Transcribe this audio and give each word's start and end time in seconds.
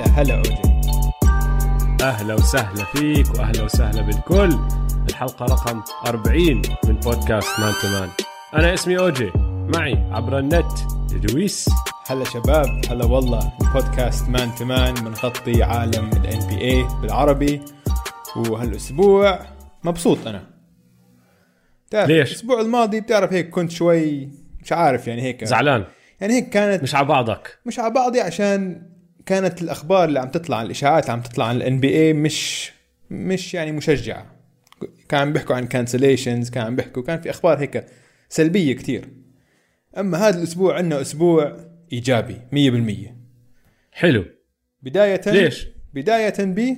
هلا 0.00 0.22
هلا 0.22 0.34
اوجي 0.36 0.54
أهلا 2.02 2.34
وسهلا 2.34 2.84
فيك 2.84 3.34
وأهلا 3.34 3.62
وسهلا 3.62 4.02
بالكل. 4.02 4.58
الحلقة 5.08 5.44
رقم 5.46 5.82
40 6.06 6.62
من 6.84 6.96
بودكاست 6.96 7.60
Man 7.60 7.72
to 7.82 7.88
Man. 7.88 8.08
أنا 8.54 8.74
اسمي 8.74 8.98
أوجي. 8.98 9.30
معي 9.74 9.92
عبر 10.10 10.38
النت 10.38 10.72
دويس 11.12 11.68
هلا 12.06 12.24
شباب 12.24 12.66
هلا 12.90 13.04
والله. 13.04 13.52
بودكاست 13.74 14.28
Man 14.28 14.54
to 14.54 14.64
Man 14.64 14.94
بنغطي 14.94 15.62
عالم 15.62 16.10
ال 16.12 16.48
NBA 16.48 16.86
بالعربي. 17.02 17.60
وهالأسبوع 18.36 19.40
مبسوط 19.84 20.26
أنا. 20.26 20.42
بتعرف 21.88 22.08
ليش؟ 22.08 22.30
الأسبوع 22.30 22.60
الماضي 22.60 23.00
بتعرف 23.00 23.32
هيك 23.32 23.50
كنت 23.50 23.70
شوي 23.70 24.28
مش 24.62 24.72
عارف 24.72 25.08
يعني 25.08 25.22
هيك. 25.22 25.44
زعلان. 25.44 25.84
يعني 26.20 26.34
هيك 26.34 26.48
كانت 26.50 26.82
مش 26.82 26.94
على 26.94 27.06
بعضك. 27.06 27.58
مش 27.66 27.78
على 27.78 27.94
بعضي 27.94 28.20
عشان 28.20 28.82
كانت 29.30 29.62
الأخبار 29.62 30.04
اللي 30.04 30.20
عم 30.20 30.28
تطلع 30.28 30.62
الإشاعات 30.62 31.02
اللي 31.04 31.12
عم 31.12 31.20
تطلع 31.20 31.44
عن 31.44 31.56
ال 31.56 31.80
NBA 31.80 32.12
مش 32.12 32.72
مش 33.10 33.54
يعني 33.54 33.72
مشجعة. 33.72 34.26
كان 35.08 35.20
عم 35.20 35.32
بيحكوا 35.32 35.56
عن 35.56 35.66
cancellations 35.66 36.50
كان 36.50 36.66
عم 36.66 36.76
بيحكوا 36.76 37.02
كان 37.02 37.20
في 37.20 37.30
أخبار 37.30 37.58
هيك 37.58 37.86
سلبية 38.28 38.72
كتير. 38.72 39.08
أما 39.98 40.18
هذا 40.18 40.38
الأسبوع 40.38 40.76
عندنا 40.76 41.00
أسبوع 41.00 41.56
إيجابي 41.92 42.36
100% 42.52 43.10
حلو. 43.92 44.24
بدايه 44.82 45.20
ليش؟ 45.26 45.66
بداية 45.94 46.34
ب 46.38 46.76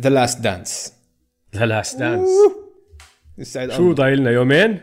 The 0.00 0.10
Last 0.10 0.40
Dance 0.40 0.92
The 1.56 1.66
Last 1.66 1.98
Dance 1.98 2.28
يسعد 3.38 3.70
شو 3.72 3.92
ضايل 3.92 4.18
لنا 4.18 4.30
يومين؟ 4.30 4.80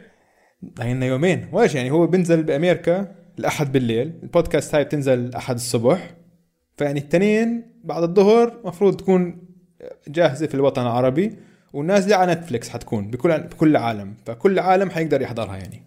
ضايلنا 0.65 1.05
يومين. 1.05 1.49
وايش 1.51 1.75
يعني؟ 1.75 1.91
هو 1.91 2.07
بينزل 2.07 2.43
بأمريكا 2.43 3.15
الأحد 3.39 3.71
بالليل. 3.71 4.19
البودكاست 4.23 4.75
هاي 4.75 4.83
بتنزل 4.83 5.19
الأحد 5.19 5.55
الصبح. 5.55 6.20
فيعني 6.81 6.99
التنين 6.99 7.79
بعد 7.83 8.03
الظهر 8.03 8.61
مفروض 8.65 8.95
تكون 8.97 9.47
جاهزة 10.07 10.47
في 10.47 10.55
الوطن 10.55 10.81
العربي 10.81 11.35
ونازلة 11.73 12.15
على 12.15 12.33
Netflix 12.33 12.69
حتكون 12.69 13.11
بكل 13.11 13.41
بكل 13.41 13.69
العالم 13.69 14.15
فكل 14.25 14.51
العالم 14.51 14.89
حيقدر 14.89 15.21
يحضرها 15.21 15.57
يعني. 15.57 15.83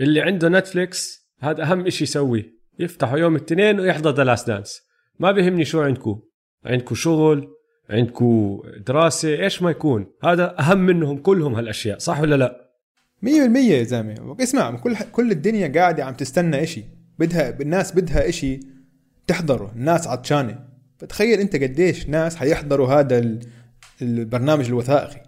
اللي 0.00 0.20
عنده 0.20 0.48
Netflix 0.48 1.28
هذا 1.40 1.62
أهم 1.62 1.88
شيء 1.88 2.02
يسويه 2.02 2.44
يفتحوا 2.78 3.18
يوم 3.18 3.36
الاثنين 3.36 3.80
ويحضر 3.80 4.14
The 4.14 4.24
Last 4.24 4.46
Dance 4.46 4.82
ما 5.18 5.32
بيهمني 5.32 5.64
شو 5.64 5.82
عندكم 5.82 6.20
عندكم 6.64 6.94
شغل 6.94 7.48
عندكم 7.90 8.62
دراسة 8.86 9.28
إيش 9.28 9.62
ما 9.62 9.70
يكون. 9.70 10.06
هذا 10.22 10.60
أهم 10.60 10.78
منهم 10.78 11.18
كلهم 11.18 11.54
هالأشياء 11.54 11.98
صح 11.98 12.20
ولا 12.20 12.34
لا؟ 12.34 12.70
مية 13.22 13.42
بالمية 13.42 13.74
يا 13.74 13.82
زلمة. 13.82 14.36
اسمع 14.40 14.76
كل 14.76 14.96
كل 15.12 15.30
الدنيا 15.30 15.68
قاعدة 15.68 16.04
عم 16.04 16.14
تستنى 16.14 16.62
إشي 16.62 16.84
بدها 17.18 17.60
الناس 17.60 17.94
بدها 17.94 18.28
إشي 18.28 18.71
تحضره 19.32 19.72
الناس 19.76 20.06
عطشانة 20.06 20.64
فتخيل 20.98 21.40
أنت 21.40 21.56
قديش 21.56 22.08
ناس 22.08 22.36
حيحضروا 22.36 22.88
هذا 22.88 23.18
ال- 23.18 23.40
البرنامج 24.02 24.66
الوثائقي. 24.66 25.22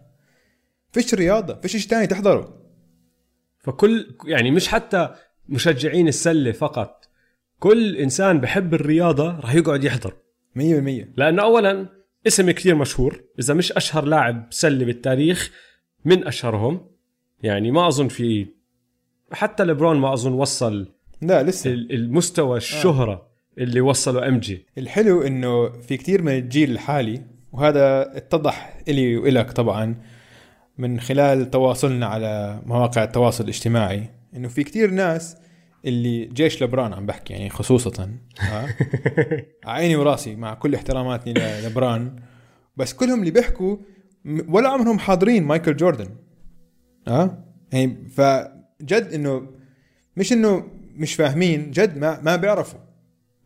فيش 0.93 1.15
رياضة 1.15 1.55
فيش 1.61 1.75
اشي 1.75 1.89
تاني 1.89 2.07
تحضره 2.07 2.63
فكل 3.59 4.17
يعني 4.27 4.51
مش 4.51 4.69
حتى 4.69 5.09
مشجعين 5.49 6.09
السلة 6.09 6.53
فقط 6.53 7.09
كل 7.59 7.97
إنسان 7.97 8.41
بحب 8.41 8.75
الرياضة 8.75 9.41
راح 9.41 9.55
يقعد 9.55 9.85
يحضر. 9.85 10.15
مية 10.57 10.75
بالمية. 10.75 11.13
لأنه 11.17 11.43
اولا 11.43 11.89
اسم 12.27 12.51
كثير 12.51 12.75
مشهور 12.75 13.25
إذا 13.39 13.55
مش 13.55 13.73
أشهر 13.73 14.05
لاعب 14.05 14.47
سلة 14.51 14.85
بالتاريخ 14.85 15.51
من 16.05 16.27
أشهرهم. 16.27 16.91
يعني 17.43 17.71
ما 17.71 17.89
أظن 17.89 18.09
في 18.09 18.47
حتى 19.33 19.65
ليبرون 19.65 19.97
ما 19.97 20.13
أظن 20.13 20.33
وصل 20.33 20.93
لا 21.23 21.43
لسه. 21.43 21.71
ال- 21.71 21.93
المستوى 21.93 22.57
الشهرة. 22.57 23.34
اللي 23.59 23.81
وصله 23.81 24.29
MJ 24.29 24.67
الحلو 24.79 25.23
إنه 25.23 25.69
في 25.69 25.97
كتير 25.97 26.23
من 26.23 26.33
الجيل 26.33 26.71
الحالي 26.71 27.23
وهذا 27.53 28.17
اتضح 28.17 28.79
إلي 28.89 29.17
وإلك 29.17 29.53
طبعا 29.53 29.95
من 30.79 31.01
خلال 31.01 31.51
تواصلنا 31.51 32.07
على 32.07 32.63
مواقع 32.67 33.05
التواصل 33.05 33.45
الاجتماعي 33.45 34.11
إنه 34.37 34.49
في 34.49 34.65
كتير 34.65 34.91
ناس 34.91 35.37
اللي 35.85 36.25
جيل 36.25 36.63
لبران 36.63 36.93
عم 36.93 37.07
بحكي 37.07 37.33
يعني 37.33 37.51
خصوصا 37.51 37.91
عيني 39.65 39.97
وراسي 39.97 40.37
مع 40.37 40.55
كل 40.55 40.75
احتراماتي 40.75 41.33
للبران 41.33 42.17
بس 42.77 42.95
كلهم 42.95 43.21
اللي 43.21 43.31
بيحكوا 43.31 43.77
ولا 44.49 44.69
عمرهم 44.69 44.99
حاضرين 44.99 45.45
مايكل 45.45 45.77
جوردن 45.77 46.09
ها؟ 47.09 47.45
يعني 47.73 48.09
فجد 48.09 49.11
إنه 49.15 49.47
مش 50.17 50.33
إنه 50.33 50.67
مش 50.97 51.15
فاهمين 51.15 51.71
جد 51.71 51.99
ما 51.99 52.21
ما 52.21 52.37
بيعرفوا. 52.37 52.79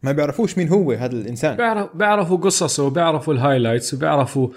ما 0.03 0.13
بيعرفوش 0.13 0.59
مين 0.59 0.69
هو 0.69 0.93
هذا 0.93 1.17
الإنسان. 1.17 1.57
بيعرف 1.57 1.97
بيعرفوا 1.97 2.37
قصصه 2.37 2.85
وبيعرفوا 2.85 3.35
ال 3.35 3.40
highlights 3.40 3.95
وبيعرفوا 3.95 4.49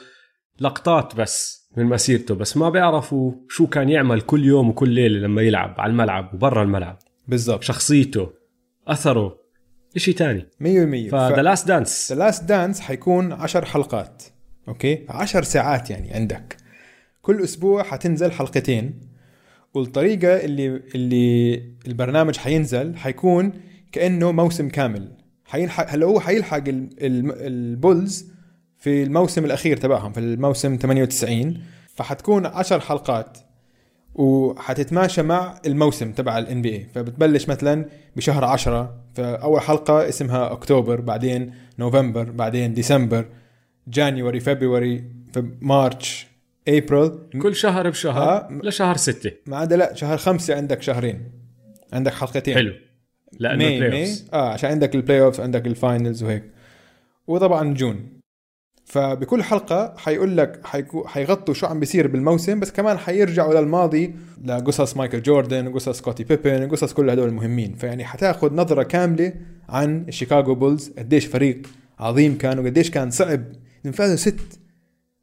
لقطات 0.60 1.16
بس 1.16 1.62
من 1.78 1.86
مسيرته 1.86 2.36
بس 2.36 2.58
ما 2.58 2.70
بيعرفوا 2.70 3.34
شو 3.50 3.68
كان 3.68 3.90
يعمل 3.90 4.22
كل 4.22 4.46
يوم 4.46 4.70
وكل 4.70 4.90
ليلة 4.90 5.20
لما 5.20 5.42
يلعب 5.42 5.76
على 5.78 5.90
الملعب 5.90 6.34
وبرا 6.34 6.64
الملعب. 6.64 7.00
بالضبط. 7.28 7.64
شخصيته 7.64 8.30
أثره 8.88 9.38
إشي 9.96 10.14
تاني. 10.14 10.48
100% 10.60 11.12
ف 11.12 11.19
The 11.19 11.42
Last 11.42 11.68
Dance 11.68 12.12
The 12.12 12.20
Last 12.20 12.44
Dance 12.44 12.80
حيكون 12.80 13.32
10 13.34 13.66
حلقات 13.66 14.24
okay؟ 14.68 15.06
10 15.10 15.42
ساعات 15.42 15.90
يعني 15.90 16.14
عندك. 16.14 16.58
كل 17.22 17.44
أسبوع 17.44 17.84
حتنزل 17.84 18.32
حلقتين 18.32 19.00
والطريقة 19.74 20.36
اللي 20.36 20.82
اللي 20.96 21.56
البرنامج 21.88 22.38
حينزل 22.38 22.96
حيكون 22.96 23.54
كأنه 23.92 24.32
موسم 24.32 24.70
كامل. 24.70 25.21
حيلحق 25.52 25.90
هلا 25.90 26.06
هو 26.06 26.20
حيلحق 26.20 26.58
ال- 26.68 26.90
ال- 27.02 27.32
ال 27.48 27.61
Bulls 27.61 28.26
في 28.78 29.04
الموسم 29.04 29.46
الأخير 29.46 29.78
تبعهم 29.78 30.12
في 30.14 30.20
الموسم 30.20 30.78
98 30.78 31.64
فحتكون 31.96 32.46
10 32.46 32.80
حلقات 32.80 33.38
وحتتماشى 34.16 35.22
مع 35.22 35.60
الموسم 35.66 36.12
تبع 36.12 36.38
ال 36.38 36.62
NBA 36.62 36.88
فبتبلش 36.96 37.50
مثلا 37.50 37.86
بشهر 38.16 38.46
10 38.46 38.98
فأول 39.16 39.62
حلقة 39.62 40.10
اسمها 40.10 40.52
أكتوبر 40.52 41.02
بعدين 41.02 41.54
نوفمبر 41.80 42.24
بعدين 42.32 42.74
December 42.74 43.26
January 43.88 44.40
February 44.40 45.04
March 45.62 46.28
April. 46.68 47.12
كل 47.42 47.56
شهر 47.56 47.90
بشهر 47.90 48.22
آه. 48.24 48.50
لشهر 48.64 48.98
ستة. 48.98 49.32
ما 49.46 49.58
عدا 49.58 49.76
لا 49.78 49.94
شهر 49.96 50.18
خمسة 50.18 50.56
عندك 50.56 50.82
شهرين. 50.82 51.32
عندك 51.94 52.14
حلقتين. 52.14 52.56
حلو. 52.56 52.74
لأنه 53.40 53.58
May 53.58 53.78
ال 53.78 53.83
play 53.83 54.04
May. 54.04 54.16
آه 54.34 54.50
عشان 54.54 54.70
عندك 54.72 54.96
ال 54.96 55.22
playoff 55.22 55.42
عندك 55.42 55.68
ال 55.68 55.76
finals 55.76 56.24
وهيك. 56.24 56.44
وطبعا 57.28 57.74
June 57.74 58.22
فبكل 58.86 59.44
حلقة 59.44 59.94
حيقول 59.98 60.38
لك 60.38 60.62
حيغطوا 61.06 61.54
شو 61.54 61.68
عم 61.68 61.80
بيصير 61.80 62.08
بالموسم 62.08 62.60
بس 62.60 62.72
كمان 62.72 62.98
حيرجعوا 62.98 63.62
للماضي 63.62 64.16
لقصص 64.46 64.98
مايكل 64.98 65.22
جوردن 65.22 65.74
قصص 65.74 65.98
سكوتي 65.98 66.24
بيبن 66.24 66.70
قصص 66.70 66.94
كل 66.94 67.10
هدول 67.10 67.30
المهمين. 67.30 67.74
فيعني 67.74 68.06
حتاخذ 68.06 68.54
نظرة 68.54 68.84
كاملة 68.84 69.34
عن 69.70 70.06
الشيكاغو 70.08 70.56
بولز 70.56 70.92
قديش 70.98 71.26
فريق 71.26 71.62
عظيم 72.00 72.38
كان 72.38 72.60
وقديش 72.60 72.92
كان 72.92 73.12
صعب. 73.12 73.44
فازوا 73.94 74.16
ست 74.16 74.60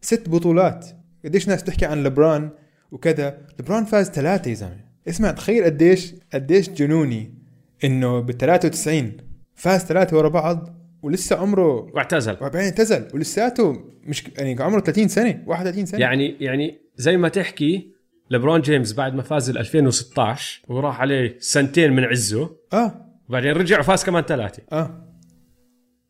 ست 0.00 0.28
بطولات. 0.28 0.86
قديش 1.24 1.48
ناس 1.48 1.62
بتحكي 1.62 1.86
عن 1.86 2.04
لبران 2.04 2.50
وكذا. 2.90 3.38
لبران 3.60 3.84
فاز 3.84 4.10
ثلاثة 4.10 4.48
يا 4.48 4.54
زلمة. 4.54 4.84
اسمع 5.08 5.30
تخيل 5.30 5.64
قديش 5.64 6.14
قديش 6.34 6.70
جنوني. 6.70 7.37
إنه 7.84 8.20
بال 8.20 8.36
93 8.38 9.12
فاز 9.54 9.80
ثلاثة 9.84 10.16
ورا 10.16 10.28
بعض 10.28 10.78
ولسه 11.02 11.36
عمره 11.36 11.72
واعتزل. 11.94 12.32
وبعدين 12.32 12.60
اعتزل 12.60 13.08
ولساته 13.14 13.76
مش 14.04 14.24
يعني 14.38 14.62
عمره 14.62 14.80
30 14.80 15.08
سنة 15.08 15.42
31 15.46 15.86
سنة. 15.86 16.00
يعني 16.00 16.36
يعني 16.40 16.78
زي 16.96 17.16
ما 17.16 17.28
تحكي 17.28 17.92
لبرون 18.30 18.60
جيمس 18.60 18.92
بعد 18.92 19.14
ما 19.14 19.22
فاز 19.22 19.50
ال 19.50 19.58
2016 19.58 20.62
وراح 20.68 21.00
عليه 21.00 21.36
سنتين 21.40 21.92
من 21.92 22.04
عزه 22.04 22.56
آه. 22.72 23.04
وبعدين 23.28 23.52
رجع 23.52 23.80
وفاز 23.80 24.04
كمان 24.04 24.22
ثلاثة. 24.22 24.62
آه. 24.72 25.04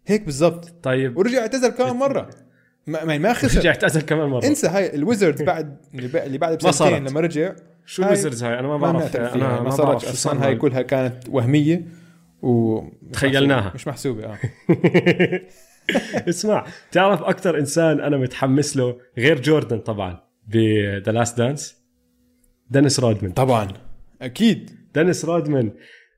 هيك 0.06 0.22
بالضبط. 0.24 0.74
طيب. 0.82 1.16
ورجع 1.16 1.38
اعتزل 1.38 1.68
كمان 1.68 1.96
مرة. 1.96 2.30
ما 2.86 3.04
ما, 3.04 3.18
ما 3.18 3.28
رجع 3.32 3.32
خسر 3.32 3.68
اعتزل 3.68 4.00
كمان 4.00 4.28
مرة. 4.28 4.46
انسى 4.46 4.66
هاي 4.66 4.94
ال 4.94 5.00
Wizards 5.00 5.42
بعد 5.52 5.76
اللي 5.94 6.38
بعد- 6.38 6.58
بسنتين. 6.64 7.08
لما 7.08 7.20
رجع. 7.20 7.54
شو 7.88 8.02
هاي 8.02 8.08
ال 8.10 8.14
Wizards 8.14 8.44
هاي؟ 8.44 8.58
أنا 8.58 8.68
ما 8.68 8.76
بعرف. 8.76 9.12
فيها. 9.12 9.34
أنا 9.34 9.48
ما 9.48 9.60
ما 9.60 9.70
صارت 9.70 10.04
أصلا 10.04 10.46
هاي 10.46 10.56
كلها 10.56 10.82
كانت 10.82 11.28
وهمية 11.28 11.84
و 12.42 12.80
تخيلناها. 13.12 13.72
مش 13.74 13.88
محسوبة 13.88 14.24
آه. 14.24 14.38
اسمع 16.28 16.66
تعرف 16.92 17.22
أكثر 17.22 17.58
إنسان 17.58 18.00
أنا 18.00 18.16
متحمس 18.16 18.76
له 18.76 18.96
غير 19.18 19.40
جوردن 19.42 19.78
طبعا 19.78 20.20
ب 20.48 20.64
The 20.64 21.12
Last 21.12 21.38
Dance 21.38 21.76
دينيس 22.70 23.00
رودمان 23.00 23.32
طبعا. 23.32 23.68
أكيد. 24.22 24.70
دينيس 24.94 25.24
رودمان 25.24 25.72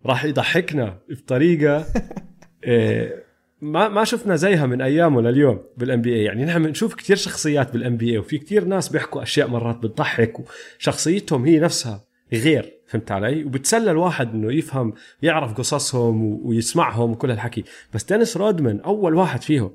راح 0.06 0.24
يضحكنا 0.24 0.98
بطريقة 1.10 1.84
إيه، 2.64 3.24
ما 3.60 3.88
ما 3.88 4.04
شفنا 4.04 4.36
زيها 4.36 4.66
من 4.66 4.80
أيامه 4.82 5.20
لليوم 5.20 5.60
بال 5.76 6.02
NBA 6.02 6.24
يعني 6.24 6.44
نحن 6.44 6.62
بنشوف 6.62 6.94
كثير 6.94 7.16
شخصيات 7.16 7.72
بال 7.72 7.96
NBA 7.96 8.18
وفي 8.18 8.38
كثير 8.38 8.64
ناس 8.64 8.88
بيحكوا 8.88 9.22
أشياء 9.22 9.48
مرات 9.48 9.76
بتضحك 9.76 10.36
وشخصيتهم 10.40 11.44
هي 11.44 11.58
نفسها 11.58 12.04
غير 12.32 12.80
فهمت 12.86 13.10
علي؟ 13.10 13.44
وبتسلى 13.44 13.90
الواحد 13.90 14.34
إنه 14.34 14.52
يفهم 14.52 14.92
يعرف 15.22 15.52
قصصهم 15.52 16.46
ويسمعهم 16.46 17.10
وكل 17.10 17.30
هالحكي. 17.30 17.64
بس 17.94 18.04
دينيس 18.04 18.36
رودمان 18.36 18.80
أول 18.80 19.14
واحد 19.14 19.42
فيهم. 19.42 19.74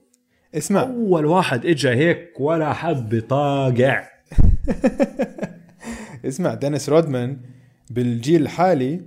اسمع. 0.56 0.82
أول 0.82 1.26
واحد 1.26 1.66
اجى 1.66 1.90
هيك 1.90 2.32
ولا 2.40 2.74
حب 2.74 3.24
طاقع 3.30 4.08
اسمع 6.26 6.54
دينيس 6.54 6.90
رودمان 6.90 7.38
بالجيل 7.90 8.42
الحالي 8.42 9.02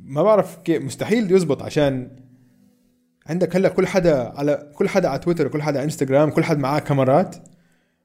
ما 0.00 0.22
بعرف 0.22 0.56
كيف 0.56 0.82
مستحيل 0.82 1.32
يزبط 1.32 1.62
عشان 1.62 2.21
عندك 3.26 3.56
هلا 3.56 3.68
كل 3.68 3.86
حدا 3.86 4.32
على 4.36 4.70
كل 4.74 4.88
حدا 4.88 5.08
على 5.08 5.18
تويتر 5.18 5.48
كل 5.48 5.62
حدا 5.62 5.78
على 5.78 5.84
انستغرام 5.84 6.30
كل 6.30 6.44
حدا 6.44 6.58
معاه 6.60 6.78
كاميرات. 6.78 7.36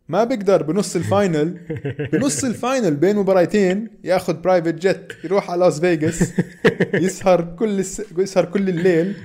ما 0.10 0.24
بيقدر 0.24 0.64
بنص 0.64 0.96
ال 0.96 1.07
final 1.07 1.60
بنص 2.14 2.44
ال 2.44 2.53
final 2.53 2.96
بين 2.96 3.16
مباراتين 3.16 3.88
ياخذ 4.04 4.42
private 4.42 4.74
jet 4.76 5.14
يروح 5.24 5.52
على 5.52 5.60
لاس 5.60 5.80
فيغاس 5.80 6.34
يسهر 7.06 7.56
كل 7.60 7.80
الس... 7.80 8.02
يسهر 8.18 8.46
كل 8.46 8.70
الليل 8.70 9.16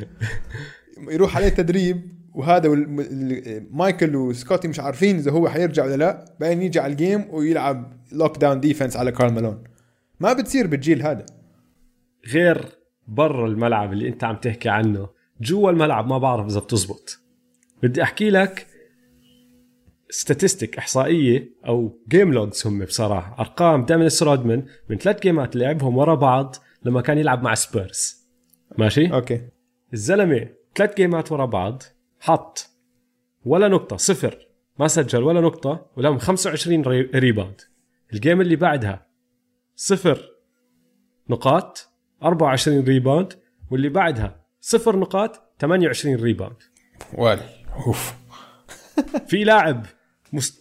يروح 1.11 1.37
عليه 1.37 1.49
تدريب. 1.49 2.13
وهذا 2.35 2.69
وال... 2.69 3.01
ال- 3.01 3.67
مايكل 3.77 4.17
وسكوتي 4.17 4.69
مش 4.69 4.81
عارفين 4.81 5.17
إذا 5.17 5.31
هو 5.31 5.49
حيرجع 5.49 5.85
ولا 5.85 5.97
لا. 5.97 6.25
بعدين 6.41 6.63
يجي 6.63 6.81
على 6.81 6.93
ال 6.93 6.99
game 6.99 7.25
ويلعب 7.31 7.93
lockdown 8.13 8.61
defense 8.61 8.97
على 8.97 9.13
كارل 9.13 9.33
مالون 9.33 9.65
ما 10.21 10.33
بتصير 10.33 10.67
بالجيل 10.67 11.03
هذا. 11.03 11.27
غير 12.33 12.65
برا 13.09 13.47
الملعب 13.47 13.93
اللي 13.93 14.09
أنت 14.09 14.25
عم 14.25 14.37
تحكي 14.37 14.69
عنه. 14.69 15.09
جوا 15.43 15.71
الملعب 15.71 16.07
ما 16.07 16.19
بعرف 16.19 16.47
إذا 16.47 16.61
بتزبط. 16.61 17.19
بدي 17.83 18.03
أحكي 18.03 18.31
لك 18.31 18.67
statistic 20.11 20.79
إحصائية 20.79 21.49
أو 21.67 21.99
game 22.09 22.33
logs 22.33 22.67
هم 22.67 22.85
بصراحة. 22.85 23.37
أرقام 23.41 23.85
دينيس 23.85 24.23
رودمان 24.23 24.67
من 24.91 24.99
ثلاث 24.99 25.21
game 25.23 25.50
ات 25.50 25.57
لعبهم 25.57 25.99
ورا 25.99 26.15
بعض 26.15 26.57
لما 26.85 27.01
كان 27.01 27.19
يلعب 27.19 27.43
مع 27.43 27.55
سبيرز 27.55 28.27
ماشي؟ 28.79 29.13
okay. 29.13 29.49
الزلمة 29.93 30.49
ثلاث 30.75 30.97
game 30.97 31.25
ات 31.25 31.33
ورا 31.33 31.45
بعض 31.47 31.83
حط 32.21 32.71
ولا 33.45 33.69
نقطة 33.69 33.97
صفر 33.97 34.47
ما 34.79 34.89
سجل 34.89 35.23
ولا 35.23 35.41
نقطة 35.41 35.87
ولهم 35.97 36.19
25 36.19 36.83
re- 36.83 37.11
rebound 37.15 37.61
ال 38.13 38.18
game 38.18 38.41
اللي 38.41 38.57
بعدها 38.57 39.07
صفر 39.77 40.29
نقاط 41.31 41.89
24 42.23 42.85
rebound 42.85 43.33
واللي 43.71 43.89
بعدها 43.89 44.42
صفر 44.65 44.97
نقاط 44.97 45.55
28 45.61 46.17
rebound 46.17 46.57
وال 47.15 47.41
off. 47.87 48.15
في 49.27 49.45
لاعب 49.45 49.87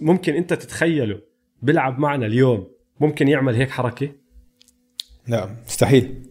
ممكن 0.02 0.34
أنت 0.34 0.54
تتخيله 0.54 1.22
بيلعب 1.62 2.00
معنا 2.00 2.26
اليوم 2.26 2.68
ممكن 3.00 3.28
يعمل 3.28 3.56
هيك 3.56 3.70
حركة؟ 3.70 4.12
لا 5.28 5.56
مستحيل. 5.66 6.24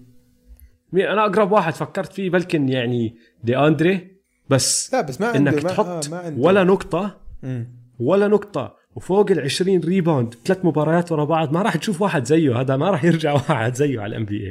أنا 0.94 1.24
أقرب 1.26 1.52
واحد 1.52 1.72
فكرت 1.74 2.12
فيه 2.12 2.30
بلكن 2.30 2.68
يعني 2.68 3.16
DeAndre 3.44 4.20
بس 4.48 4.94
لا 4.94 5.00
بس 5.00 5.20
ما 5.20 5.26
عنده 5.26 5.50
انك 5.50 5.64
ما 5.64 5.70
تحط 5.70 5.86
آه 5.86 6.00
ما 6.10 6.18
عنده. 6.18 6.42
ولا 6.42 6.64
نقطة 6.64 7.20
مم. 7.42 7.80
ولا 7.98 8.28
نقطة 8.28 8.76
وفوق 8.94 9.30
ال 9.30 9.40
20 9.40 9.80
rebound 9.80 10.34
ثلاث 10.44 10.64
مباريات 10.64 11.12
ورا 11.12 11.24
بعض 11.24 11.52
ما 11.52 11.62
راح 11.62 11.76
تشوف 11.76 12.02
واحد 12.02 12.24
زيه 12.24 12.60
هذا 12.60 12.76
ما 12.76 12.90
راح 12.90 13.04
يرجع 13.04 13.32
واحد 13.48 13.74
زيه 13.74 14.00
على 14.00 14.10
ال 14.10 14.24
NB 14.24 14.46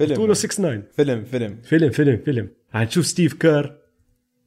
A 0.00 0.06
طوله 0.14 0.34
فيلم. 0.34 0.34
6 0.34 0.46
9 0.48 0.82
فيلم 0.96 1.24
فيلم. 1.24 1.58
فيلم 1.62 1.90
فيلم 1.90 2.16
فيلم. 2.24 2.48
حنشوف 2.72 3.06
ستيف 3.06 3.34
كير 3.34 3.76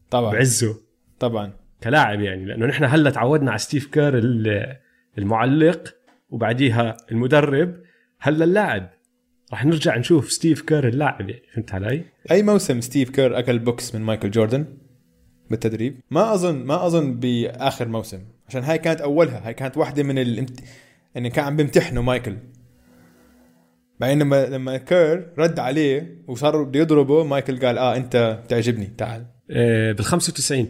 طبعا. 0.09 0.31
بعزه. 0.31 0.75
طبعا. 1.19 1.53
كلاعب 1.83 2.21
يعني 2.21 2.45
لأنه 2.45 2.65
نحن 2.65 2.83
هلا 2.83 3.09
تعودنا 3.09 3.51
على 3.51 3.59
ستيف 3.59 3.85
كير 3.87 4.17
ال- 4.17 4.77
المعلق 5.17 5.95
وبعديها 6.29 6.97
المدرب. 7.11 7.75
هلا 8.19 8.43
اللاعب 8.45 8.89
راح 9.51 9.65
نرجع 9.65 9.97
نشوف 9.97 10.31
ستيف 10.31 10.61
كير 10.61 10.87
اللاعب 10.87 11.29
يعني 11.29 11.41
فهمت 11.53 11.73
علي؟ 11.73 12.03
أي 12.31 12.43
موسم 12.43 12.81
ستيف 12.81 13.09
كير 13.09 13.39
أكل 13.39 13.59
بوكس 13.59 13.95
من 13.95 14.01
مايكل 14.01 14.31
جوردن؟ 14.31 14.65
بالتدريب. 15.49 15.99
ما 16.11 16.33
أظن 16.33 16.55
ما 16.65 16.85
أظن 16.85 17.19
بآخر 17.19 17.87
موسم. 17.87 18.19
عشان 18.47 18.63
هاي 18.63 18.77
كانت 18.77 19.01
أولها. 19.01 19.47
هاي 19.47 19.53
كانت 19.53 19.77
واحدة 19.77 20.03
من 20.03 20.19
الامت... 20.19 20.59
يعني 21.15 21.29
كان 21.29 21.45
عم 21.45 21.55
بيمتحنوا 21.55 22.03
مايكل. 22.03 22.37
بعدين 23.99 24.19
لما 24.19 24.45
لما 24.45 24.77
كير 24.77 25.33
رد 25.37 25.59
عليه 25.59 26.23
وصار 26.27 26.63
بده 26.63 26.79
يضربه 26.79 27.23
مايكل 27.23 27.59
قال 27.65 27.77
آه 27.77 27.95
أنت 27.95 28.39
بتعجبني 28.45 28.85
تعال. 28.97 29.25
آه 29.51 29.91
بال 29.91 30.05
95 30.05 30.67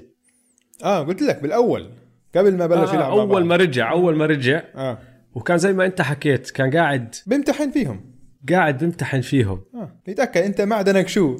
آه 0.83 1.03
قلت 1.03 1.21
لك 1.21 1.41
بالأول. 1.41 1.89
قبل 2.35 2.56
ما 2.57 2.68
بلش 2.68 2.89
آه 2.89 2.94
يلعب 2.94 3.12
اول 3.12 3.27
بعض. 3.27 3.41
ما 3.41 3.56
رجع 3.56 3.91
أول 3.91 4.15
ما 4.15 4.25
رجع. 4.25 4.62
آه. 4.75 4.97
وكان 5.35 5.57
زي 5.57 5.73
ما 5.73 5.85
أنت 5.85 6.01
حكيت 6.01 6.51
كان 6.51 6.71
قاعد 6.77 7.15
بيمتحن 7.27 7.71
فيهم. 7.71 8.13
قاعد 8.50 8.77
بيمتحن 8.77 9.21
فيهم. 9.21 9.62
آه 9.75 10.01
يتأكد 10.07 10.41
أنت 10.41 10.62
معدنك 10.62 11.07
شو؟ 11.07 11.38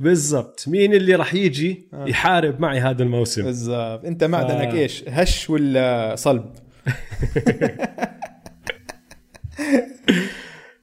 بالضبط. 0.00 0.64
مين 0.68 0.94
اللي 0.94 1.14
راح 1.14 1.34
يجي 1.34 1.88
آه. 1.94 2.06
يحارب 2.08 2.60
معي 2.60 2.80
هذا 2.80 3.02
الموسم؟ 3.02 3.44
بالضبط. 3.44 4.04
انت 4.04 4.24
معدنك 4.24 4.74
آه. 4.74 4.78
إيش 4.78 5.04
هش 5.08 5.50
ولا 5.50 6.14
صلب؟ 6.18 6.52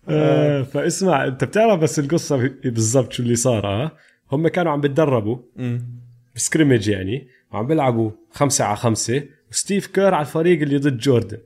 آه 0.09 0.61
فاسمع 0.61 1.27
انت 1.27 1.43
بتعرف 1.43 1.79
بس 1.79 1.99
القصة 1.99 2.51
بالضبط 2.65 3.11
شو 3.13 3.23
اللي 3.23 3.35
صار 3.35 3.67
آه؟ 3.67 3.91
هم 4.31 4.47
كانوا 4.47 4.71
عم 4.71 4.81
بتدربوا 4.81 5.37
ب 6.35 6.40
scrimmage 6.40 6.87
يعني 6.87 7.27
وعم 7.51 7.67
بيلعبوا 7.67 8.11
خمسة 8.31 8.65
على 8.65 8.77
خمسة 8.77 9.23
وستيف 9.51 9.87
كير 9.87 10.13
على 10.13 10.25
الفريق 10.25 10.61
اللي 10.61 10.77
ضد 10.77 10.97
جوردن. 10.97 11.37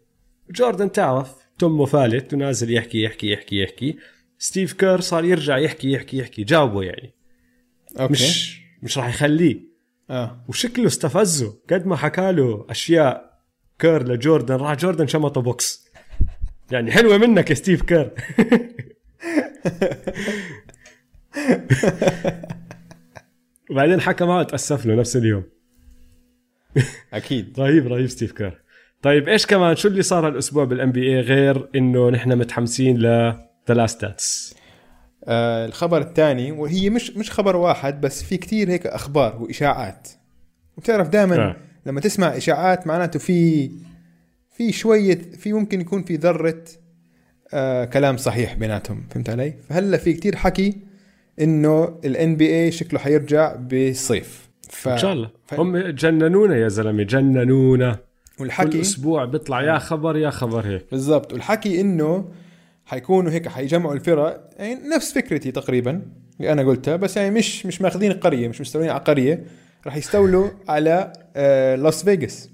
جوردن 0.51 0.91
تعرف 0.91 1.35
تمه 1.59 1.85
فالت 1.85 2.33
ونازل 2.33 2.73
يحكي 2.73 3.01
يحكي 3.01 3.31
يحكي 3.31 3.61
يحكي. 3.63 3.97
ستيف 4.37 4.73
كير 4.73 4.99
صار 4.99 5.25
يرجع 5.25 5.57
يحكي 5.57 5.91
يحكي 5.91 6.17
يحكي 6.17 6.43
جاوبه 6.43 6.83
يعني. 6.83 7.13
okay. 7.99 8.13
مش 8.13 8.61
مش 8.83 8.97
راح 8.97 9.09
يخليه. 9.09 9.71
آه. 10.09 10.45
وشكله 10.47 10.87
استفزه. 10.87 11.57
قد 11.71 11.85
ما 11.85 11.95
حكى 11.95 12.31
له 12.31 12.65
أشياء 12.69 13.39
كير 13.79 14.07
لجوردن 14.07 14.55
راح 14.55 14.73
جوردن 14.73 15.07
شمطه 15.07 15.41
بوكس. 15.41 15.85
يعني 16.71 16.91
حلوة 16.91 17.17
منك 17.17 17.49
يا 17.49 17.55
ستيف 17.55 17.81
كير. 17.81 18.11
وبعدين 23.71 24.01
حكى 24.01 24.25
معه 24.25 24.43
تأسف 24.43 24.85
له 24.85 24.95
نفس 24.95 25.15
اليوم. 25.15 25.43
أكيد. 27.13 27.53
رهيب 27.59 27.87
رهيب 27.87 28.07
ستيف 28.07 28.31
كير. 28.31 28.61
طيب 29.01 29.29
إيش 29.29 29.45
كمان؟ 29.45 29.75
شو 29.75 29.87
اللي 29.87 30.01
صار 30.01 30.27
هالأسبوع 30.27 30.63
بال 30.63 30.91
NBA 30.91 31.19
غير 31.21 31.69
إنه 31.75 32.09
نحن 32.09 32.37
متحمسين 32.37 32.97
ل 32.97 33.35
The 33.67 33.73
Last 33.73 34.01
Dance 34.01 34.55
آه 35.25 35.65
الخبر 35.65 36.01
الثاني 36.01 36.51
وهي 36.51 36.89
مش 36.89 37.11
مش 37.17 37.31
خبر 37.31 37.55
واحد 37.55 38.01
بس 38.01 38.23
في 38.23 38.37
كتير 38.37 38.69
هيك 38.69 38.87
أخبار 38.87 39.41
وإشاعات. 39.41 40.07
وبتعرف 40.77 41.09
دائما 41.09 41.35
آه. 41.35 41.55
لما 41.85 42.01
تسمع 42.01 42.37
إشاعات 42.37 42.87
معناته 42.87 43.19
في 43.19 43.71
في 44.51 44.71
شوية 44.71 45.21
في 45.37 45.53
ممكن 45.53 45.81
يكون 45.81 46.03
في 46.03 46.15
ذرة 46.15 46.63
آه 47.53 47.85
كلام 47.85 48.17
صحيح 48.17 48.53
بيناتهم. 48.53 49.03
فهمت 49.09 49.29
علي؟ 49.29 49.53
فهلا 49.69 49.97
في 49.97 50.13
كتير 50.13 50.35
حكي 50.35 50.77
إنه 51.41 51.99
الان 52.05 52.35
بي 52.35 52.49
اي 52.49 52.71
شكله 52.71 52.99
حيرجع 52.99 53.55
بالصيف. 53.55 54.49
ف... 54.69 54.87
إن 54.87 54.97
شاء 54.97 55.13
الله. 55.13 55.29
ف... 55.45 55.53
هم 55.53 55.77
جننونا 55.77 56.57
يا 56.57 56.67
زلمة 56.67 57.03
جننونا. 57.03 57.93
كل 57.93 58.43
والحكي 58.43 58.81
أسبوع 58.81 59.25
بيطلع 59.25 59.61
يا 59.61 59.77
خبر 59.77 60.17
يا 60.17 60.29
خبر 60.29 60.65
هيك. 60.65 60.85
بالضبط. 60.91 61.33
والحكي 61.33 61.81
إنه 61.81 62.31
حيكونوا 62.91 63.31
هيك 63.31 63.47
حيجمعوا 63.47 63.93
الفرق. 63.93 64.49
يعني 64.57 64.79
نفس 64.95 65.13
فكرتي 65.13 65.51
تقريبا 65.51 66.01
اللي 66.39 66.51
أنا 66.51 66.61
قلتها 66.63 66.95
بس 66.95 67.17
يعني 67.17 67.31
مش 67.31 67.65
مش 67.65 67.81
ماخذين 67.81 68.13
قرية 68.13 68.47
مش 68.47 68.61
مستولين 68.61 68.89
على 68.89 68.99
قرية. 68.99 69.43
راح 69.85 69.95
يستولوا 69.95 70.49
على 70.69 71.13
آه 71.35 71.75
لاس 71.75 72.03
فيغاس 72.03 72.49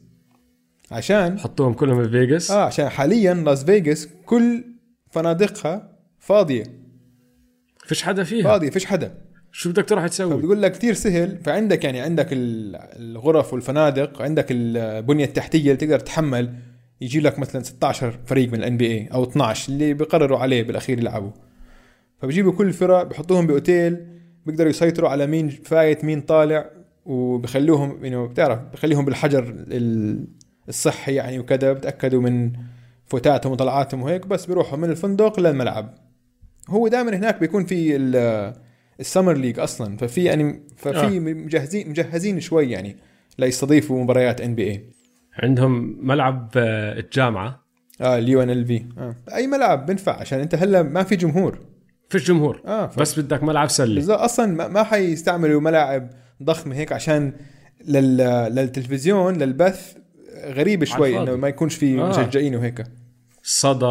عشان 0.92 1.40
حطوهم 1.40 1.74
كلهم 1.74 2.04
بفيغاس 2.04 2.52
آه 2.52 2.64
عشان 2.66 2.90
حاليا 2.90 3.34
لاس 3.34 3.64
فيغاس 3.64 4.08
كل 4.26 4.64
فنادقها 5.12 5.98
فاضية. 6.20 6.64
فيش 7.86 8.04
حدا 8.04 8.24
فيها؟ 8.24 8.44
فاضية 8.44 8.70
فيش 8.70 8.86
حدا. 8.86 9.18
شو 9.52 9.70
بدك 9.70 9.86
تروح 9.90 10.08
تسوي؟ 10.08 10.34
فبتقول 10.34 10.62
لك 10.62 10.72
كثير 10.72 10.94
سهل. 10.94 11.38
فعندك 11.44 11.84
يعني 11.84 12.00
عندك 12.02 12.28
ال- 12.34 12.76
الغرف 12.76 13.54
والفنادق 13.54 14.22
عندك 14.22 14.46
البنية 14.52 15.26
التحتية 15.26 15.60
اللي 15.62 15.76
تقدر 15.76 16.00
تتحمل. 16.00 16.54
يجي 17.02 17.20
لك 17.20 17.40
مثلا 17.40 17.64
16 17.64 18.20
فريق 18.26 18.48
من 18.52 18.56
ال 18.60 18.78
NBA 18.78 19.08
أو 19.14 19.24
12 19.24 19.72
اللي 19.74 19.94
بيقرروا 19.94 20.40
عليه 20.40 20.64
بالأخير 20.64 21.00
يلعبوا. 21.00 21.32
فبجيبوا 22.22 22.52
كل 22.52 22.68
الفرق 22.68 23.04
بحطوهم 23.04 23.48
بأوتيل 23.48 24.08
بيقدروا 24.46 24.70
يسيطروا 24.70 25.10
على 25.10 25.28
مين 25.28 25.50
فايت 25.50 26.04
مين 26.06 26.22
طالع 26.22 26.70
وبخلوهم 27.06 28.06
يعني 28.06 28.28
بتعرف 28.28 28.60
بخليهم 28.74 29.06
بالحجر 29.06 29.44
ال- 29.58 30.28
الصحي 30.70 31.14
يعني 31.16 31.40
وكذا 31.40 31.74
بتأكدوا 31.74 32.22
من 32.22 32.52
فوتاتهم 33.06 33.52
وطلعاتهم 33.52 34.02
وهيك 34.02 34.28
بس 34.28 34.46
بيروحوا 34.46 34.78
من 34.78 34.90
الفندق 34.90 35.40
للملعب. 35.40 35.94
هو 36.70 36.88
دائما 36.88 37.16
هناك 37.16 37.40
بيكون 37.40 37.66
في 37.66 37.96
ال- 37.96 38.54
ال 39.00 39.05
Summer 39.05 39.34
League 39.38 39.60
أصلا 39.60 39.98
ففي 39.98 40.24
يعني 40.24 40.62
ففي 40.78 40.98
آه. 41.18 41.20
مجهزين 41.20 41.90
مجهزين 41.90 42.40
شوي 42.40 42.72
يعني 42.72 42.96
ليستضيفوا 43.40 44.04
مباريات 44.04 44.42
NBA 44.42 44.84
عندهم 45.44 45.98
ملعب 46.08 46.52
آه، 46.58 47.00
الجامعة. 47.00 47.64
آه 48.02 48.18
اليو 48.18 48.44
ان 48.44 48.50
ال 48.50 48.66
في 48.66 48.86
أي 49.36 49.48
ملعب 49.48 49.86
بنفع 49.86 50.20
عشان 50.20 50.40
أنت 50.40 50.56
هلا 50.56 50.84
ما 50.84 51.04
في 51.04 51.16
جمهور. 51.16 51.60
فيش 52.10 52.28
جمهور. 52.28 52.62
آه 52.66 52.88
ف... 52.88 53.00
بس 53.00 53.20
بدك 53.20 53.44
ملعب 53.44 53.70
سله 53.70 54.26
أصلا 54.26 54.46
ما- 54.46 54.68
ما 54.68 54.84
حيستعملوا 54.84 55.62
ملاعب 55.62 56.10
ضخمة 56.44 56.76
هيك 56.76 56.92
عشان 56.92 57.34
لل... 57.88 58.18
للتلفزيون 58.56 59.34
للبث 59.38 59.96
غريبه 60.46 60.86
شوي. 60.86 61.20
إنه 61.20 61.36
ما 61.36 61.48
يكونش 61.48 61.76
في 61.76 62.02
آه. 62.02 62.10
مشجعين 62.10 62.56
وهيك. 62.56 62.84
الصدى 63.44 63.86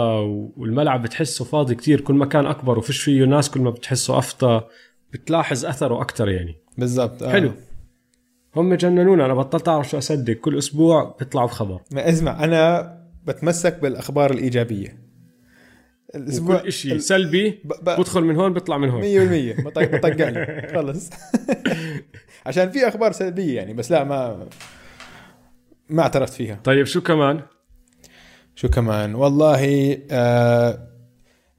والملعب 0.57 1.03
بتحسه 1.03 1.45
فاضي 1.45 1.75
كتير 1.75 2.01
كل 2.01 2.15
ما 2.15 2.27
كان 2.27 2.47
أكبر 2.47 2.79
وفيش 2.79 3.03
فيه 3.03 3.25
ناس 3.25 3.51
كل 3.51 3.61
ما 3.61 3.71
بتحسه 3.71 4.19
أفضى 4.19 4.65
بتلاحظ 5.13 5.65
أثره 5.67 6.01
أكثر 6.03 6.29
يعني. 6.29 6.57
بالضبط 6.79 7.23
آه. 7.23 7.33
حلو. 7.33 7.53
هم 8.59 8.75
جننونا 8.75 9.25
أنا 9.27 9.35
بطلت 9.35 9.69
أعرف 9.69 9.89
شو 9.91 9.99
أصدق. 9.99 10.33
كل 10.33 10.59
أسبوع 10.59 11.17
بيطلعوا 11.19 11.47
بخبر 11.47 11.81
ما 11.91 12.09
اسمع 12.09 12.45
أنا 12.45 12.97
بتمسك 13.25 13.79
بالأخبار 13.83 14.31
الإيجابية. 14.31 15.07
الأسبوع 16.15 16.57
وكل 16.57 16.73
شيء 16.73 16.93
ال- 16.93 17.03
سلبي 17.03 17.51
ب... 17.51 17.69
ب... 17.69 17.85
بدخل 17.85 18.25
من 18.25 18.37
هون 18.37 18.53
بيطلع 18.53 18.79
من 18.79 18.89
هون. 18.91 19.03
100% 19.03 19.61
بطق 19.67 19.85
بطقع 19.97 20.29
لي 20.29 20.69
خلص. 20.75 21.11
عشان 22.47 22.71
في 22.71 22.89
أخبار 22.89 23.13
سلبية 23.13 23.57
يعني 23.57 23.75
بس 23.75 23.91
لا 23.93 24.05
ما 24.05 24.49
ما 25.89 26.03
اعترفت 26.03 26.33
فيها. 26.33 26.61
طيب 26.65 26.87
شو 26.87 27.01
كمان؟ 27.01 27.41
شو 28.55 28.69
كمان؟ 28.69 29.15
والله 29.15 29.99
آه 30.11 30.89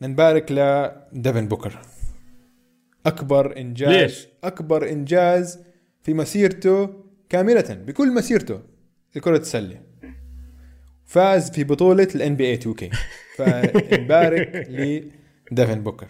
نبارك 0.01 0.51
لديفن 0.51 1.47
بوكر 1.47 1.79
أكبر 3.05 3.57
إنجاز 3.57 3.89
ليش؟ 3.91 4.27
أكبر 4.43 4.89
إنجاز 4.89 5.59
في 6.07 6.13
مسيرته 6.13 6.89
كاملة 7.29 7.77
بكل 7.87 8.13
مسيرته 8.13 8.59
لكرة 9.15 9.37
السلة. 9.37 9.81
فاز 11.05 11.51
في 11.51 11.63
بطولة 11.63 12.07
ال 12.15 12.35
NBA 12.35 12.45
2K 12.45 12.89
فنبارك 13.37 14.67
لديفن 15.51 15.83
بوكر. 15.83 16.07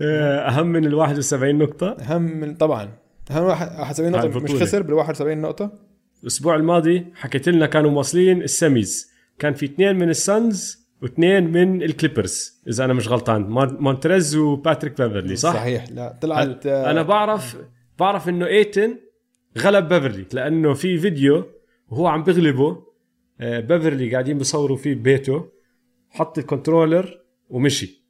آه، 0.00 0.48
أهم 0.48 0.66
من 0.66 0.84
ال 0.84 0.94
71 0.94 1.58
نقطة؟ 1.58 1.96
أهم 2.00 2.22
من 2.22 2.54
طبعا. 2.54 2.90
أهم 3.30 3.42
واحد 3.44 3.66
71 3.78 4.14
على 4.14 4.28
نقطة 4.28 4.40
مش. 4.40 4.62
خسر 4.62 4.82
بال 4.82 4.94
71 4.94 5.38
نقطة؟ 5.38 5.72
الأسبوع 6.22 6.56
الماضي 6.56 7.06
حكيت 7.14 7.48
لنا 7.48 7.66
كانوا 7.66 7.90
واصلين 7.90 8.42
ال 8.42 8.52
semis. 8.52 9.10
كان 9.38 9.54
في 9.54 9.66
اثنين 9.66 9.96
من 9.96 10.08
السانز 10.10 10.86
واثنين 11.02 11.50
من 11.52 11.82
الكليبرز 11.82 12.60
إذا 12.68 12.84
أنا 12.84 12.92
مش 12.92 13.08
غلطان. 13.08 13.42
مون- 13.42 13.76
مونتريز 13.80 14.36
وباتريك 14.36 14.92
بيفرلي 15.02 15.36
صح؟ 15.36 15.54
صحيح. 15.54 15.84
لا 15.90 16.18
طلعت 16.20 16.66
أنا 16.66 17.02
بعرف 17.02 17.56
بعرف 17.98 18.28
إنه 18.28 18.46
إيتن 18.46 18.98
غلب 19.58 19.88
بيفرلي 19.88 20.26
لأنه 20.32 20.74
في 20.74 20.98
فيديو 20.98 21.44
وهو 21.88 22.06
عم 22.06 22.22
بغلبه 22.22 22.92
آه، 23.40 23.60
بيفرلي 23.60 24.12
قاعدين 24.12 24.38
بيصوروا 24.38 24.76
فيه 24.76 24.94
ببيته 24.94 25.52
حط 26.10 26.38
ال 26.38 26.45
controller 26.45 27.20
ومشي. 27.50 28.02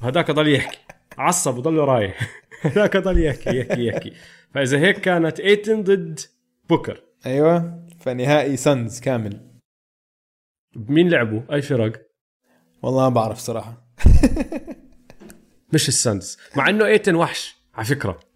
هذاك 0.00 0.30
ضل 0.30 0.54
يحكي. 0.54 0.78
عصب 1.18 1.58
وضل 1.58 1.74
رايح. 1.74 2.30
هذاك 2.62 2.96
ضل 2.96 3.24
يحكي 3.24 3.58
يحكي 3.58 3.86
يحكي. 3.86 4.12
فإذا 4.54 4.78
هيك 4.78 5.00
كانت 5.00 5.40
إيتن 5.40 5.82
ضد 5.82 6.20
بوكر. 6.68 7.02
أيوه 7.26 7.86
فنهائي 8.00 8.56
سانز 8.56 9.00
كامل. 9.00 9.50
مين 10.76 11.08
لعبوا 11.08 11.40
أي 11.52 11.62
فرق؟ 11.62 12.06
والله 12.82 13.08
ما 13.08 13.14
بعرف 13.14 13.38
صراحة. 13.38 13.86
مش 15.74 15.88
السانز. 15.88 16.38
مع 16.56 16.68
إنه 16.68 16.86
إيتن 16.86 17.14
وحش 17.14 17.56
على 17.74 17.86
فكرة. 17.86 18.29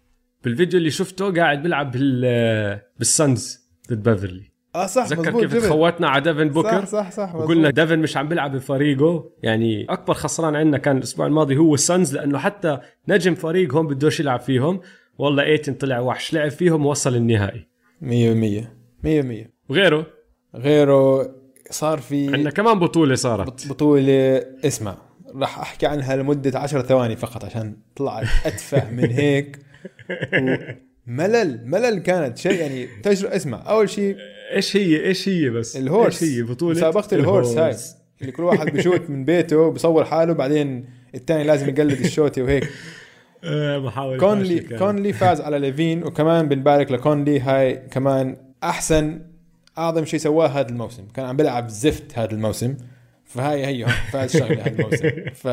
بالفيديو 0.45 0.79
اللي 0.79 0.91
شفته 0.91 1.33
قاعد 1.33 1.63
بيلعب 1.63 1.91
بال 1.91 2.79
بالسانز 2.97 3.59
ضد 3.91 4.09
بيفرلي. 4.09 4.51
آه 4.75 4.85
صح 4.85 5.07
تذكر 5.07 5.31
كيف 5.41 5.51
جبل. 5.53 5.61
تخوتنا 5.61 6.09
على 6.09 6.23
ديفن 6.23 6.49
بوكر؟ 6.49 6.85
صح 6.85 6.85
صح 6.85 7.11
صح 7.11 7.35
وقلنا 7.35 7.69
ديفن 7.69 7.99
مش 7.99 8.17
عم 8.17 8.27
بيلعب 8.27 8.55
بفريقه. 8.55 9.29
يعني 9.43 9.85
أكبر 9.89 10.13
خسران 10.13 10.55
عندنا 10.55 10.77
كان 10.77 10.97
الأسبوع 10.97 11.25
الماضي 11.25 11.57
هو 11.57 11.73
السانز 11.73 12.15
لأنه 12.15 12.37
حتى 12.37 12.77
نجم 13.07 13.35
فريقهم 13.35 13.87
بدوش 13.87 14.19
يلعب 14.19 14.39
فيهم. 14.39 14.81
والله 15.17 15.43
إيتن 15.43 15.73
طلع 15.73 15.99
وحش 15.99 16.33
لعب 16.33 16.51
فيهم 16.51 16.85
ووصل 16.85 17.15
النهائي. 17.15 17.67
100% 18.01 18.05
100% 19.03 19.49
وغيره؟ 19.69 20.05
غيره 20.55 21.31
صار 21.69 21.97
في 21.97 22.33
عندنا 22.33 22.49
كمان 22.49 22.79
بطولة 22.79 23.15
صارت. 23.15 23.67
بطولة 23.67 24.43
اسمع 24.65 24.97
راح 25.35 25.59
أحكي 25.59 25.85
عنها 25.85 26.15
لمدة 26.15 26.59
10 26.59 26.81
ثواني 26.81 27.15
فقط 27.15 27.45
عشان 27.45 27.77
طلعت 27.95 28.27
اتفه 28.45 28.91
من 28.91 29.05
هيك. 29.21 29.59
ملل 31.07 31.61
ملل 31.65 31.99
كانت 31.99 32.37
شيء 32.37 32.61
يعني 32.61 32.87
تجربة 33.03 33.35
اسمع. 33.35 33.63
أول 33.69 33.89
شيء 33.89 34.17
إيش 34.51 34.77
هي 34.77 35.05
إيش 35.05 35.29
هي 35.29 35.49
بس؟ 35.49 35.77
ال 35.77 35.84
HORSE. 35.84 36.23
إيش 36.23 36.33
هي؟ 36.33 36.41
بطولة 36.41 36.77
مسابقة 36.77 37.15
ال 37.15 37.22
HORSE 37.22 37.57
هاي. 37.57 37.75
اللي 38.21 38.31
كل 38.31 38.43
واحد 38.43 38.69
بشوت 38.69 39.09
من 39.09 39.25
بيته 39.25 39.71
بصور 39.71 40.05
حاله 40.05 40.33
بعدين 40.33 40.85
الثاني 41.15 41.43
لازم 41.43 41.69
يقلد 41.69 41.99
الشوتي 41.99 42.41
وهيك. 42.41 42.69
آه 43.43 43.77
محاولة 43.79 44.17
كونلي. 44.17 44.59
كونلي 44.59 45.13
فاز 45.13 45.41
على 45.41 45.59
ليفين 45.59 46.03
وكمان 46.03 46.47
بنبارك 46.47 46.91
لكونلي. 46.91 47.39
هاي 47.39 47.75
كمان 47.91 48.37
أحسن 48.63 49.21
أعظم 49.77 50.05
شيء 50.05 50.19
سواه 50.19 50.47
هذا 50.47 50.69
الموسم. 50.69 51.07
كان 51.13 51.25
عم 51.25 51.37
بيلعب 51.37 51.69
زفت 51.69 52.19
هذا 52.19 52.31
الموسم. 52.31 52.75
فهاي 53.25 53.65
هي 53.65 53.85
فاز 54.11 54.37
شغله 54.37 54.61
هذا 54.61 54.67
الموسم. 54.67 55.09
ف 55.43 55.47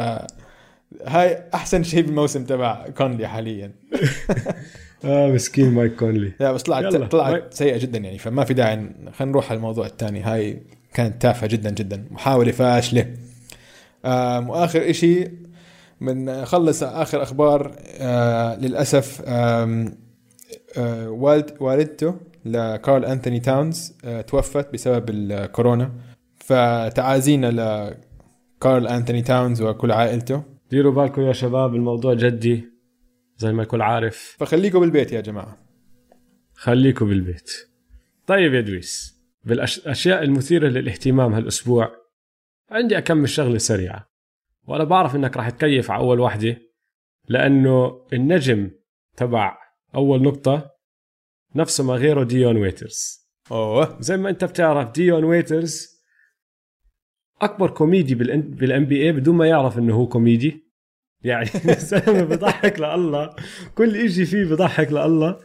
هاي 1.07 1.43
أحسن 1.55 1.83
شيء 1.83 2.03
بالموسم 2.03 2.45
تبع 2.45 2.89
كونلي 2.89 3.27
حاليا. 3.29 3.73
آه 5.05 5.31
مسكين 5.31 5.71
مايك 5.71 5.95
كونلي. 5.97 6.33
لا 6.41 6.53
بس 6.53 6.63
طلعت. 6.63 6.95
طلعت 6.97 7.55
سيئة 7.55 7.79
جدا 7.79 7.99
يعني 7.99 8.19
فما 8.19 8.45
في 8.45 8.55
داعي 8.55 8.77
خلينا 9.13 9.33
نروح 9.33 9.51
على 9.51 9.57
الموضوع 9.57 9.87
الثاني. 9.87 10.21
هاي 10.23 10.63
كانت 10.95 11.23
تافهة 11.23 11.47
جدا 11.47 11.71
جدا 11.71 12.05
محاولة 12.11 12.53
فاشلة. 12.53 13.07
وآخر 14.49 14.91
إشي 14.91 15.29
من 16.01 16.45
خلص 16.45 16.83
آخر 16.83 17.23
أخبار 17.23 17.73
آه 18.01 18.57
للأسف 18.57 19.23
آم، 19.27 19.95
آه 20.79 21.09
والد 21.11 21.51
والدته 21.61 22.15
لكارل 22.45 23.05
أنثوني 23.05 23.41
تاونز 23.41 23.93
آه 24.05 24.21
توفت 24.21 24.73
بسبب 24.73 25.11
الكورونا. 25.11 25.91
فتعازينا 26.45 27.47
لكارل 28.61 28.89
أنثوني 28.89 29.23
تاونز 29.23 29.63
وكل 29.63 29.93
عائلته. 29.93 30.43
ديروا 30.73 30.93
بالكم 30.93 31.23
يا 31.23 31.33
شباب 31.33 31.75
الموضوع 31.75 32.15
جدي 32.15 32.65
زي 33.37 33.53
ما 33.53 33.63
الكل 33.63 33.83
عارف. 33.83 34.37
فخليكم 34.39 34.81
بالبيت 34.81 35.13
يا 35.13 35.21
جماعة. 35.21 35.57
خليكم 36.55 37.09
بالبيت. 37.09 37.51
طيب 38.27 38.55
يا 38.55 38.61
دويس 38.61 39.23
بالأشياء 39.45 40.23
المثيرة 40.23 40.69
للاهتمام 40.69 41.33
هالأسبوع 41.33 41.97
عندي 42.71 42.99
اكمل 42.99 43.29
شغلة 43.29 43.59
سريعة 43.59 44.09
وأنا 44.65 44.85
بعرف 44.85 45.17
إنك 45.17 45.37
راح 45.37 45.51
تكيف 45.51 45.91
على 45.91 46.01
أول 46.01 46.21
واحدة 46.21 46.57
لأنه 47.29 48.07
النجم 48.13 48.71
تبع 49.17 49.59
أول 49.95 50.23
نقطة 50.23 50.71
نفسه 51.55 51.85
ما 51.85 51.95
غيره 51.95 52.25
ديون 52.25 52.57
ويترز. 52.57 53.29
أوه. 53.51 53.97
زي 54.01 54.17
ما 54.17 54.31
أنت 54.31 54.45
بتعرف 54.45 54.93
ديون 54.93 55.25
ويترز 55.25 55.92
أكبر 57.43 57.71
كوميدي 57.71 58.15
بال 58.15 58.85
NBA 58.85 59.13
بدون 59.13 59.37
ما 59.37 59.47
يعرف 59.47 59.79
إنه 59.79 59.95
هو 59.95 60.07
كوميدي. 60.07 60.73
يعني 61.23 61.49
الزلمه 61.69 62.23
بضحك 62.23 62.81
لله. 62.81 63.31
كل 63.75 63.97
إشي 63.97 64.25
فيه 64.25 64.45
بضحك 64.45 64.93
لله. 64.93 65.39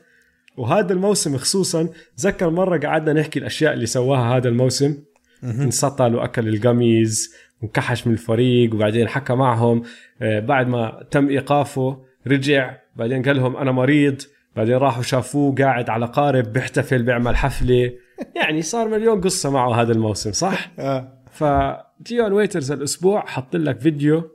وهذا 0.58 0.94
الموسم 0.94 1.38
خصوصا 1.38 1.90
ذكر 2.20 2.50
مرة 2.50 2.78
قعدنا 2.78 3.20
نحكي 3.22 3.40
الأشياء 3.40 3.74
اللي 3.74 3.86
سواها 3.86 4.38
هذا 4.38 4.50
الموسم. 4.50 4.98
انسطل 5.44 6.16
وأكل 6.16 6.48
القميز 6.48 7.36
وانكحش 7.62 8.08
من 8.08 8.14
الفريق 8.14 8.74
وبعدين 8.74 9.08
حكى 9.08 9.34
معهم. 9.34 9.84
آه، 10.22 10.40
بعد 10.40 10.68
ما 10.68 11.08
تم 11.12 11.30
إيقافه 11.30 12.04
رجع 12.28 12.78
بعدين 12.96 13.24
قال 13.24 13.38
لهم 13.38 13.58
أنا 13.58 13.72
مريض. 13.72 14.22
بعدين 14.56 14.76
راحوا 14.76 15.04
شافوه 15.04 15.56
قاعد 15.56 15.90
على 15.90 16.06
قارب 16.06 16.54
بيحتفل 16.54 17.04
بيعمل 17.04 17.36
حفلة. 17.36 17.92
يعني 18.36 18.62
صار 18.62 18.88
مليون 18.88 19.22
قصة 19.22 19.50
معه 19.50 19.82
هذا 19.82 19.92
الموسم 19.92 20.32
صح؟ 20.32 20.72
آه. 20.80 21.87
فديون 22.06 22.34
ويترز 22.34 22.72
الأسبوع 22.72 23.26
حط 23.26 23.56
لك 23.56 23.80
فيديو 23.80 24.30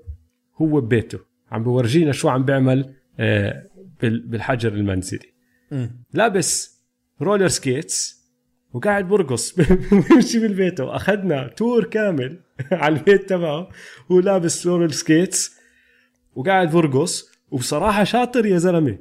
هو 0.61 0.81
ببيته. 0.81 1.19
عم 1.53 1.63
بورجينا 1.63 2.13
شو 2.13 2.29
عم 2.29 2.45
بيعمل 2.45 2.95
آه، 3.21 3.67
بال- 4.03 4.27
بالحجر 4.27 4.73
المنزلي. 4.73 5.33
لابس 6.13 6.81
roller 7.23 7.49
skates 7.49 8.23
وقاعد 8.73 9.09
برقص. 9.09 9.55
بيمشي 10.11 10.39
بالبيت. 10.39 10.81
وأخذنا 10.81 11.49
tour 11.49 11.85
كامل 11.85 12.41
على 12.73 12.97
البيت 12.97 13.29
تبعه. 13.29 13.69
هو 14.11 14.21
لابس 14.21 14.67
roller 14.67 14.89
skates 14.91 15.57
وقاعد 16.35 16.71
برقص. 16.71 17.33
وبصراحة 17.51 18.05
شاطر 18.05 18.47
يا 18.47 18.59
زلمة. 18.59 18.99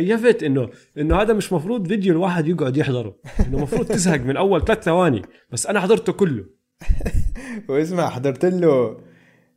كيفت 0.00 0.42
إنه 0.42 0.68
إنه 0.98 1.16
هذا 1.22 1.32
مش 1.32 1.52
مفروض 1.52 1.88
فيديو 1.88 2.12
الواحد 2.12 2.48
يقعد 2.48 2.76
يحضره. 2.76 3.16
إنه 3.46 3.58
مفروض 3.58 3.86
تزهق 3.86 4.20
من 4.20 4.36
أول 4.36 4.64
ثلاث 4.64 4.82
ثواني 4.82 5.22
بس 5.50 5.66
أنا 5.66 5.80
حضرته 5.80 6.12
كله. 6.12 6.44
واسمع 7.68 8.08
حضرت 8.10 8.44
له 8.44 8.96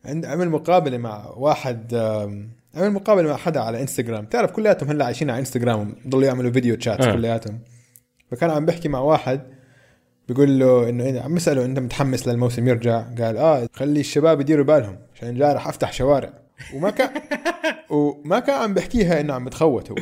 عند 0.05 0.25
عمل 0.25 0.49
مقابلة 0.49 0.97
مع 0.97 1.27
واحد 1.37 1.95
عمل 2.75 2.91
مقابلة 2.91 3.29
مع 3.29 3.35
حدا 3.37 3.59
على 3.59 3.81
إنستغرام. 3.81 4.25
تعرف 4.25 4.51
كلياتهم 4.51 4.89
هلأ 4.89 5.05
عايشين 5.05 5.29
على 5.29 5.39
إنستغرام 5.39 5.95
ضلوا 6.07 6.23
يعملوا 6.23 6.51
فيديو 6.51 6.75
تشات 6.75 7.01
آه. 7.01 7.13
كلياتهم. 7.13 7.59
فكان 8.31 8.49
عم 8.49 8.65
بحكي 8.65 8.89
مع 8.89 8.99
واحد 8.99 9.41
بيقول 10.27 10.59
له 10.59 10.89
إنه 10.89 11.03
إيه- 11.03 11.23
عم 11.23 11.35
يساله 11.35 11.65
أنت 11.65 11.79
متحمس 11.79 12.27
للموسم 12.27 12.67
يرجع؟ 12.67 13.01
قال 13.01 13.37
آه 13.37 13.67
خلي 13.73 13.99
الشباب 13.99 14.41
يديروا 14.41 14.65
بالهم 14.65 14.97
عشان 15.15 15.37
جاي 15.37 15.53
راح 15.53 15.67
أفتح 15.67 15.93
شوارع. 15.93 16.33
وما 16.75 16.89
كان 16.89 17.09
وما 17.89 18.39
كان 18.39 18.55
عم 18.55 18.73
بحكيها 18.73 19.21
إنه 19.21 19.33
عم 19.33 19.45
بتخوت 19.45 19.91
هو. 19.91 19.95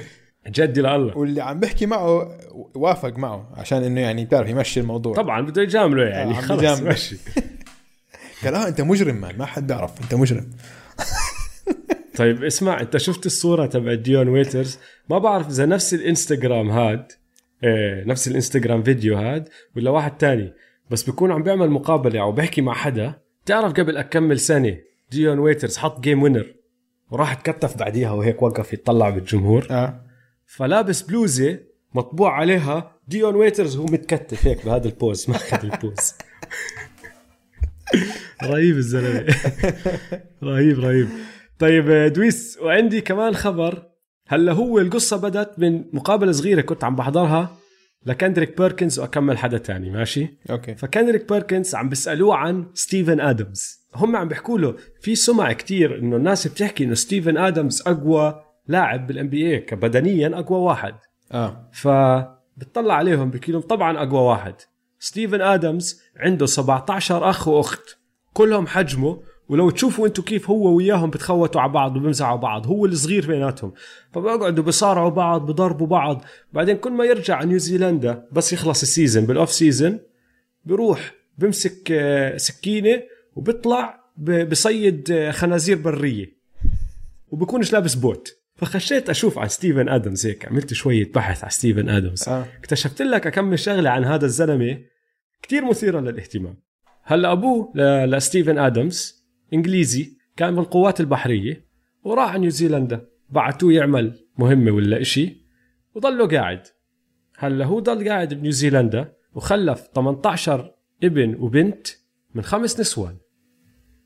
جدي 0.50 0.82
لله. 0.82 1.18
واللي 1.18 1.42
عم 1.42 1.60
بحكي 1.60 1.86
معه 1.86 2.38
وافق 2.76 3.18
معه 3.18 3.50
عشان 3.58 3.84
إنه 3.84 4.02
يعني 4.02 4.26
بتعرف 4.26 4.50
يمشي 4.50 4.80
الموضوع. 4.80 5.14
طبعا 5.14 5.42
بده 5.42 5.62
يجامله 5.62 6.04
يعني 6.04 6.32
آه، 6.38 6.42
خلص. 6.42 6.82
ماشي 6.82 7.18
قال 8.44 8.56
آه 8.56 8.68
أنت 8.68 8.82
مجرم 8.82 9.16
man 9.16 9.38
ما 9.38 9.46
حد 9.46 9.68
بيعرف 9.68 10.02
أنت 10.04 10.16
مجرم. 10.16 10.50
طيب 12.18 12.44
اسمع 12.44 12.82
أنت 12.82 12.98
شفت 12.98 13.26
الصورة 13.26 13.66
تبع 13.66 13.94
ديون 13.94 14.28
ويترز؟ 14.28 14.80
ما 15.10 15.18
بعرف 15.18 15.48
إذا 15.48 15.66
نفس 15.66 15.94
الإنستغرام 15.94 16.70
هاد 16.70 17.12
إيه 17.64 18.04
نفس 18.06 18.28
الإنستغرام 18.28 18.84
فيديو 18.84 19.18
هاد 19.18 19.50
ولا 19.76 19.92
واحد 19.92 20.18
تاني 20.18 20.54
بس 20.90 21.04
بيكون 21.04 21.32
عم 21.32 21.44
بيعمل 21.44 21.70
مقابلة 21.70 22.22
أو 22.22 22.32
بيحكي 22.32 22.62
مع 22.62 22.74
حدا. 22.74 23.14
تعرف 23.46 23.74
قبل 23.74 23.98
أكمل 23.98 24.40
سنة 24.40 24.78
ديون 25.12 25.40
ويترز 25.40 25.78
حط 25.78 26.00
game 26.00 26.24
winner 26.24 26.46
وراح 27.12 27.34
تكتف 27.34 27.78
بعديها 27.78 28.12
وهيك 28.12 28.42
وقف 28.42 28.74
يطلع 28.74 29.10
بالجمهور. 29.10 29.68
آه. 29.72 30.09
فلابس 30.50 31.02
بلوزة 31.02 31.60
مطبوع 31.94 32.32
عليها. 32.32 32.96
ديون 33.08 33.36
ويترز 33.36 33.78
وهو 33.78 33.86
متكتف 33.86 34.48
هيك 34.48 34.66
بهذا 34.66 34.88
البوز 34.88 35.26
ما 35.30 35.36
أخذ 35.36 35.66
البوز. 35.72 36.14
رهيب 38.44 38.78
الزلمة. 38.78 39.36
رهيب 40.44 40.80
رهيب. 40.80 41.08
طيب 41.60 42.14
دويس 42.14 42.58
وعندي 42.62 43.02
كمان 43.02 43.36
خبر. 43.36 43.84
هلا 44.28 44.52
هو 44.52 44.80
القصة 44.80 45.18
بدت 45.18 45.60
من 45.60 45.84
مقابلة 45.94 46.32
صغيرة 46.32 46.62
كنت 46.62 46.84
عم 46.84 46.96
بحضرها 46.96 47.58
لكندريك 48.06 48.58
بيركنز 48.58 49.00
وأكمل 49.00 49.38
حدا 49.38 49.58
تاني 49.58 49.90
ماشي؟ 49.90 50.28
أوكي. 50.50 50.76
فكندريك 50.76 51.30
بيركنز 51.30 51.76
عم 51.76 51.90
بيسألوه 51.90 52.36
عن 52.36 52.66
ستيفن 52.74 53.20
آدمز. 53.20 53.80
هم 53.96 54.16
عم 54.16 54.28
بيحكوا 54.28 54.60
له 54.60 54.76
في 55.02 55.16
سمع 55.16 55.54
كتير 55.54 56.00
إنه 56.00 56.16
الناس 56.16 56.48
بتحكي 56.48 56.84
إنه 56.84 56.94
ستيفن 56.94 57.38
آدمز 57.38 57.82
أقوى 57.88 58.49
لاعب 58.70 59.08
بال 59.08 59.30
NBA 59.30 59.60
كبدنيا 59.60 60.40
أقوى 60.40 60.60
واحد. 60.60 60.96
آه. 61.32 61.70
فبتطلع 61.74 62.94
عليهم 62.94 63.30
بحكي 63.30 63.52
لهم 63.52 63.62
طبعا 63.62 64.04
أقوى 64.04 64.22
واحد. 64.22 64.56
ستيفن 65.00 65.42
آدمز 65.42 66.02
عنده 66.18 66.46
17 66.46 67.30
أخ 67.30 67.48
وأخت. 67.48 67.98
كلهم 68.34 68.68
حجمه 68.68 69.22
ولو 69.50 69.70
تشوفوا 69.70 70.08
أنتم 70.08 70.24
كيف 70.24 70.50
هو 70.50 70.76
وياهم 70.76 71.10
بتخوتوا 71.10 71.62
على 71.62 71.72
بعض 71.72 71.98
وبمزحوا 71.98 72.38
بعض 72.38 72.68
هو 72.68 72.86
الصغير 72.86 73.28
بيناتهم. 73.28 73.74
فبيقعدوا 74.14 74.64
بيصارعوا 74.64 75.10
بعض 75.10 75.52
بضربوا 75.52 75.88
بعض. 75.88 76.24
بعدين 76.54 76.78
كل 76.78 76.92
ما 76.92 77.06
يرجع 77.06 77.36
على 77.36 77.50
نيوزيلندا 77.50 78.28
بس 78.32 78.54
يخلص 78.54 78.82
ال 78.82 78.88
season 78.88 79.26
بال 79.26 79.36
off 79.36 79.52
season 79.52 80.00
بيروح 80.66 81.12
بمسك 81.38 81.92
آه، 81.92 82.38
سكينة 82.38 83.02
وبيطلع 83.36 84.00
بصيد 84.18 85.12
آه، 85.12 85.32
خنازير 85.32 85.78
برية. 85.78 86.40
وبكونش 87.32 87.74
لابس 87.74 87.96
boot. 87.96 88.39
فخشيت 88.60 89.10
أشوف 89.10 89.38
عن 89.40 89.48
ستيفن 89.48 89.90
آدمز 89.90 90.26
هيك. 90.28 90.46
عملت 90.46 90.74
شوية 90.74 91.12
بحث 91.12 91.44
عن 91.44 91.50
ستيفن 91.50 91.90
آدمز. 91.90 92.30
آه. 92.30 92.46
اكتشفت 92.60 93.02
لك 93.02 93.28
اكمل 93.28 93.60
شغلة 93.60 93.90
عن 93.90 94.06
هذا 94.06 94.26
الزلمة 94.26 94.78
كتير 95.42 95.66
مثيرة 95.66 96.00
للاهتمام. 96.00 96.56
هلا 97.04 97.32
أبوه 97.32 97.72
ل- 97.76 98.10
لستيفن 98.12 98.58
آدمز 98.58 99.26
إنجليزي 99.54 100.18
كان 100.38 100.56
بالقوات 100.56 101.00
البحرية 101.00 101.66
وراح 102.04 102.30
على 102.30 102.40
نيوزيلندا. 102.42 103.06
بعتوه 103.30 103.74
يعمل 103.74 104.26
مهمة 104.38 104.72
ولا 104.72 105.02
إشي 105.02 105.46
وضله 105.96 106.28
قاعد. 106.28 106.64
هلا 107.38 107.66
هو 107.66 107.80
ضل 107.80 108.10
قاعد 108.10 108.34
بنيوزيلندا 108.34 109.14
وخلف 109.34 109.88
18 109.96 110.72
ابن 111.04 111.36
وبنت 111.36 111.88
من 112.36 112.42
خمس 112.42 112.80
نسوان. 112.80 113.18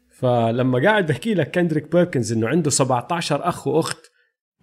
فلما 0.10 0.80
قاعد 0.84 1.06
بحكي 1.08 1.34
لك 1.34 1.52
كندريك 1.56 1.92
بيركنز 1.92 2.34
إنه 2.34 2.48
عنده 2.48 2.70
17 2.70 3.48
أخ 3.50 3.68
وأخت 3.68 4.12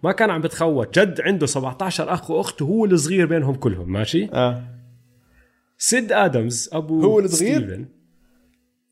ما 0.03 0.11
كان 0.11 0.29
عم 0.29 0.41
بتخوت. 0.41 0.99
جد 0.99 1.21
عنده 1.21 1.45
17 1.45 2.13
أخ 2.13 2.31
وأخت 2.31 2.61
وهو 2.61 2.85
الصغير 2.85 3.25
بينهم 3.25 3.55
كلهم 3.55 3.91
ماشي؟ 3.91 4.29
آه. 4.33 4.63
سيد 5.77 6.11
آدمز 6.11 6.69
أبو 6.73 7.01
هو 7.01 7.19
الصغير؟ 7.19 7.61
ستيفن 7.61 7.85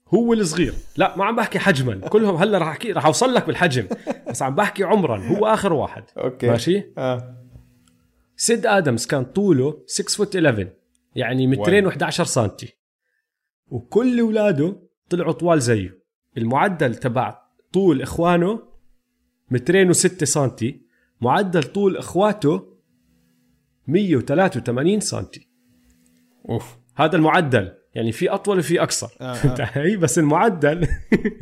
هو 0.08 0.34
الصغير. 0.34 0.74
لا 0.98 1.18
ما 1.18 1.26
عم 1.26 1.36
بحكي 1.36 1.60
حجما. 1.60 2.08
كلهم 2.08 2.36
هلأ 2.36 2.58
رح 2.58 2.68
أحكي 2.68 2.92
رح 2.92 3.06
أوصل 3.06 3.34
لك 3.34 3.48
بالحجم. 3.48 3.88
بس 4.30 4.42
عم 4.42 4.56
بحكي 4.56 4.84
عمرا. 4.84 5.28
هو 5.28 5.46
آخر 5.46 5.74
واحد. 5.74 6.04
أوكي. 6.18 6.48
ماشي؟ 6.48 6.84
آه. 6.98 7.36
سيد 8.36 8.66
آدمز 8.66 9.06
كان 9.06 9.26
طوله 9.26 9.84
6 9.88 10.18
foot 10.18 10.36
11 10.36 10.68
يعني 11.16 11.48
مترين 11.48 11.92
و11 11.92 12.10
سنتي. 12.10 12.74
وكل 13.68 14.20
اولاده 14.20 14.76
طلعوا 15.10 15.32
طوال 15.32 15.62
زيه. 15.62 16.00
المعدل 16.38 16.96
تبع 16.96 17.42
طول 17.74 18.02
إخوانه 18.02 18.64
مترين 19.52 19.94
و6 19.94 20.24
سنتي. 20.24 20.89
معدل 21.22 21.64
طول 21.64 21.98
إخواته 21.98 22.80
183 23.88 25.00
سنتي. 25.00 25.50
أوف. 26.50 26.78
هذا 26.96 27.16
المعدل. 27.16 27.72
يعني 27.94 28.12
في 28.12 28.30
أطول 28.30 28.60
وفي 28.60 28.82
اقصر 28.82 29.18
آه، 29.22 29.34
آه. 29.34 29.96
بس 29.96 30.20
المعدل. 30.20 30.88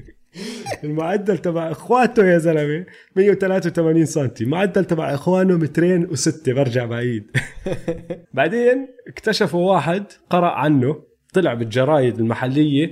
المعدل 0.84 1.38
تبع 1.38 1.72
إخواته 1.72 2.26
يا 2.26 2.38
زلمة 2.38 2.86
183 3.16 4.06
سم 4.06 4.30
معدل 4.42 4.86
تبع 4.86 5.14
إخوانه 5.14 5.58
مترين 5.58 6.06
وستة. 6.06 6.54
برجع 6.54 6.86
بعيد. 6.86 7.32
بعدين 8.34 8.88
اكتشفوا 9.08 9.74
واحد 9.74 10.06
قرأ 10.30 10.50
عنه. 10.50 11.04
طلع 11.34 11.54
بالجرايد 11.54 12.20
المحلية 12.20 12.92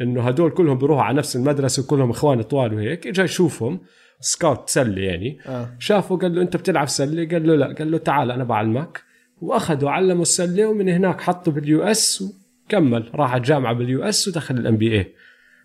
إنه 0.00 0.28
هدول 0.28 0.50
كلهم 0.50 0.78
بيروحوا 0.78 1.02
على 1.02 1.16
نفس 1.18 1.36
المدرسة 1.36 1.82
وكلهم 1.82 2.10
إخوان 2.10 2.42
طوال 2.42 2.74
وهيك. 2.74 3.06
اجى 3.06 3.22
يشوفهم. 3.22 3.80
scout 4.24 4.70
سله 4.70 5.02
يعني. 5.02 5.38
آه. 5.46 5.68
شافه 5.78 6.16
قال 6.16 6.34
له 6.34 6.42
انت 6.42 6.56
بتلعب 6.56 6.88
سله 6.88 7.28
قال 7.28 7.46
له 7.46 7.54
لا. 7.56 7.74
قال 7.74 7.90
له 7.90 7.98
تعال 7.98 8.30
أنا 8.30 8.44
بعلمك. 8.44 9.02
واخذوا 9.40 9.90
علموا 9.90 10.22
السله 10.22 10.66
ومن 10.66 10.88
هناك 10.88 11.20
حطوا 11.20 11.52
بال 11.52 11.82
US 11.82 12.24
وكمل. 12.68 13.10
راح 13.14 13.30
على 13.32 13.38
الجامعة 13.40 13.72
بال 13.74 14.02
US 14.02 14.28
ودخل 14.28 14.54
ال 14.54 14.76
NBA 14.76 15.14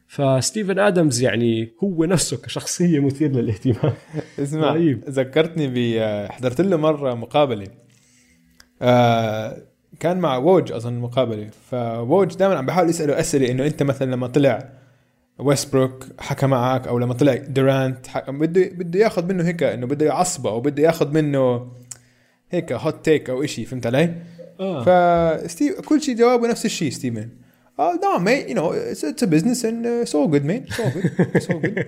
فستيفن 0.07 0.79
آدمز 0.79 1.21
يعني 1.21 1.71
هو 1.83 2.05
نفسه 2.05 2.37
كشخصية 2.37 2.99
مثير 2.99 3.31
للاهتمام. 3.31 3.93
اسمع 4.39 4.73
رهيب. 4.73 5.03
ذكرتني 5.09 5.67
ب 5.67 5.99
حضرت 6.31 6.61
له 6.61 6.77
مرة 6.77 7.13
مقابلة. 7.13 7.67
آه 8.81 9.57
كان 9.99 10.19
مع 10.19 10.37
ووج 10.37 10.71
أظن 10.71 10.99
مقابلة. 10.99 11.49
فووج 11.71 12.35
دائما 12.35 12.55
عم 12.57 12.65
بحاول 12.65 12.89
يسأله 12.89 13.19
أسئلة 13.19 13.51
إنه 13.51 13.65
أنت 13.65 13.83
مثلا 13.83 14.11
لما 14.11 14.27
طلع 14.27 14.69
ويسبروك 15.39 16.05
حكى 16.19 16.47
معك 16.47 16.87
أو 16.87 16.99
لما 16.99 17.13
طلع 17.13 17.35
دورانت 17.35 18.07
بده 18.27 18.69
بده 18.73 18.99
ياخذ 18.99 19.25
منه 19.25 19.43
هيك 19.43 19.63
إنه 19.63 19.87
بده 19.87 20.05
يعصبه 20.05 20.49
أو 20.49 20.61
بده 20.61 20.83
ياخذ 20.83 21.11
منه 21.11 21.71
هيك 22.51 22.71
hot 22.71 23.05
take 23.05 23.29
أو 23.29 23.45
شيء 23.45 23.65
فهمت 23.65 23.85
علي؟ 23.85 24.15
آه. 24.59 24.83
ف 24.83 25.69
كل 25.85 26.01
شيء 26.01 26.15
جوابه 26.15 26.47
نفس 26.47 26.65
الشيء 26.65 26.91
ستيفن 26.91 27.29
آه 27.79 27.99
نعم 28.03 28.23
me 28.23 28.31
you 28.31 28.55
know 28.55 28.73
it's 28.73 29.23
a 29.23 29.25
business 29.25 29.65
and 29.65 30.03
so 30.03 30.27
good 30.27 30.45
me 30.45 30.63
so 30.69 30.83
good 30.83 31.37
so 31.37 31.59
good 31.59 31.85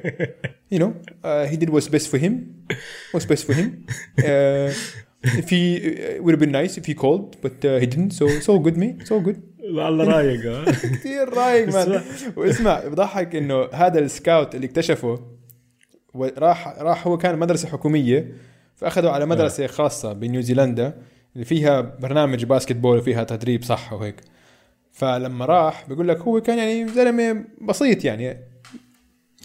you 0.71 0.79
know 0.79 0.93
he 1.25 1.55
did 1.55 1.69
what's 1.69 1.87
best 1.87 2.07
for 2.07 2.19
him 2.19 2.65
what's 3.13 3.25
best 3.25 3.51
for 3.51 3.55
him 3.55 3.83
if 5.23 5.49
he 5.49 5.61
uh, 5.77 6.23
would 6.23 6.31
have 6.31 6.39
been 6.39 6.51
nice 6.51 6.77
if 6.77 6.85
he 6.85 6.93
called 6.93 7.39
but 7.41 7.63
uh, 7.65 7.77
he 7.77 7.85
didn't. 7.85 8.11
So 8.11 8.27
so 8.39 8.59
good 8.59 8.77
me 8.77 8.97
so 9.03 9.19
good. 9.19 9.41
والله 9.63 10.05
رايق 10.05 10.51
آه. 10.51 10.65
كثير 10.95 11.33
رايق 11.33 11.67
man 11.67 11.91
اسمع. 11.91 12.01
واسمع 12.35 12.87
بضحك 12.87 13.35
إنه 13.35 13.67
هذا 13.73 13.99
ال 13.99 14.09
scout 14.09 14.55
اللي 14.55 14.67
اكتشفه 14.67 15.19
راح 16.15 16.67
راح 16.67 17.07
هو 17.07 17.17
كان 17.17 17.39
مدرسة 17.39 17.67
حكومية 17.67 18.31
فأخذوا 18.75 19.11
على 19.11 19.25
مدرسة 19.25 19.67
خاصة 19.67 20.13
بنيوزيلندا 20.13 20.97
اللي 21.35 21.45
فيها 21.45 21.81
برنامج 21.81 22.45
basketball 22.45 22.97
وفيها 22.97 23.23
تدريب 23.23 23.63
صح 23.63 23.93
وهيك 23.93 24.15
فلما 24.91 25.45
راح 25.45 25.89
بيقول 25.89 26.07
لك 26.07 26.19
هو 26.19 26.41
كان 26.41 26.57
يعني 26.57 26.87
زلمة 26.87 27.45
بسيط 27.61 28.05
يعني. 28.05 28.37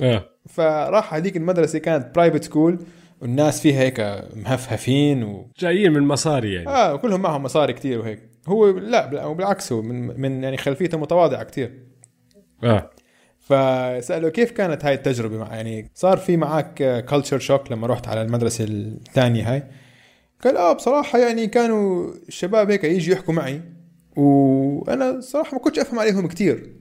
آه. 0.03 0.29
فراح 0.49 1.15
هذيك 1.15 1.37
المدرسة 1.37 1.79
كانت 1.79 2.15
private 2.15 2.45
school 2.45 2.79
والناس 3.21 3.61
فيها 3.61 3.81
هيك 3.81 4.01
مهفهفين 4.37 5.23
و... 5.25 5.51
جايين 5.59 5.93
من 5.93 6.03
مصاري 6.03 6.55
يعني. 6.55 6.69
آه 6.69 6.95
وكلهم 6.95 7.21
معهم 7.23 7.43
مصاري 7.43 7.73
كتير 7.73 7.99
وهيك. 7.99 8.36
هو 8.47 8.67
لا 8.71 9.07
بال- 9.07 9.35
بالعكس 9.35 9.73
هو 9.73 9.83
من 9.83 10.21
من 10.21 10.45
يعني 10.45 10.57
خلفيته 10.57 10.99
متواضعة 10.99 11.45
كتير. 11.45 11.83
آه. 12.65 12.91
فسأله 13.41 14.29
كيف 14.29 14.51
كانت 14.51 14.85
هاي 14.85 14.95
التجربة 14.95 15.39
مع 15.39 15.55
يعني 15.55 15.91
صار 15.95 16.17
في 16.19 16.37
معك 16.37 17.05
كلتشر 17.09 17.39
شوك 17.39 17.73
لما 17.73 17.87
رحت 17.87 18.09
على 18.09 18.23
المدرسة 18.23 18.65
الثانية 18.65 19.53
هاي؟ 19.53 19.63
قال 20.45 20.57
آه 20.57 20.73
بصراحة 20.73 21.19
يعني 21.19 21.47
كانوا 21.47 22.13
الشباب 22.29 22.71
هيك 22.71 22.85
يجوا 22.85 23.15
يحكوا 23.15 23.35
معي 23.35 23.61
وأنا 24.17 25.21
صراحة 25.21 25.53
ما 25.55 25.59
كنتش 25.63 25.79
أفهم 25.79 25.99
عليهم 25.99 26.27
كتير. 26.29 26.77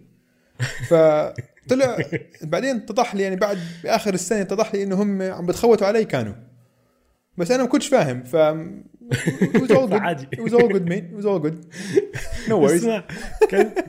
فطلع 0.89 1.97
بعدين 2.41 2.75
اتضح 2.75 3.15
لي 3.15 3.23
يعني 3.23 3.35
بعد 3.35 3.59
بآخر 3.83 4.13
السنة 4.13 4.41
اتضح 4.41 4.75
لي 4.75 4.83
إنه 4.83 5.01
هم 5.01 5.21
عم 5.21 5.45
بتخوتوا 5.45 5.87
علي 5.87 6.05
كانوا. 6.05 6.33
بس 7.37 7.51
أنا 7.51 7.63
ما 7.63 7.69
كنتش 7.69 7.87
فاهم 7.87 8.23
ف 8.23 8.35
it 9.11 9.61
was 9.61 9.71
all 9.71 9.87
good. 9.87 10.01
عادي. 10.05 10.27
it 10.35 10.39
was 10.39 10.53
all 10.53 10.67
good 10.67 10.85
mate. 10.87 11.05
It 11.11 11.17
was 11.17 11.25
all 11.25 11.39
good. 11.39 11.55
No 12.49 12.57
worries. 12.57 12.87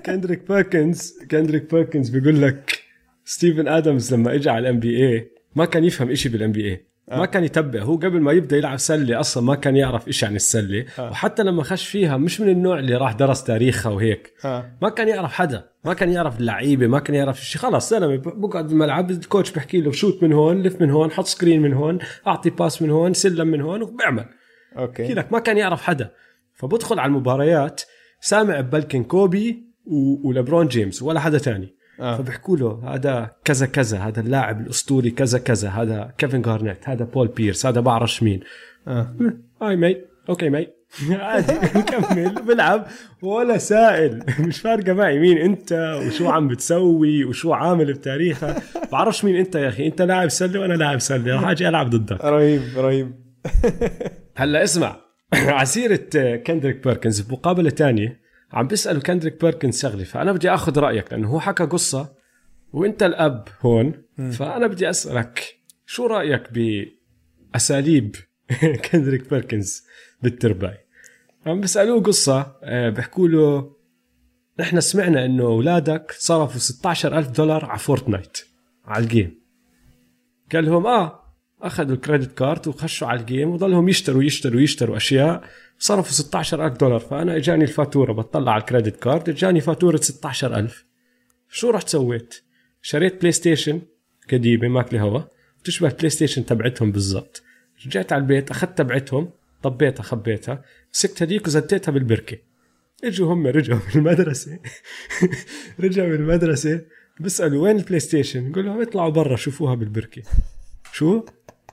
كندريك 0.06 0.48
بيركنز 0.48 1.14
كندريك 1.30 1.74
بيركنز 1.74 2.08
بيقول 2.08 2.42
لك 2.42 2.78
ستيفن 3.24 3.68
آدمز 3.68 4.14
لما 4.14 4.34
اجى 4.34 4.50
على 4.50 4.68
ال 4.68 4.80
NBA 4.80 5.30
ما 5.54 5.64
كان 5.64 5.84
يفهم 5.84 6.10
إشي 6.10 6.28
بال 6.28 6.52
NBA 6.52 6.86
ما 7.10 7.26
كان 7.26 7.44
يتبع. 7.44 7.82
هو 7.82 7.96
قبل 7.96 8.20
ما 8.20 8.32
يبدأ 8.32 8.56
يلعب 8.56 8.78
سلة 8.78 9.20
أصلا 9.20 9.42
ما 9.42 9.54
كان 9.54 9.76
يعرف 9.76 10.08
إشي 10.08 10.26
عن 10.26 10.36
السلة. 10.36 10.84
آه. 10.98 11.10
وحتى 11.10 11.42
لما 11.42 11.62
خش 11.62 11.86
فيها 11.86 12.16
مش 12.16 12.40
من 12.40 12.48
النوع 12.48 12.78
اللي 12.78 12.94
راح 12.96 13.12
درس 13.12 13.44
تاريخها 13.44 13.92
وهيك. 13.92 14.32
آه. 14.44 14.70
ما 14.82 14.88
كان 14.88 15.08
يعرف 15.08 15.32
حدا. 15.32 15.64
ما 15.84 15.94
كان 15.94 16.12
يعرف 16.12 16.40
اللعيبة. 16.40 16.86
ما 16.86 16.98
كان 16.98 17.14
يعرف 17.16 17.44
شيء 17.44 17.60
خلاص 17.62 17.90
زلمه 17.90 18.16
بقعد 18.16 18.66
بالملعب 18.68 19.10
ال 19.10 19.17
coach 19.17 19.50
بحكي 19.52 19.80
له 19.80 19.92
shoot 19.92 20.22
من 20.22 20.32
هون 20.32 20.62
لف 20.62 20.80
من 20.80 20.90
هون 20.90 21.10
حط 21.10 21.26
screen 21.26 21.62
من 21.62 21.72
هون 21.72 21.98
أعطي 22.26 22.50
pass 22.50 22.82
من 22.82 22.90
هون 22.90 23.14
سلم 23.14 23.48
من 23.48 23.60
هون 23.60 23.82
وبيعمل. 23.82 24.24
Okay. 24.78 25.14
لك 25.14 25.32
ما 25.32 25.38
كان 25.38 25.56
يعرف 25.56 25.82
حدا. 25.82 26.10
فبدخل 26.54 26.98
على 26.98 27.08
المباريات 27.08 27.80
سامع 28.20 28.60
ببلكن 28.60 29.04
كوبي 29.04 29.66
و... 29.86 30.28
ولبرون 30.28 30.66
جيمس 30.68 31.02
ولا 31.02 31.20
حدا 31.20 31.38
تاني. 31.38 31.76
آه. 32.00 32.16
فبيحكوا 32.16 32.56
له 32.56 32.94
هذا 32.94 33.30
كذا 33.44 33.66
كذا 33.66 33.98
هذا 33.98 34.20
اللاعب 34.20 34.60
الأسطوري 34.60 35.10
كذا 35.10 35.38
كذا 35.38 35.68
هذا 35.68 36.12
كيفن 36.18 36.42
جارنيت 36.42 36.88
هذا 36.88 37.04
بول 37.04 37.28
بيرس 37.28 37.66
هذا 37.66 37.80
بعرفش 37.80 38.22
مين. 38.22 38.40
آه. 38.88 39.14
hi 39.62 39.76
mate 39.76 40.06
okay 40.28 40.48
mate. 40.50 40.76
عادي 41.10 41.52
نكمل 41.78 42.34
بلعب 42.42 42.86
ولا 43.22 43.58
سائل. 43.58 44.24
مش 44.46 44.60
فارقة 44.60 44.92
معي 44.92 45.18
مين 45.18 45.38
أنت 45.38 45.98
وشو 46.06 46.28
عم 46.28 46.48
بتسوي 46.48 47.24
وشو 47.24 47.52
عامل 47.52 47.92
بتاريخك 47.92 48.62
بعرفش 48.92 49.24
مين 49.24 49.36
أنت 49.36 49.54
يا 49.54 49.68
أخي. 49.68 49.86
أنت 49.86 50.02
لاعب 50.02 50.28
سله 50.28 50.60
وأنا 50.60 50.74
لاعب 50.74 50.98
سله 50.98 51.34
راح 51.34 51.48
أجي 51.48 51.68
ألعب 51.68 51.90
ضدك. 51.90 52.24
رهيب 52.24 52.62
رهيب. 52.76 53.12
هلا 54.36 54.64
اسمع. 54.64 55.00
على 55.32 55.66
سيره 55.66 56.36
كندريك 56.36 56.84
بيركنز 56.84 57.20
بمقابلة 57.20 57.70
تانية 57.70 58.20
عم 58.52 58.66
بيسألوا 58.66 59.02
كندريك 59.02 59.40
بيركنز 59.40 59.82
شغلة 59.82 60.04
فأنا 60.04 60.32
بدي 60.32 60.50
آخذ 60.50 60.78
رأيك 60.78 61.12
لأنه 61.12 61.28
هو 61.28 61.40
حكى 61.40 61.64
قصة 61.64 62.14
وأنت 62.72 63.02
الأب 63.02 63.48
هون 63.60 64.02
فأنا 64.32 64.66
بدي 64.66 64.90
أسألك 64.90 65.58
شو 65.86 66.06
رأيك 66.06 66.42
بأساليب 67.52 68.16
كندريك 68.90 69.30
بيركنز 69.30 69.84
بالترباية 70.22 70.78
عم 71.46 71.60
بيسألوه 71.60 72.02
قصة 72.02 72.56
آه، 72.62 72.90
بيحكوا 72.90 73.28
له 73.28 73.76
نحن 74.60 74.80
سمعنا 74.80 75.24
إنه 75.24 75.44
أولادك 75.44 76.12
صرفوا 76.18 76.58
16 76.58 77.18
ألف 77.18 77.28
دولار 77.28 77.64
على 77.64 77.78
Fortnite 77.78 78.38
على 78.84 79.04
ال 79.04 79.10
game. 79.10 79.40
قال 80.52 80.64
لهم 80.64 80.86
آه 80.86 81.25
أخذوا 81.66 81.94
ال 81.94 82.01
credit 82.01 82.38
card 82.38 82.68
وخشوا 82.68 83.08
على 83.08 83.20
ال 83.20 83.26
game 83.26 83.50
وضلهم 83.50 83.88
يشتروا 83.88 84.22
يشتروا 84.22 84.60
يشتروا 84.60 84.96
أشياء 84.96 85.44
صرفوا 85.78 86.12
16 86.12 86.66
ألف 86.66 86.76
دولار. 86.76 87.00
فأنا 87.00 87.36
إجاني 87.36 87.64
الفاتورة 87.64 88.12
بطلع 88.12 88.52
على 88.52 88.60
ال 88.60 88.66
credit 88.66 89.02
card 89.02 89.28
إجاني 89.28 89.60
فاتورة 89.60 89.96
16 89.96 90.56
ألف. 90.58 90.84
شو 91.48 91.70
رحت 91.70 91.88
سويت؟ 91.88 92.34
شريت 92.82 93.20
PlayStation 93.20 93.82
قديمة 94.32 94.68
ماكلة 94.68 95.00
هوا. 95.00 95.20
تشبه 95.64 95.88
PlayStation 95.88 96.46
تبعتهم 96.46 96.92
بالضبط. 96.92 97.42
رجعت 97.86 98.12
على 98.12 98.20
البيت 98.20 98.50
أخذت 98.50 98.78
تبعتهم 98.78 99.30
طبيتها 99.62 100.02
خبيتها. 100.02 100.64
مسكت 100.94 101.22
هديك 101.22 101.46
وزتيتها 101.46 101.92
بالبركة. 101.92 102.38
إجوا 103.04 103.32
هم 103.32 103.46
رجعوا 103.46 103.80
من 103.80 104.00
المدرسة. 104.00 104.58
رجعوا 105.84 106.08
من 106.08 106.14
المدرسة 106.14 106.80
بيسالوا 107.20 107.62
وين 107.62 107.76
ال 107.76 108.00
PlayStation؟ 108.00 108.48
نقول 108.48 108.66
لهم 108.66 108.80
اطلعوا 108.80 109.10
برا 109.10 109.36
شوفوها 109.36 109.74
بالبركة. 109.74 110.22
شو؟ 110.92 111.24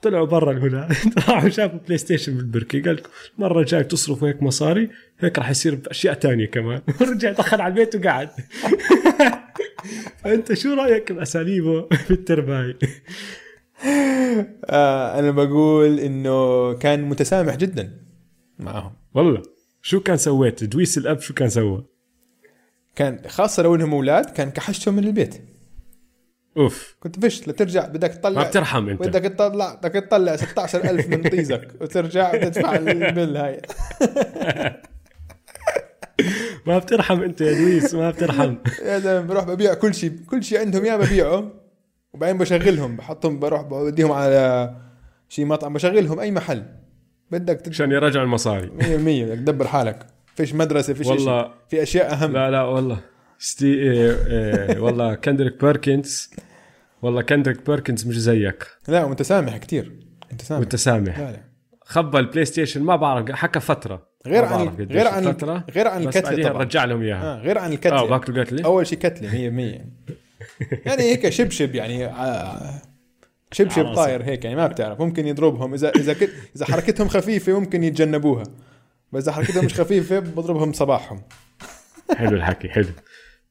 طلعوا 0.04 0.26
برا 0.26 0.52
الولاد 0.52 0.94
راحوا 1.30 1.50
شافوا 1.50 1.80
PlayStation 1.80 2.38
بالبركه 2.38 2.82
قال 2.82 2.96
لكم 2.96 3.10
المره 3.38 3.60
الجايه 3.60 3.82
تصرفوا 3.82 4.28
هيك 4.28 4.44
مصاري 4.44 4.90
هيك 5.20 5.40
راح 5.40 5.50
يصير 5.50 5.76
بأشياء 5.76 6.14
تانية 6.14 6.46
كمان. 6.46 6.82
رجع 7.02 7.32
دخل 7.32 7.62
على 7.62 7.72
البيت 7.72 7.96
وقعد. 7.96 8.30
فأنت 10.24 10.54
شو 10.54 10.74
رأيك 10.74 11.12
بأساليبه 11.12 11.88
بالترباية؟ 12.10 12.78
آه 14.66 15.20
أنا 15.20 15.32
بقول 15.32 16.00
إنه 16.00 16.74
كان 16.74 17.02
متسامح 17.02 17.56
جدا 17.56 18.00
معهم. 18.60 18.94
والله. 19.14 19.42
شو 19.82 20.00
كان 20.00 20.18
سويت؟ 20.18 20.64
دويس 20.64 20.98
الأب 20.98 21.20
شو 21.20 21.34
كان 21.34 21.50
سوى؟ 21.50 21.86
كان 22.96 23.20
خاصة 23.28 23.64
لو 23.64 23.76
إنهم 23.76 23.94
أولاد 23.94 24.26
كان 24.26 24.52
كحشتهم 24.52 24.96
من 24.96 25.04
البيت. 25.04 25.53
أوف. 26.58 26.96
كنت 27.00 27.26
فش 27.26 27.48
لترجع 27.48 27.88
بدك 27.88 28.14
تطلع. 28.14 28.42
ما 28.42 28.48
بترحم 28.48 28.90
أنت. 28.90 29.02
بدك 29.08 29.22
تطلع 29.22 29.74
بدك 29.76 29.92
تطلع 29.92 30.36
16000 30.36 31.08
من 31.08 31.30
طيزك 31.30 31.68
وترجع 31.82 32.32
تدفع 32.32 32.76
البل 32.76 33.38
هاي. 33.38 33.62
ما 36.68 36.78
بترحم 36.78 37.24
أنت 37.24 37.42
يا 37.42 37.54
دويس 37.54 37.94
ما 37.94 38.10
بترحم. 38.10 38.56
يا 38.86 39.00
زلمة 39.00 39.28
بروح 39.28 39.44
ببيع 39.44 39.74
كل 39.74 39.94
شيء 39.94 40.12
كل 40.30 40.44
شيء 40.44 40.60
عندهم 40.60 40.86
يا 40.86 40.98
ببيعه 40.98 41.52
وبعدين 42.14 42.38
بشغلهم 42.38 42.96
بحطهم 42.96 43.40
بروح 43.40 43.62
بوديهم 43.62 44.12
على 44.12 44.76
شيء 45.30 45.46
مطعم 45.46 45.74
بشغلهم 45.74 46.20
أي 46.20 46.32
محل. 46.32 46.64
بدك 47.32 47.56
تدفع 47.56 47.70
عشان 47.70 47.92
يرجع 47.92 48.24
المصاري. 48.24 48.68
100% 48.68 48.72
بدك 48.82 49.38
تدبر 49.38 49.68
حالك. 49.68 50.06
فيش 50.36 50.54
مدرسة 50.54 50.94
فيش 50.94 51.08
والله. 51.08 51.52
في 51.70 51.84
أشياء 51.84 52.14
أهم. 52.14 52.34
لا 52.34 52.52
لا 52.52 52.62
والله. 52.62 53.00
ستي 53.44 53.74
إيه 53.74 54.18
إيه 54.28 54.80
والله 54.80 55.16
كندريك 55.16 55.62
بيركنز 55.66 56.32
والله 57.02 57.22
كندريك 57.22 57.66
بيركنز 57.70 58.08
مش 58.08 58.20
زيك. 58.20 58.68
لا 58.88 59.08
متسامح 59.08 59.58
كثير 59.58 59.92
متسامح. 60.34 60.62
متسامح. 60.62 61.20
لا 61.20 61.32
لا. 61.32 61.44
خبى 61.82 62.20
ال 62.20 62.46
PlayStation 62.46 62.82
ما 62.84 62.96
بعرف 62.96 63.32
حكى 63.32 63.60
فترة. 63.60 64.08
غير 64.28 64.46
عن 64.46 64.68
غير 64.92 65.08
عن 65.08 65.32
فترة. 65.32 65.66
غير 65.76 65.88
عن 65.88 66.04
الكتلة 66.04 66.50
طبعا. 66.50 66.64
رجع 66.64 66.86
لهم 66.86 67.02
إياها. 67.02 67.24
آه 67.24 67.42
غير 67.42 67.58
عن 67.58 67.70
آه 67.70 67.74
الكتله 67.74 68.06
باكلوا 68.06 68.44
قتله 68.44 68.66
أول 68.66 68.88
شيء 68.88 69.00
كتلة 69.00 69.30
100% 69.32 69.34
يعني 70.86 71.04
هيك 71.04 71.30
شبشب 71.30 71.76
يعني 71.76 72.06
آه، 72.06 72.82
شبشب. 73.52 73.94
طاير 73.94 74.24
هيك 74.24 74.46
يعني 74.46 74.58
ما 74.58 74.68
بتعرف. 74.68 75.00
ممكن 75.02 75.28
يضربهم. 75.28 75.74
إذا 75.74 75.90
إذا 75.96 76.14
كت 76.14 76.30
إذا 76.56 76.66
حركتهم 76.66 77.08
خفيفة 77.08 77.60
ممكن 77.60 77.84
يتجنبوها. 77.84 78.44
بس 79.12 79.24
إذا 79.24 79.32
حركتهم 79.32 79.66
مش 79.66 79.74
خفيفة 79.74 80.20
بضربهم 80.20 80.74
صباحهم. 80.74 81.22
حلو 82.16 82.38
الحكي 82.38 82.70
حلو. 82.70 82.88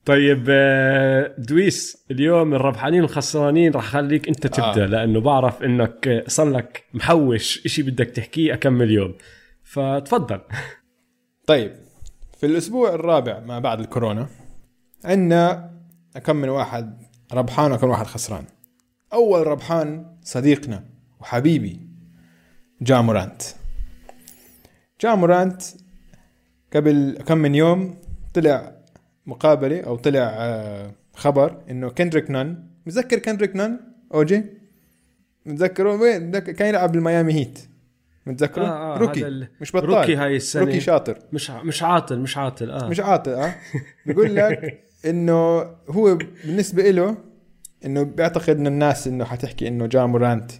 طيب 0.05 0.47
آه، 0.51 1.35
دويس 1.38 2.05
اليوم 2.11 2.55
الربحانين 2.55 3.03
والخسرانين 3.03 3.73
رح 3.73 3.85
خليك 3.85 4.29
أنت 4.29 4.47
تبدأ 4.47 4.85
آه. 4.85 4.87
لأنه 4.87 5.21
بعرف 5.21 5.62
إنك 5.62 6.25
صار 6.27 6.51
لك 6.51 6.85
محوش 6.95 7.67
إشي 7.67 7.83
بدك 7.83 8.07
تحكيه 8.07 8.55
اكمل 8.55 8.91
يوم 8.91 9.15
فتفضل. 9.62 10.41
طيب 11.47 11.73
في 12.41 12.47
الأسبوع 12.47 12.95
الرابع 12.95 13.41
ما 13.41 13.59
بعد 13.59 13.81
الكورونا 13.81 14.29
عندنا 15.05 15.71
كم 16.25 16.37
من 16.37 16.49
واحد 16.49 17.03
ربحان 17.33 17.73
وكم 17.73 17.88
واحد 17.88 18.07
خسران. 18.07 18.45
أول 19.12 19.47
ربحان 19.47 20.17
صديقنا 20.23 20.85
وحبيبي 21.21 21.81
جامورانت 22.83 23.43
جامورانت 25.01 25.62
قبل 26.73 27.19
كم 27.27 27.38
من 27.38 27.55
يوم 27.55 28.01
طلع 28.35 28.82
مقابلة 29.26 29.80
أو 29.80 29.96
طلع 29.96 30.20
آه، 30.38 30.90
خبر 31.14 31.56
إنه 31.70 31.88
كندريك 31.90 32.30
نان 32.30 32.64
متذكر 32.87 33.18
كندريك 33.18 33.56
نان؟ 33.56 33.80
أوجي؟ 34.14 34.44
متذكره؟ 35.46 35.94
وين؟ 35.94 36.38
كان 36.38 36.68
يلعب 36.68 36.92
بالميامي 36.92 37.32
هيت. 37.35 37.58
متذكره؟ 38.26 38.64
آه، 38.64 38.94
آه، 38.94 38.98
rookie. 38.98 39.27
ال- 39.26 39.48
مش 39.61 39.76
بطال. 39.76 39.88
rookie 39.90 40.16
هاي 40.16 40.37
السنة. 40.37 40.64
rookie 40.64 40.81
شاطر. 40.80 41.18
مش 41.32 41.50
ع- 41.50 41.62
مش 41.62 41.82
عاطل 41.82 42.18
مش 42.18 42.37
عاطل 42.38 42.70
آه. 42.70 42.88
مش 42.88 43.00
عاطل 43.00 43.30
آه. 43.32 43.54
بيقول 44.06 44.37
لك 44.37 44.85
إنه 45.06 45.58
هو 45.90 46.18
بالنسبة 46.44 46.90
له 46.90 47.16
إنه 47.87 48.02
بيعتقد 48.02 48.56
ان 48.56 48.66
الناس 48.66 49.06
إنه 49.06 49.24
حتحكي 49.24 49.68
إنه 49.68 49.87
جا 49.87 50.06
مورانت 50.06 50.50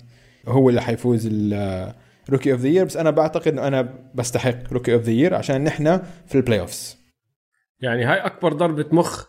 هو 0.48 0.68
اللي 0.68 0.83
حيفوز 0.83 1.29
ال 1.33 1.50
rookie 1.50 2.53
of 2.53 2.61
the 2.61 2.69
year 2.69 2.85
بس 2.85 2.96
أنا 2.96 3.11
بعتقد 3.11 3.48
إنه 3.53 3.66
أنا 3.66 3.94
بستحق 4.14 4.72
rookie 4.73 4.95
of 4.95 5.03
the 5.03 5.11
year 5.11 5.35
عشان 5.35 5.64
نحن 5.64 6.01
في 6.27 6.35
ال 6.35 6.61
playoffs 6.61 6.97
يعني 7.83 8.05
هاي 8.05 8.18
أكبر 8.18 8.53
ضربة 8.53 8.87
مخ 8.92 9.27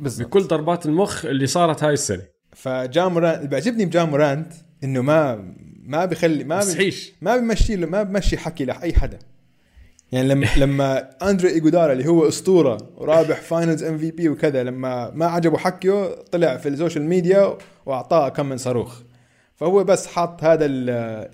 بالضبط. 0.00 0.26
بكل 0.28 0.42
ضربات 0.42 0.86
المخ 0.86 1.24
اللي 1.24 1.46
صارت 1.46 1.84
هاي 1.84 1.92
السنة. 1.92 2.22
فجا 2.52 3.08
مورانت 3.08 3.36
اللي 3.38 3.48
بيعجبني 3.48 3.84
بجا 3.84 4.04
مورانت 4.04 4.52
إنه 4.84 5.00
ما 5.02 5.54
ما 5.86 6.04
بخلي 6.04 6.44
ما 6.44 6.58
بي 6.58 6.64
مستحيش 6.66 7.12
ما 7.22 7.36
بمشي 7.36 7.76
له 7.76 7.86
ما 7.86 8.02
بمشي 8.02 8.38
حكي 8.38 8.64
لأي 8.64 8.92
حدا. 8.94 9.18
يعني 10.12 10.28
لما 10.28 10.46
لما 10.64 11.10
أندري 11.30 11.48
ايجودارا 11.48 11.92
اللي 11.92 12.06
هو 12.08 12.28
أسطورة 12.28 12.92
ورابح 12.96 13.40
Finals 13.40 13.82
MVP 13.82 14.28
وكذا 14.28 14.62
لما 14.64 15.10
ما 15.10 15.26
عجبه 15.26 15.58
حكيه 15.58 16.14
طلع 16.32 16.56
في 16.56 16.68
ال 16.68 16.73
social 16.73 17.04
media 17.04 17.58
وأعطاه 17.86 18.28
كم 18.28 18.46
من 18.48 18.56
صاروخ. 18.56 19.00
فهو 19.56 19.84
بس 19.84 20.06
حاط 20.06 20.44
هذا 20.44 20.64
ال- 20.66 20.90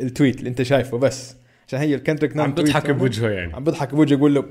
ال 0.06 0.12
tweet 0.12 0.38
اللي 0.38 0.48
أنت 0.50 0.62
شايفه 0.62 0.98
بس. 0.98 1.34
عشان 1.68 1.78
هي 1.80 1.94
الكندريك 1.94 2.36
نان 2.36 2.46
عم 2.46 2.54
تبعه. 2.54 2.92
بوجهه 2.92 3.28
يعني. 3.30 3.54
عم 3.54 3.64
بضحك 3.64 3.94
بوجهه 3.94 4.16
يقول 4.16 4.34
له 4.34 4.44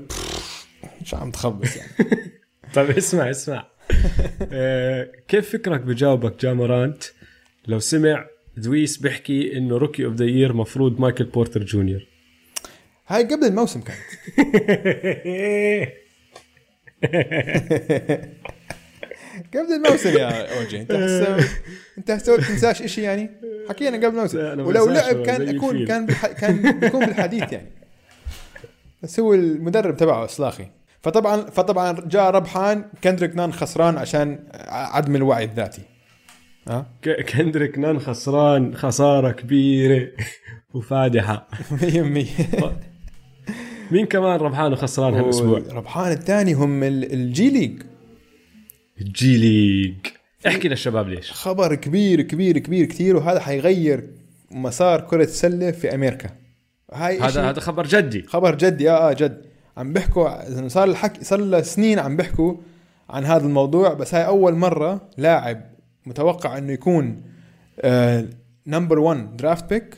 شو 1.04 1.16
عم 1.16 1.30
تخبص 1.30 1.76
يعني. 1.76 1.90
طيب 2.74 2.90
اسمع 2.90 3.30
اسمع. 3.30 3.66
آه، 4.52 5.10
كيف 5.28 5.50
فكرك 5.52 5.80
بجاوبك 5.80 6.40
جامورانت 6.40 7.02
لو 7.68 7.78
سمع 7.78 8.26
دويس 8.56 8.96
بيحكي 8.96 9.56
إنه 9.56 9.76
rookie 9.76 10.04
of 10.04 10.14
the 10.14 10.24
year 10.24 10.52
مفروض 10.52 11.00
مايكل 11.00 11.24
بورتر 11.24 11.64
جونيور. 11.64 12.06
هاي 13.08 13.24
قبل 13.24 13.44
الموسم 13.44 13.80
كانت 13.80 13.98
قبل 19.54 19.72
الموسم 19.72 20.18
يا 20.18 20.58
OG. 20.58 20.80
انت 20.80 20.92
هسه 20.92 21.48
انت 21.98 22.10
هسه 22.10 22.36
تنساش 22.36 22.82
شيء 22.82 23.04
يعني؟ 23.04 23.30
حكينا 23.68 23.96
قبل 23.96 24.16
الموسم. 24.16 24.38
ولو 24.60 24.88
لعب 24.88 25.22
كان 25.26 25.56
يكون 25.56 25.76
الفيل. 25.76 25.88
كان. 25.88 26.06
كان 26.40 26.80
بيكون 26.80 27.06
بالحديث 27.06 27.52
يعني. 27.52 27.79
بس 29.02 29.20
هو 29.20 29.34
المدرب 29.34 29.96
تبعه 29.96 30.24
إصلاخي. 30.24 30.66
فطبعا 31.02 31.36
فطبعا 31.36 32.00
جاء 32.08 32.30
ربحان 32.30 32.84
كندريك 33.04 33.36
نان 33.36 33.52
خسران 33.52 33.98
عشان 33.98 34.38
عدم 34.68 35.16
الوعي 35.16 35.44
الذاتي. 35.44 35.82
ها؟ 36.68 36.86
كندريك 37.32 37.78
نان 37.78 37.98
خسران 38.00 38.74
خسارة 38.74 39.30
كبيرة 39.32 40.08
وفادحة. 40.74 41.48
100% 41.70 41.84
مين 43.92 44.06
كمان 44.06 44.40
ربحان 44.40 44.72
وخسران 44.72 45.14
هالأسبوع؟ 45.14 45.62
ربحان 45.70 46.12
الثاني 46.12 46.52
هم 46.52 46.82
ال- 46.82 47.12
ال 47.12 47.31
G 47.31 47.50
League. 47.50 47.82
ال 49.00 49.18
G 49.18 49.36
League. 49.36 49.94
احكي 50.46 50.68
للشباب 50.68 51.08
ليش. 51.08 51.32
خبر 51.32 51.74
كبير 51.74 52.20
كبير 52.22 52.58
كبير 52.58 52.86
كثير 52.86 53.16
وهذا 53.16 53.40
حيغير 53.40 54.10
مسار 54.50 55.00
كرة 55.00 55.24
السلة 55.24 55.70
في 55.70 55.94
أمريكا. 55.94 56.30
هاي 56.92 57.20
هذا 57.20 57.50
هذا 57.50 57.60
خبر 57.60 57.86
جدي. 57.86 58.22
خبر 58.22 58.54
جدي 58.54 58.90
آه 58.90 59.10
آه 59.10 59.12
جد. 59.12 59.42
عم 59.76 59.92
بيحكوا 59.92 60.68
صار 60.68 60.88
الحكي 60.88 61.24
صار 61.24 61.40
له 61.40 61.62
سنين 61.62 61.98
عم 61.98 62.16
بيحكوا 62.16 62.54
عن 63.10 63.24
هذا 63.24 63.46
الموضوع 63.46 63.92
بس 63.92 64.14
هاي 64.14 64.26
أول 64.26 64.54
مرة 64.54 65.08
لاعب 65.18 65.62
متوقع 66.06 66.58
إنه 66.58 66.72
يكون 66.72 67.22
number 68.66 68.98
1 68.98 69.36
draft 69.36 69.70
pick 69.70 69.96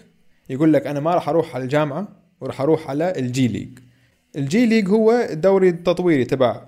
يقول 0.51 0.73
لك 0.73 0.87
أنا 0.87 1.01
ما 1.01 1.15
راح 1.15 1.29
أروح 1.29 1.55
على 1.55 1.65
الجامعة 1.65 2.09
وراح 2.41 2.61
أروح 2.61 2.91
على 2.91 3.13
ال 3.17 3.33
G 3.33 3.49
League 3.49 3.79
ال 4.37 4.52
G 4.52 4.67
League 4.67 4.89
هو 4.89 5.13
الدوري 5.31 5.69
التطويري 5.69 6.25
تبع 6.25 6.63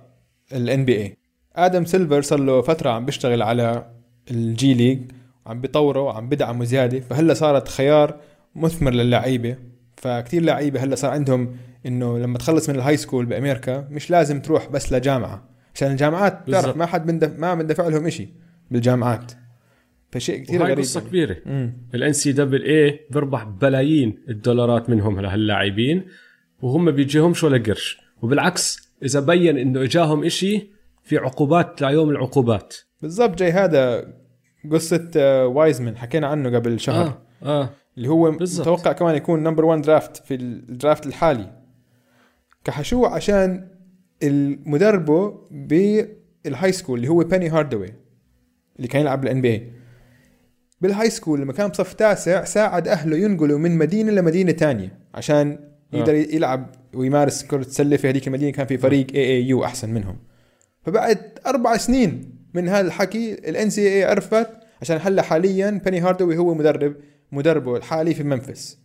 ال 0.53 0.85
NBA 0.85 1.17
آدم 1.57 1.85
سيلفر 1.85 2.23
صار 2.23 2.41
له 2.41 2.63
فترة 2.63 2.91
عم 2.91 3.05
بيشتغل 3.05 3.43
على 3.43 3.87
الجي 4.31 4.75
ليج 4.75 5.01
وعم 5.47 5.61
بيطوره 5.61 6.01
وعم 6.01 6.29
بدعمه 6.29 6.65
زيادة 6.65 7.01
فهلا 7.01 7.35
صارت 7.35 7.69
خيار 7.69 8.21
مثمر 8.55 8.91
للعيبة. 8.91 9.57
فكتير 9.97 10.43
لعيبة 10.43 10.85
هلا 10.85 10.95
صار 10.95 11.11
عندهم 11.11 11.57
إنه 11.87 12.19
لما 12.19 12.39
تخلص 12.39 12.69
من 12.69 12.77
ال 12.77 12.97
high 12.97 13.09
school 13.09 13.27
بأمريكا 13.27 13.89
مش 13.91 14.11
لازم 14.11 14.41
تروح 14.41 14.69
بس 14.69 14.93
لجامعة 14.93 15.49
عشان 15.75 15.91
الجامعات 15.91 16.33
تعرف 16.33 16.47
بالضبط. 16.47 16.77
ما 16.77 16.87
حد 16.87 17.07
بندف... 17.07 17.39
ما 17.39 17.55
بندفع 17.55 17.89
لهم 17.89 18.07
إشي 18.07 18.29
بالجامعات 18.71 19.33
فشيء 20.13 20.43
كثير 20.43 20.63
غريب 20.63 20.79
قصة 20.79 20.99
يعني. 20.99 21.11
كبيرة. 21.11 21.37
ال 21.95 22.13
NCAA 22.13 23.01
بيربح 23.11 23.45
بلايين 23.45 24.19
الدولارات 24.29 24.91
منهم 24.91 25.21
لهاللاعبين 25.21 26.05
وهم 26.63 26.91
بيجيهمش 26.91 27.45
ولا 27.45 27.59
قرش 27.59 28.01
وبالعكس 28.23 28.91
إذا 29.03 29.21
بين 29.21 29.59
إنه 29.59 29.83
إجاهم 29.83 30.25
إشي 30.25 30.71
في 31.03 31.19
عقوبات 31.19 31.83
ليوم 31.83 32.11
العقوبات 32.11 32.77
بالضبط 33.03 33.39
جاي 33.39 33.53
هذا 33.53 34.15
قصة 34.73 35.11
آه، 35.17 35.47
وايزمن 35.47 35.97
حكينا 35.97 36.27
عنه 36.27 36.59
قبل 36.59 36.81
شهر 36.81 37.21
آه 37.43 37.63
آه 37.63 37.71
اللي 37.97 38.09
هو 38.09 38.31
بالضبط. 38.31 38.69
متوقع 38.69 38.93
كمان 38.93 39.15
يكون 39.15 39.43
number 39.43 39.65
1 39.65 39.83
draft 39.83 40.17
في 40.17 40.35
ال 40.35 40.47
draft 40.47 41.07
الحالي. 41.07 41.51
كحشوه 42.65 43.09
عشان 43.09 43.69
المدربه 44.23 45.47
بال 45.51 46.73
high 46.73 46.83
school 46.83 46.99
اللي 46.99 47.09
هو 47.09 47.19
بيني 47.19 47.49
هارداوي 47.49 47.95
اللي 48.77 48.89
كان 48.89 49.03
يلعب 49.03 49.21
بالان 49.21 49.41
بي 49.41 49.73
بالهاي 50.81 51.11
سكول 51.11 51.41
لما 51.41 51.53
كان 51.53 51.69
بصف 51.69 51.93
تاسع 51.93 52.45
ساعد 52.45 52.89
أهله 52.89 53.17
ينقلوا 53.17 53.59
من 53.59 53.79
مدينة 53.79 54.13
لمدينه 54.13 54.53
تانية 54.53 54.99
عشان 55.15 55.59
يقدر 55.93 56.15
يلعب 56.15 56.75
ويمارس 56.95 57.45
كرة 57.45 57.61
السلة 57.61 57.97
في 57.97 58.09
هذيك 58.09 58.27
المدينة. 58.27 58.53
كان 58.53 58.67
في 58.67 58.79
فريق 58.79 59.07
AAU 59.15 59.65
أحسن 59.65 59.91
منهم. 59.91 60.19
فبعد 60.83 61.19
أربع 61.47 61.77
سنين 61.77 62.39
من 62.55 62.69
هذا 62.69 62.87
الحكي 62.87 63.33
ال 63.35 63.71
NCAA 63.71 64.05
عرفت 64.05 64.49
عشان 64.83 64.99
هلا 65.03 65.23
حاليا 65.23 65.81
بيني 65.85 66.01
هارداوي 66.01 66.37
هو 66.37 66.55
مدرب 66.55 66.97
مدربه 67.35 67.77
الحالي 67.77 68.15
في 68.15 68.23
ممفيس. 68.23 68.79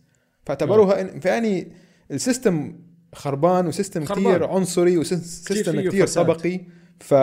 فاعتبروها 0.46 1.20
فيعني 1.20 1.72
ال 2.10 2.20
system 2.20 2.80
خربان 3.14 3.66
و 3.66 3.71
system 3.71 4.04
خربان. 4.04 4.24
كثير 4.24 4.44
عنصري 4.44 4.98
و 4.98 5.11
system 5.11 5.88
كثير 5.88 6.06
فساد. 6.06 6.26
طبقي. 6.26 6.60
ف 7.00 7.14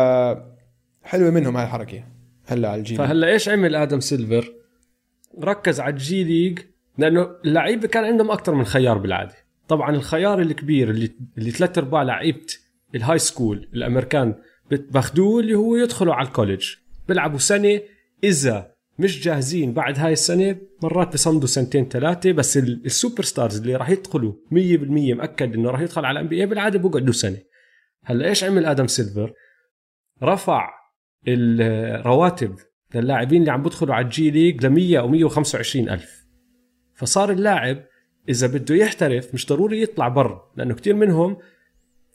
حلوة 1.04 1.30
منهم 1.30 1.58
هاي 1.58 1.66
الحركة. 1.66 2.04
هلا 2.46 2.70
على 2.70 2.80
الجيل. 2.80 2.98
فهلا 2.98 3.28
إيش 3.28 3.50
عمل 3.50 3.76
آدم 3.76 4.00
سيلفر؟ 4.00 4.54
ركز 5.44 5.80
على 5.80 5.94
الجي 5.94 6.24
ليج 6.24 6.60
لأنه 6.98 7.30
اللعيبه 7.46 7.88
كان 7.88 8.04
عندهم 8.04 8.32
أكثر 8.32 8.56
من 8.56 8.66
خيار 8.66 8.98
بالعادة. 8.98 9.36
طبعا 9.68 9.96
الخيار 9.96 10.42
الكبير 10.42 10.90
اللي 10.90 11.12
اللي 11.38 11.52
ثلاث 11.52 11.78
أرباع 11.78 12.04
لعيبة 12.04 12.46
ال 12.96 13.20
high 13.20 13.40
school 13.40 13.70
الأمريكان 13.74 14.36
باخذوه 14.72 15.40
اللي 15.40 15.56
هو 15.56 15.76
يدخلوا 15.76 16.13
على 16.13 16.28
ال 16.28 16.32
college 16.32 16.66
بيلعبوا 17.08 17.40
سنة 17.40 17.82
إذا 18.24 18.72
مش 19.00 19.24
جاهزين 19.24 19.74
بعد 19.74 20.00
هاي 20.00 20.14
السنة 20.14 20.56
مرات 20.84 21.14
بصمدوا 21.14 21.48
سنتين 21.48 21.88
ثلاثة 21.90 22.32
بس 22.32 22.58
ال- 22.58 22.86
ال 22.86 23.24
superstars 23.24 23.60
اللي 23.60 23.76
راح 23.76 23.90
يدخلوا 23.90 24.34
100% 24.52 25.14
مأكد 25.14 25.54
إنه 25.54 25.70
راح 25.70 25.80
يدخل 25.82 26.06
على 26.06 26.20
NBA 26.20 26.46
بالعادة 26.46 26.80
بقعدوا 26.80 27.14
سنة. 27.14 27.38
هلأ 28.06 28.28
إيش 28.30 28.44
عمل 28.44 28.66
آدم 28.66 28.88
سيلفر؟ 28.88 29.34
رفع 30.24 30.70
الرواتب 31.28 32.56
للاعبين 32.96 33.42
اللي 33.42 33.52
عم 33.52 33.64
بدخلوا 33.64 33.96
على 33.96 34.06
الجي 34.06 34.32
ليج 34.32 34.66
ل 34.66 34.70
100 34.70 35.00
أو 35.00 35.08
125 35.08 35.90
ألف. 35.90 36.26
فصار 36.96 37.32
اللاعب 37.32 37.84
إذا 38.30 38.48
بده 38.48 38.76
يحترف 38.76 39.34
مش 39.34 39.48
ضروري 39.48 39.82
يطلع 39.82 40.08
برا 40.08 40.52
لأنه 40.58 40.74
كتير 40.74 40.96
منهم 40.96 41.38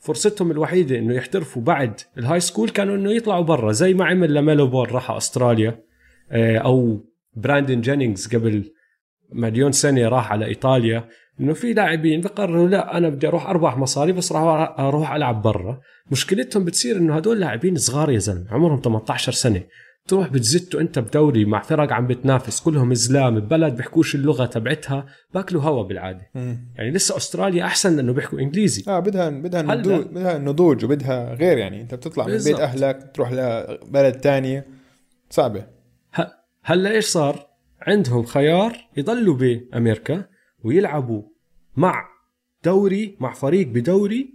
فرصتهم 0.00 0.50
الوحيدة 0.50 0.98
إنه 0.98 1.14
يحترفوا 1.14 1.62
بعد 1.62 2.00
ال 2.18 2.40
high 2.40 2.52
school 2.52 2.68
كانوا 2.68 2.96
إنه 2.96 3.12
يطلعوا 3.12 3.44
برا 3.44 3.72
زي 3.72 3.94
ما 3.94 4.04
عمل 4.04 4.34
لميلو 4.34 4.66
بول 4.66 4.92
راح 4.92 5.10
أستراليا. 5.10 5.82
أو 6.34 7.04
براندن 7.36 7.80
جينينجز 7.80 8.34
قبل 8.34 8.72
مليون 9.32 9.72
سنة 9.72 10.08
راح 10.08 10.32
على 10.32 10.46
إيطاليا 10.46 11.08
إنه 11.40 11.52
في 11.52 11.72
لاعبين 11.72 12.20
بقرروا 12.20 12.68
لا 12.68 12.96
أنا 12.96 13.08
بدي 13.08 13.28
أروح 13.28 13.46
اربح 13.48 13.78
مصاري 13.78 14.12
بس 14.12 14.32
راح 14.32 14.74
أروح 14.78 15.12
ألعب 15.12 15.42
برا. 15.42 15.80
مشكلتهم 16.10 16.64
بتصير 16.64 16.96
إنه 16.96 17.16
هدول 17.16 17.40
لاعبين 17.40 17.76
صغار 17.76 18.10
يا 18.10 18.18
زلمة 18.18 18.46
عمرهم 18.50 18.80
18 18.80 19.32
سنة. 19.32 19.62
تروح 20.08 20.28
بتزتوا 20.28 20.80
أنت 20.80 20.98
بدوري 20.98 21.44
مع 21.44 21.62
فرق 21.62 21.92
عم 21.92 22.06
بتنافس 22.06 22.60
كلهم 22.60 22.94
زلام 22.94 23.40
ببلد 23.40 23.76
بيحكوش 23.76 24.14
اللغة 24.14 24.46
تبعتها 24.46 25.06
باكلوا 25.34 25.62
هوا 25.62 25.82
بالعادة. 25.82 26.30
مم. 26.34 26.72
يعني 26.76 26.90
لسه 26.90 27.16
أستراليا 27.16 27.64
أحسن 27.64 27.96
لأنه 27.96 28.12
بيحكوا 28.12 28.40
إنجليزي. 28.40 28.84
آه 28.88 29.00
بدها 29.00 29.30
بدها. 29.30 29.62
نضوج 29.62 30.06
بدها 30.06 30.38
نضوج 30.38 30.84
وبدها 30.84 31.34
غير 31.34 31.58
يعني. 31.58 31.80
أنت 31.80 31.94
بتطلع 31.94 32.26
من 32.26 32.32
بيت. 32.32 32.60
أهلك 32.60 33.10
تروح 33.14 33.32
لبلد 33.32 34.14
تانية. 34.14 34.66
صعبة. 35.30 35.66
هلا 36.64 36.90
إيش 36.90 37.04
صار؟ 37.04 37.46
عندهم 37.80 38.22
خيار 38.22 38.76
يضلوا 38.96 39.34
بأمريكا 39.34 40.24
ويلعبوا 40.64 41.22
مع 41.76 42.04
دوري 42.64 43.16
مع 43.20 43.32
فريق 43.32 43.66
بدوري 43.68 44.34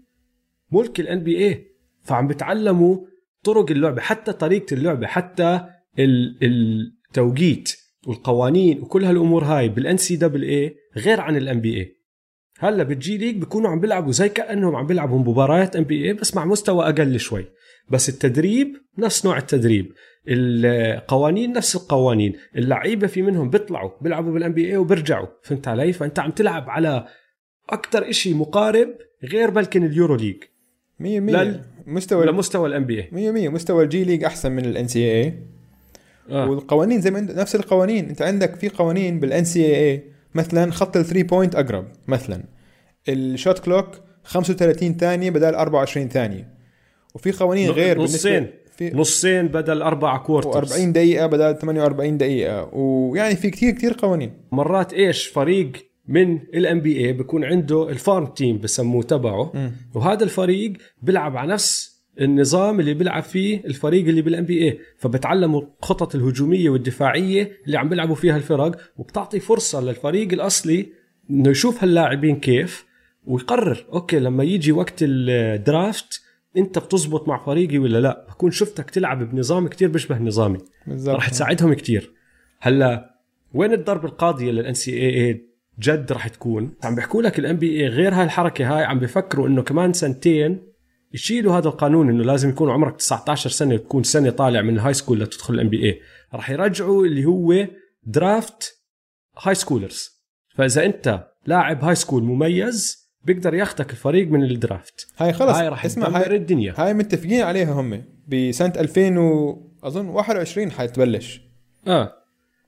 ملك 0.71 0.99
الان 0.99 1.23
بي 1.23 1.37
اي 1.47 1.67
فعم 2.03 2.27
بتعلموا 2.27 2.97
طرق 3.43 3.71
اللعبة 3.71 4.01
حتى 4.01 4.33
طريقة 4.33 4.73
اللعبة 4.73 5.07
حتى 5.07 5.61
ال- 5.99 6.37
التوقيت 6.43 7.71
والقوانين 8.07 8.81
وكل 8.81 9.03
هالأمور 9.03 9.43
هاي 9.43 9.69
بال 9.69 9.97
NCAA 9.97 10.75
غير 10.97 11.21
عن 11.21 11.37
ال 11.37 11.61
NBA 11.61 11.97
هلا 12.59 12.83
بالجي 12.83 13.17
ليج 13.17 13.35
بيكونوا 13.37 13.69
عم 13.69 13.79
بيلعبوا 13.79 14.11
زي 14.11 14.29
كأنهم 14.29 14.75
عم 14.75 14.87
بيلعبوا 14.87 15.19
مباريات 15.19 15.75
NBA 15.75 16.13
بس 16.13 16.35
مع 16.35 16.45
مستوى 16.45 16.85
أقل 16.89 17.19
شوي. 17.19 17.45
بس 17.89 18.09
التدريب 18.09 18.73
نفس 18.97 19.25
نوع 19.25 19.37
التدريب. 19.37 19.93
القوانين 20.27 21.53
نفس 21.53 21.75
القوانين 21.75 22.33
اللعيبة 22.55 23.07
في 23.07 23.21
منهم 23.21 23.49
بيطلعوا 23.49 23.91
بيلعبوا 24.01 24.33
بال 24.33 24.53
NBA 24.53 24.77
وبيرجعوا 24.77 25.27
فهمت 25.43 25.67
علي؟ 25.67 25.93
فأنت 25.93 26.19
عم 26.19 26.31
تلعب 26.31 26.69
على 26.69 27.05
أكثر 27.69 28.09
إشي 28.09 28.33
مقارب 28.33 28.89
غير 29.23 29.49
بلكن 29.49 29.85
ال 29.85 30.15
EuroLeague. 30.15 30.43
100% 30.99 31.03
لل- 31.03 31.61
مستوى 31.85 32.25
لمستوى 32.25 32.69
ال 32.69 32.85
NBA 32.85 33.09
100% 33.11 33.49
مستوى 33.49 33.83
الجي 33.83 34.03
ليج 34.03 34.23
أحسن 34.23 34.51
من 34.51 34.65
ال 34.65 34.87
NCAA. 34.87 35.33
والقوانين 36.29 37.01
زي 37.01 37.11
ما 37.11 37.19
انت 37.19 37.31
نفس 37.31 37.55
القوانين. 37.55 38.09
أنت 38.09 38.21
عندك 38.21 38.55
في 38.55 38.69
قوانين 38.69 39.19
بال 39.19 39.43
NCAA 39.45 40.03
مثلا 40.35 40.71
خط 40.71 40.97
ال 40.97 41.02
three 41.02 41.23
point 41.23 41.55
أقرب 41.55 41.87
مثلا. 42.07 42.43
ال 43.09 43.19
shot 43.19 43.59
clock 43.59 43.87
35 44.23 44.97
ثانية 44.97 45.29
بدل 45.29 45.55
24 45.55 46.09
ثانية. 46.09 46.47
وفي 47.15 47.31
قوانين 47.31 47.69
غير 47.69 48.01
نصين. 48.01 48.47
في 48.77 48.91
نصين 48.95 49.47
بدل 49.47 49.81
أربع 49.81 50.17
quarters 50.17 50.73
و40 50.73 50.87
دقيقة 50.87 51.27
بدل 51.27 51.55
48 51.55 52.17
دقيقة. 52.17 52.69
ويعني 52.75 53.35
في 53.35 53.49
كثير 53.49 53.71
كثير 53.71 53.95
قوانين. 53.97 54.33
مرات 54.51 54.93
إيش 54.93 55.27
فريق 55.27 55.71
من 56.07 56.39
ال 56.53 56.79
NBA 56.81 57.13
بيكون 57.13 57.43
عنده 57.43 57.89
ال 57.89 57.96
farm 57.96 58.25
team 58.25 58.59
بسموه 58.59 59.03
تبعه. 59.03 59.51
مم. 59.53 59.71
وهذا 59.95 60.23
الفريق 60.23 60.73
بيلعب 61.01 61.37
على 61.37 61.53
نفس 61.53 61.97
النظام 62.21 62.79
اللي 62.79 62.93
بيلعب 62.93 63.23
فيه 63.23 63.61
الفريق 63.65 64.07
اللي 64.07 64.21
بال 64.21 64.45
NBA 64.45 64.79
فبتعلموا 64.97 65.61
الخطط 65.81 66.15
الهجومية 66.15 66.69
والدفاعية 66.69 67.51
اللي 67.65 67.77
عم 67.77 67.89
بيلعبوا 67.89 68.15
فيها 68.15 68.37
الفرق 68.37 68.77
وبتعطي 68.97 69.39
فرصة 69.39 69.81
للفريق 69.81 70.33
الأصلي 70.33 70.85
إنه 71.29 71.49
يشوف 71.49 71.83
هاللاعبين 71.83 72.39
كيف 72.39 72.85
ويقرر 73.25 73.85
okay 73.93 74.19
لما 74.19 74.43
يجي 74.43 74.71
وقت 74.71 74.95
ال 75.01 75.21
draft 75.21 76.21
انت 76.57 76.79
بتزبط 76.79 77.27
مع 77.27 77.45
فريقي 77.45 77.77
ولا 77.77 77.97
لا؟ 77.97 78.27
بكون 78.29 78.51
شفتك 78.51 78.89
تلعب 78.89 79.31
بنظام 79.31 79.67
كتير 79.67 79.89
بيشبه 79.89 80.17
نظامي. 80.17 80.57
رح 81.07 81.29
تساعدهم 81.29 81.73
كتير. 81.73 82.13
هلا 82.59 83.17
وين 83.53 83.73
الضربه 83.73 84.07
القاضية 84.07 84.51
لل 84.51 84.73
NCAA 84.73 85.47
جد 85.79 86.11
رح 86.11 86.27
تكون؟ 86.27 86.73
عم 86.83 86.95
بيحكوا 86.95 87.21
لك 87.21 87.39
ال 87.39 87.57
NBA 87.57 87.87
غير 87.87 88.13
هاي 88.13 88.23
الحركة 88.23 88.77
هاي 88.77 88.83
عم 88.83 88.99
بيفكروا 88.99 89.47
إنه 89.47 89.61
كمان 89.61 89.93
سنتين 89.93 90.67
يشيلوا 91.13 91.57
هذا 91.57 91.67
القانون 91.67 92.09
إنه 92.09 92.23
لازم 92.23 92.49
يكون 92.49 92.69
عمرك 92.69 92.95
19 92.97 93.49
سنة 93.49 93.77
تكون 93.77 94.03
سنة 94.03 94.29
طالع 94.29 94.61
من 94.61 94.75
ال 94.75 94.93
high 94.93 95.04
school 95.04 95.19
لتدخل 95.19 95.53
ال 95.53 95.69
NBA 95.69 96.01
رح 96.33 96.49
يرجعوا 96.49 97.05
اللي 97.05 97.25
هو 97.25 97.67
draft 98.03 98.83
high 99.41 99.55
schoolers 99.55 100.09
فإذا 100.55 100.85
أنت 100.85 101.27
لاعب 101.45 101.83
high 101.83 101.95
school 101.95 102.23
مميز 102.23 103.06
بيقدر 103.23 103.53
ياخذك 103.53 103.91
الفريق 103.91 104.27
من 104.27 104.43
ال 104.43 104.52
draft. 104.52 105.07
هاي 105.17 105.33
خلص. 105.33 105.57
هاي 105.57 105.67
رح 105.67 105.85
اسمع 105.85 106.07
هاي, 106.07 106.35
الدنيا. 106.35 106.73
هاي 106.77 106.93
متفقين 106.93 107.41
عليها 107.41 107.73
هم. 107.73 108.03
بسنة 108.27 108.73
2000 108.77 109.17
و 109.17 109.61
أظن 109.83 110.07
21 110.07 110.71
حتبلش 110.71 111.41
آه. 111.87 112.13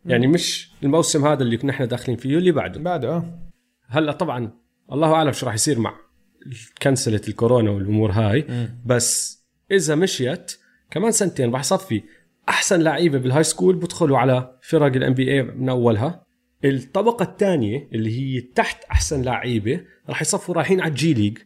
يعني 0.06 0.28
مش 0.28 0.72
الموسم 0.84 1.28
هذا 1.28 1.44
اللي 1.44 1.60
نحن 1.64 1.88
داخلين 1.88 2.18
فيه 2.18 2.38
اللي 2.38 2.52
بعده. 2.52 2.80
بعده 2.80 3.10
آه. 3.10 3.40
هلا 3.88 4.12
طبعا 4.12 4.52
الله 4.92 5.14
أعلم 5.14 5.32
شو 5.32 5.46
راح 5.46 5.54
يصير 5.54 5.80
مع 5.80 5.94
كنسلة 6.82 7.22
الكورونا 7.28 7.72
والأمور 7.72 8.12
هاي. 8.12 8.46
بس 8.86 9.40
إذا 9.72 9.96
مشيت 9.96 10.58
كمان 10.92 11.12
سنتين 11.12 11.52
راح 11.52 11.60
يصفي 11.60 12.04
أحسن 12.50 12.82
لعيبة 12.82 13.18
بال 13.18 13.44
high 13.44 13.57
school 13.57 13.76
بدخلوا 13.76 14.18
على 14.18 14.58
فرق 14.62 14.96
ال 14.96 15.14
NBA 15.14 15.44
من 15.44 15.70
أولها. 15.70 16.26
الطبقة 16.66 17.24
الثانية 17.24 17.88
اللي 17.94 18.20
هي 18.20 18.42
تحت 18.42 18.84
أحسن 18.92 19.22
لعيبة 19.22 19.82
راح 20.10 20.22
يصفوا 20.22 20.56
رايحين 20.56 20.82
على 20.82 20.90
الجي 20.90 21.14
ليج. 21.14 21.38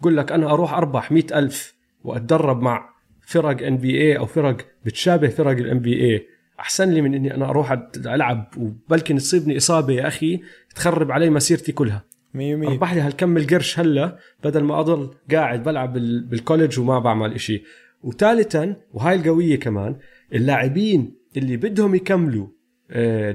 بقول 0.00 0.16
لك 0.16 0.32
أنا 0.32 0.50
أروح 0.52 0.74
أربح 0.74 1.12
مئة 1.12 1.38
ألف 1.38 1.74
وأتدرب 2.04 2.62
مع 2.62 2.94
فرق 3.26 3.66
NBA 3.66 4.18
أو 4.18 4.26
فرق 4.26 4.56
بتشابه 4.84 5.28
فرق 5.28 5.50
ال 5.58 5.78
NBA 5.78 6.26
أحسن 6.60 6.90
لي 6.90 7.00
من 7.02 7.14
إني 7.14 7.34
أنا 7.34 7.48
أروح 7.50 7.72
ألعب 8.06 8.48
وبلكن 8.58 9.16
تصيبني 9.16 9.56
إصابة 9.56 9.92
يا 9.92 10.06
أخي 10.06 10.40
تخرب 10.74 11.12
علي 11.12 11.30
مسيرتي 11.30 11.72
كلها. 11.72 12.04
100 12.34 12.56
100 12.56 12.68
أربح 12.70 12.94
لي 12.94 13.00
هالكم 13.00 13.36
القرش 13.36 13.78
هلا 13.78 14.18
بدل 14.44 14.62
ما 14.62 14.80
أضل 14.80 15.14
قاعد 15.30 15.62
بلعب 15.62 15.92
بال- 15.92 16.24
بال 16.24 16.36
college 16.36 16.78
وما 16.80 16.98
بعمل 16.98 17.34
إشي. 17.34 17.62
وثالثا 18.02 18.76
وهاي 18.92 19.14
القوية 19.16 19.58
كمان 19.60 19.96
اللاعبين 20.34 21.14
اللي 21.36 21.56
بدهم 21.56 21.94
يكملوا 21.94 22.46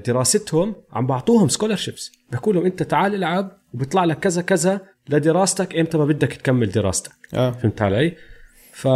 دراستهم 0.06 0.76
عم 0.94 1.08
بعطوهم 1.08 1.48
scholarships 1.48 2.12
بيحكوا 2.32 2.54
لهم 2.54 2.66
انت 2.66 2.84
تعال 2.84 3.16
العب 3.16 3.52
وبيطلع 3.74 4.04
لك 4.04 4.20
كذا 4.20 4.42
كذا 4.42 4.82
لدراستك 5.10 5.76
إمتى 5.76 5.98
ما 5.98 6.06
بدك 6.06 6.34
تكمل 6.34 6.70
دراستك. 6.72 7.12
آه. 7.34 7.52
فهمت 7.52 7.82
علي؟ 7.82 8.16
ف 8.74 8.88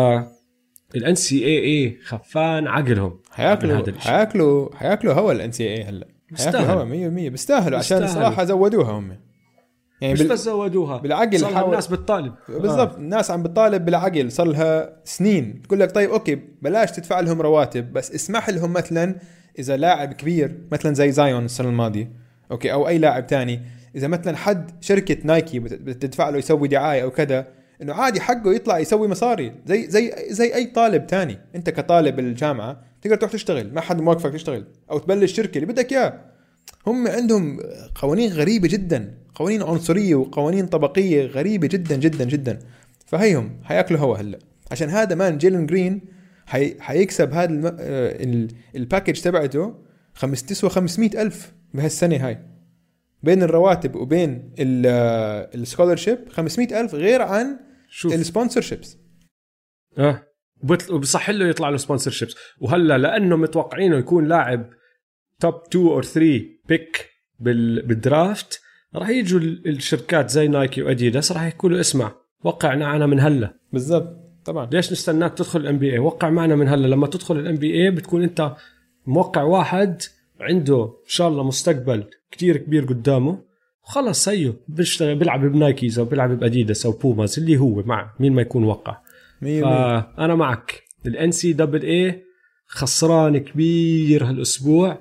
ال 0.95 1.15
NCAA 1.15 1.97
خفان 2.05 2.67
عقلهم. 2.67 3.19
حياكلوا. 3.31 3.83
حياكلوا 3.99 4.75
حياكلوا 4.75 5.13
هوا 5.13 5.31
ال 5.31 5.51
NCAA 5.51 5.83
هلا. 5.83 6.07
حياكلوا. 6.37 6.61
هوا 6.61 6.83
100 6.83 7.09
100 7.09 7.29
بيستاهلوا. 7.29 7.77
عشان. 7.79 8.07
صراحة 8.07 8.43
زودوها 8.43 8.91
هم. 8.91 9.17
يعني 10.01 10.13
مش 10.13 10.21
بال... 10.21 10.29
بس 10.29 10.39
زودوها 10.43 10.97
بالعقل 10.97 11.39
صار 11.39 11.53
حاول- 11.53 11.69
الناس 11.69 11.87
بتطالب. 11.87 12.33
بالضبط. 12.49 12.95
الناس 12.97 13.31
عم 13.31 13.43
بتطالب 13.43 13.85
بالعقل. 13.85 14.31
صار 14.31 14.47
لها 14.47 15.01
سنين. 15.05 15.61
تقول 15.61 15.79
لك 15.79 15.91
طيب 15.91 16.09
okay 16.09 16.35
بلاش 16.61 16.91
تدفع 16.91 17.19
لهم 17.19 17.41
رواتب 17.41 17.93
بس 17.93 18.11
اسمح 18.15 18.49
لهم 18.49 18.73
مثلا 18.73 19.15
إذا 19.59 19.77
لاعب 19.77 20.13
كبير 20.13 20.55
مثلا 20.71 20.93
زي 20.93 21.11
زايون 21.11 21.45
السنة 21.45 21.69
الماضية 21.69 22.11
okay 22.51 22.73
أو 22.73 22.87
أي 22.87 22.97
لاعب 22.97 23.27
تاني 23.27 23.61
إذا 23.95 24.07
مثلا 24.07 24.37
حد 24.37 24.71
شركة 24.81 25.17
نايكي 25.23 25.59
بت- 25.59 25.73
بتدفع 25.73 26.29
له 26.29 26.37
يسوي 26.37 26.67
دعاية 26.67 27.03
أو 27.03 27.11
كذا 27.11 27.47
إنه 27.81 27.93
عادي 27.93 28.21
حقه 28.21 28.53
يطلع 28.53 28.79
يسوي 28.79 29.07
مصاري. 29.07 29.53
زي 29.65 29.89
زي 29.89 30.13
زي 30.29 30.55
أي 30.55 30.65
طالب 30.65 31.07
تاني. 31.07 31.37
أنت 31.55 31.69
كطالب 31.69 32.19
الجامعة 32.19 32.81
تقدر 33.01 33.15
تروح 33.15 33.31
تشتغل 33.31 33.73
ما 33.73 33.81
حد 33.81 34.01
موقفك 34.01 34.33
تشتغل 34.33 34.65
أو 34.91 34.97
تبلش 34.97 35.33
شركة 35.33 35.55
اللي 35.57 35.73
بدك 35.73 35.91
إياه. 35.93 36.13
هم 36.87 37.07
عندهم 37.07 37.59
قوانين 37.95 38.31
غريبة 38.31 38.67
جدا 38.67 39.13
قوانين 39.35 39.63
عنصرية 39.63 40.15
وقوانين 40.15 40.65
طبقية 40.67 41.25
غريبة 41.25 41.67
جدا 41.67 41.95
جدا 41.95 42.25
جدا. 42.25 42.59
فهيهم 43.05 43.51
حياكلوا 43.63 43.99
هوا 43.99 44.17
هلأ. 44.17 44.39
عشان 44.71 44.89
هذا 44.89 45.15
كمان 45.15 45.37
جيلن 45.37 45.65
جرين 45.65 46.01
حي... 46.53 46.75
حيكسب 46.81 47.33
هذا 47.33 47.49
الم... 47.49 47.65
آه، 47.65 48.23
ال... 48.23 48.47
ال 48.75 48.81
package 48.81 49.21
تبعته 49.21 49.75
خمس 50.13 50.43
تسوى 50.43 50.69
500 50.69 51.21
ألف 51.21 51.53
بهالسنة 51.73 52.27
هاي. 52.27 52.39
بين 53.23 53.43
الرواتب 53.43 53.95
وبين 53.95 54.53
ال 54.59 54.73
scholarship 54.73 56.19
500 56.29 56.81
ألف 56.81 56.95
غير 56.95 57.21
عن 57.21 57.59
شوف. 57.89 58.13
ال 58.13 58.20
sponsorships 58.20 58.97
آه. 59.97 60.23
وبصح 60.89 61.29
له 61.29 61.47
يطلع 61.47 61.69
له 61.69 61.77
sponsorships 61.77 62.35
وهلا 62.61 62.97
لأنه 62.97 63.35
متوقعينه 63.37 63.97
يكون 63.97 64.27
لاعب 64.27 64.69
top 65.39 65.53
2 65.69 65.85
أو 65.87 66.01
3 66.01 66.41
pick 66.69 67.09
بال... 67.39 67.81
بال 67.85 68.07
draft 68.07 68.61
راح 68.95 69.09
يجوا 69.09 69.39
ال- 69.39 69.67
الشركات 69.69 70.29
زي 70.29 70.47
نايكي 70.47 70.81
واديداس 70.81 71.31
راح 71.31 71.43
يحكوا 71.43 71.69
له 71.69 71.79
اسمع 71.79 72.15
وقع 72.43 72.75
معنا 72.75 73.05
من 73.05 73.19
هلا. 73.19 73.53
بالضبط. 73.73 74.19
طبعا. 74.45 74.69
ليش 74.71 74.91
نستناك 74.91 75.33
تدخل 75.33 75.59
ال 75.59 75.77
NBA 75.77 75.99
وقع 75.99 76.29
معنا 76.29 76.55
من 76.55 76.67
هلا 76.67 76.87
لما 76.87 77.07
تدخل 77.07 77.39
ال 77.39 77.55
NBA 77.55 77.91
بتكون 77.91 78.23
أنت 78.23 78.55
موقع 79.07 79.41
واحد 79.43 80.01
عنده 80.39 80.83
إن 80.83 81.07
شاء 81.07 81.27
الله 81.27 81.43
مستقبل 81.43 82.03
كتير 82.31 82.57
كبير 82.57 82.85
قدامه. 82.85 83.53
وخلص 83.83 84.29
هيو 84.29 84.53
بيشتغل 84.67 85.15
بيلعب 85.15 85.45
ب 85.45 85.54
Nikes 85.54 85.99
أو 85.99 86.05
بيلعب 86.05 86.39
بأديداس 86.39 86.85
أو 86.85 86.91
ب 86.91 86.99
Pumas 86.99 87.39
اللي 87.39 87.57
هو 87.57 87.83
مع 87.85 88.13
مين 88.19 88.33
ما 88.33 88.41
يكون 88.41 88.63
وقع. 88.63 88.97
100 89.41 89.61
فأنا 89.61 90.35
معك. 90.35 90.83
ال 91.05 91.31
NCAA 91.31 92.23
خسران 92.67 93.37
كبير 93.37 94.25
هالأسبوع. 94.25 94.97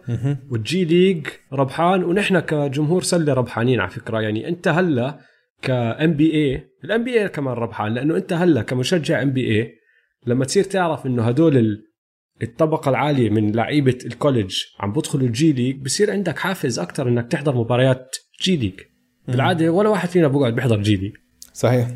والجي 0.51 0.85
ليج 0.85 1.27
ربحان. 1.53 2.05
ونحن 2.05 2.41
كجمهور 2.41 3.03
سلة 3.03 3.33
ربحانين 3.35 3.81
على 3.81 3.91
فكرة. 3.91 4.21
يعني 4.21 4.49
أنت 4.49 4.69
هلا 4.69 5.19
ك 5.63 6.13
NBA 6.15 6.35
ال 6.35 7.05
NBA 7.05 7.29
كمان 7.29 7.55
ربحان 7.55 7.95
لأنه 7.95 8.17
أنت 8.17 8.33
هلا 8.33 8.63
كمشجع 8.63 9.23
NBA 9.23 9.75
لما 10.27 10.45
تصير 10.45 10.65
تعرف 10.65 11.07
إنه 11.07 11.23
هدول 11.23 11.57
ال- 11.57 11.93
الطبقة 12.43 12.89
العالية 12.89 13.31
من 13.31 13.53
لعيبة 13.53 13.99
ال 14.07 14.13
college 14.13 14.55
عم 14.81 14.93
بدخلوا 14.93 15.27
الجي 15.27 15.53
ليج 15.53 15.77
بصير 15.77 16.11
عندك 16.11 16.39
حافز 16.39 16.79
أكثر 16.79 17.09
إنك 17.09 17.33
تحضر 17.33 17.55
مباريات 17.57 18.17
جي 18.43 18.57
ليج 18.57 18.81
بالعادة 19.29 19.71
ولا 19.71 19.89
واحد 19.89 20.09
فينا 20.09 20.29
بقعد 20.29 20.55
بيحضر 20.55 20.83
جي 20.83 20.97
ليج 20.97 21.13
صحيح. 21.53 21.89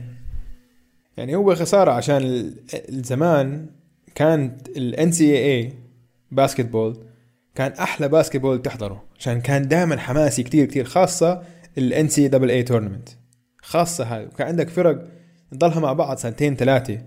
يعني 1.16 1.36
هو 1.36 1.54
خسارة 1.54 1.90
عشان 1.90 2.52
الزمان 2.88 3.70
كانت 4.14 4.68
ال 4.68 4.77
NCAA 4.77 5.12
basketball 5.12 6.96
كان 7.54 7.72
أحلى 7.72 8.08
basketball 8.08 8.62
تحضره 8.62 9.04
عشان 9.18 9.40
كان 9.40 9.68
دائما 9.68 9.96
حماسي 9.98 10.42
كتير 10.42 10.66
كتير 10.66 10.84
خاصة 10.84 11.42
ال 11.78 12.08
NCAA 12.08 12.50
tournament 12.50 13.08
خاصة 13.66 14.04
هاي. 14.04 14.26
وكان 14.26 14.46
عندك 14.46 14.68
فرق 14.68 15.04
تضلها 15.50 15.80
مع 15.80 15.92
بعض 15.92 16.16
سنتين 16.16 16.56
ثلاثة. 16.56 16.98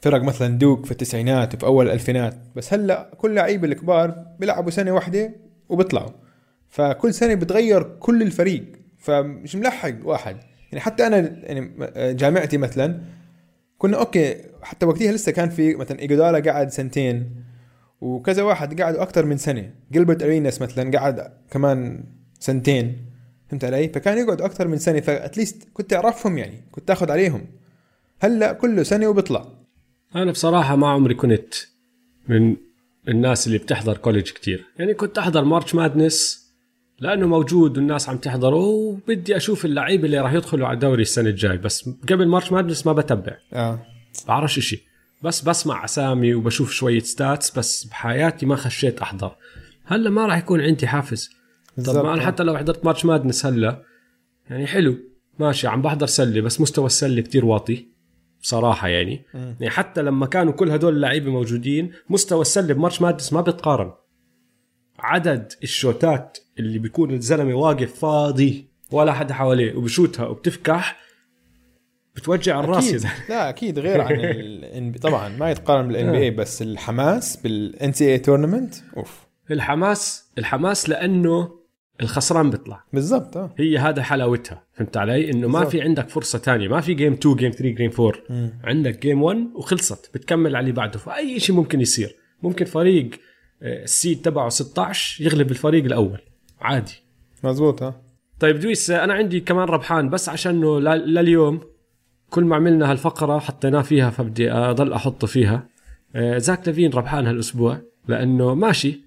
فرق 0.00 0.22
مثلا 0.22 0.58
دوك 0.58 0.86
في 0.86 0.92
التسعينات 0.92 1.54
وفي 1.54 1.66
أول 1.66 1.86
الألفينات. 1.86 2.34
بس 2.56 2.74
هلأ 2.74 3.10
كل 3.18 3.34
لعيبة 3.34 3.68
الكبار 3.68 4.26
بيلعبوا 4.38 4.70
سنة 4.70 4.92
واحدة 4.92 5.34
وبيطلعوا. 5.68 6.10
فكل 6.68 7.14
سنة 7.14 7.34
بتغير 7.34 7.82
كل 7.82 8.22
الفريق. 8.22 8.64
فمش 8.98 9.56
ملحق 9.56 9.94
واحد. 10.04 10.36
يعني 10.72 10.80
حتى 10.80 11.06
أنا 11.06 11.16
يعني 11.18 11.72
جامعتي 12.14 12.58
مثلا 12.58 13.00
كنا 13.78 13.98
okay 13.98 14.36
حتى 14.62 14.86
وقتها 14.86 15.12
لسه 15.12 15.32
كان 15.32 15.48
في 15.48 15.74
مثلا 15.74 15.98
ايجودالا 15.98 16.52
قعد 16.52 16.70
سنتين 16.70 17.44
وكذا 18.00 18.42
واحد 18.42 18.80
قعدوا 18.80 19.02
أكثر 19.02 19.24
من 19.24 19.36
سنة. 19.36 19.70
Gilbert 19.94 20.22
Arenas 20.22 20.62
مثلا 20.62 20.98
قعد 20.98 21.32
كمان 21.50 22.04
سنتين. 22.40 23.07
فهمت 23.50 23.64
علي؟ 23.64 23.88
فكان 23.88 24.18
يقعد 24.18 24.40
أكثر 24.40 24.68
من 24.68 24.78
سنة 24.78 25.00
ف 25.00 25.08
at 25.08 25.25
least 25.25 25.68
كنت 25.74 25.90
تعرفهم 25.90 26.38
يعني 26.38 26.62
كنت 26.72 26.88
تاخذ 26.88 27.10
عليهم. 27.10 27.46
هلأ 28.20 28.52
كله 28.52 28.82
سنة 28.82 29.08
وبيطلع 29.08 29.46
أنا 30.14 30.32
بصراحة 30.32 30.76
ما 30.76 30.88
عمري 30.88 31.14
كنت 31.14 31.54
من 32.28 32.56
الناس 33.08 33.46
اللي 33.46 33.58
بتحضر 33.58 33.96
college 33.96 34.30
كتير. 34.30 34.64
يعني 34.78 34.94
كنت 34.94 35.18
أحضر 35.18 35.44
March 35.44 35.74
Madness 35.74 36.48
لأنه 37.00 37.26
موجود 37.26 37.78
والناس 37.78 38.08
عم 38.08 38.16
تحضره 38.16 38.56
وبدي 38.56 39.36
أشوف 39.36 39.64
اللعيبه 39.64 40.04
اللي 40.04 40.20
راح 40.20 40.32
يدخلوا 40.32 40.66
على 40.66 40.74
الدوري 40.74 41.02
السنة 41.02 41.28
الجاي. 41.28 41.58
بس 41.58 41.90
قبل 42.08 42.28
March 42.28 42.52
Madness 42.52 42.86
ما 42.86 42.92
بتبع. 42.92 43.36
آه. 43.52 43.86
بعرفش 44.28 44.58
إشي. 44.58 44.82
بس 45.22 45.40
بسمع 45.40 45.84
أسامي 45.84 46.34
وبشوف 46.34 46.72
شوية 46.72 47.00
stats 47.00 47.58
بس 47.58 47.84
بحياتي 47.84 48.46
ما 48.46 48.56
خشيت 48.56 49.00
أحضر. 49.00 49.36
هلأ 49.84 50.10
ما 50.10 50.26
راح 50.26 50.38
يكون 50.38 50.60
عندي 50.60 50.86
حافز. 50.86 51.30
طب. 51.86 52.04
ما 52.04 52.14
أنا 52.14 52.26
حتى 52.26 52.42
لو 52.42 52.58
حضرت 52.58 52.84
March 52.84 53.04
Madness 53.04 53.46
هلا 53.46 53.82
يعني 54.50 54.66
حلو 54.66 54.96
ماشي 55.38 55.68
عم 55.68 55.82
بحضر 55.82 56.06
سلة 56.06 56.40
بس 56.40 56.60
مستوى 56.60 56.86
السلة 56.86 57.22
كتير 57.22 57.44
واطي 57.44 57.88
بصراحة 58.42 58.88
يعني. 58.88 59.24
مم. 59.34 59.56
يعني 59.60 59.70
حتى 59.70 60.02
لما 60.02 60.26
كانوا 60.26 60.52
كل 60.52 60.70
هدول 60.70 60.96
اللعيبة 60.96 61.30
موجودين 61.30 61.92
مستوى 62.10 62.40
السلة 62.40 62.74
ب 62.74 62.79
March 62.79 63.02
Madness 63.02 63.32
ما 63.32 63.40
بيتقارن. 63.40 63.92
عدد 64.98 65.52
الشوتات 65.62 66.38
اللي 66.58 66.78
بيكون 66.78 67.10
الزلمة 67.10 67.54
واقف 67.54 67.94
فاضي 67.98 68.68
ولا 68.92 69.12
حدا 69.12 69.34
حواليه 69.34 69.74
وبشوتها 69.74 70.26
وبتفكح 70.26 71.00
بتوجع 72.16 72.60
الراس 72.60 72.84
زلمة. 72.84 73.14
لا 73.28 73.48
أكيد 73.48 73.78
غير 73.78 74.00
عن 74.00 74.20
ال 74.20 75.00
طبعا 75.00 75.28
ما 75.28 75.50
يتقارن 75.50 75.88
بال 75.88 76.12
NBA 76.12 76.30
بس 76.30 76.62
الحماس 76.62 77.36
بال 77.36 77.55
NCAA 77.55 77.92
tournament 77.92 78.74
أوف. 78.96 79.26
الحماس 79.50 80.30
الحماس 80.38 80.88
لأنه 80.88 81.57
الخسران 82.02 82.50
بيطلع. 82.50 82.84
بالضبط 82.92 83.36
آه. 83.36 83.54
هي 83.58 83.78
هذا 83.78 84.02
حلاوتها 84.02 84.62
فهمت 84.72 84.96
علي؟ 84.96 85.30
إنه 85.30 85.48
ما. 85.48 85.64
في 85.64 85.80
عندك 85.82 86.08
فرصة 86.08 86.38
تانية. 86.38 86.68
ما 86.68 86.80
في 86.80 86.94
game 86.94 87.12
2 87.12 87.36
game 87.36 87.50
3 87.50 87.68
game 87.74 87.90
4 88.00 88.12
مم. 88.30 88.52
عندك 88.64 89.02
game 89.02 89.22
1 89.22 89.38
وخلصت. 89.54 90.10
بتكمل 90.14 90.56
على 90.56 90.62
اللي 90.64 90.72
بعده. 90.72 90.98
فأي 90.98 91.40
شيء 91.40 91.56
ممكن 91.56 91.80
يصير. 91.80 92.16
ممكن 92.42 92.64
فريق 92.64 93.10
آه، 93.62 93.82
ال 93.82 93.90
seed 93.90 94.22
تبعه 94.22 94.48
16 94.48 95.24
يغلب 95.24 95.50
الفريق 95.50 95.84
الأول. 95.84 96.18
عادي. 96.60 96.94
مزبوط 97.44 97.82
آه. 97.82 98.00
طيب 98.40 98.58
دويس 98.60 98.90
آه، 98.90 99.04
أنا 99.04 99.14
عندي 99.14 99.40
كمان 99.40 99.68
ربحان 99.68 100.10
بس 100.10 100.28
عشانه 100.28 100.80
ل- 100.80 101.14
لليوم 101.14 101.60
كل 102.30 102.44
ما 102.44 102.56
عملنا 102.56 102.90
هالفقرة 102.90 103.38
حطيناه 103.38 103.82
فيها 103.82 104.10
فبدي 104.10 104.52
أضل 104.52 104.92
أحطه 104.92 105.26
فيها. 105.26 105.68
آه، 106.16 106.38
زاك 106.38 106.68
لافين 106.68 106.90
ربحان 106.92 107.26
هالأسبوع 107.26 107.78
لأنه 108.08 108.54
ماشي 108.54 109.00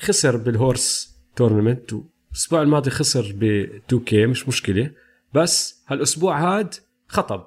خسر 0.00 0.36
بال 0.36 0.59
HORSE 0.59 1.16
tournament 1.36 1.94
الأسبوع 2.30 2.62
الماضي 2.62 2.90
خسر 2.90 3.32
ب 3.36 3.44
2K 3.44 4.26
مش 4.26 4.48
مشكلة. 4.48 4.90
بس 5.34 5.82
هالأسبوع 5.88 6.40
هاد 6.40 6.74
خطب. 7.08 7.46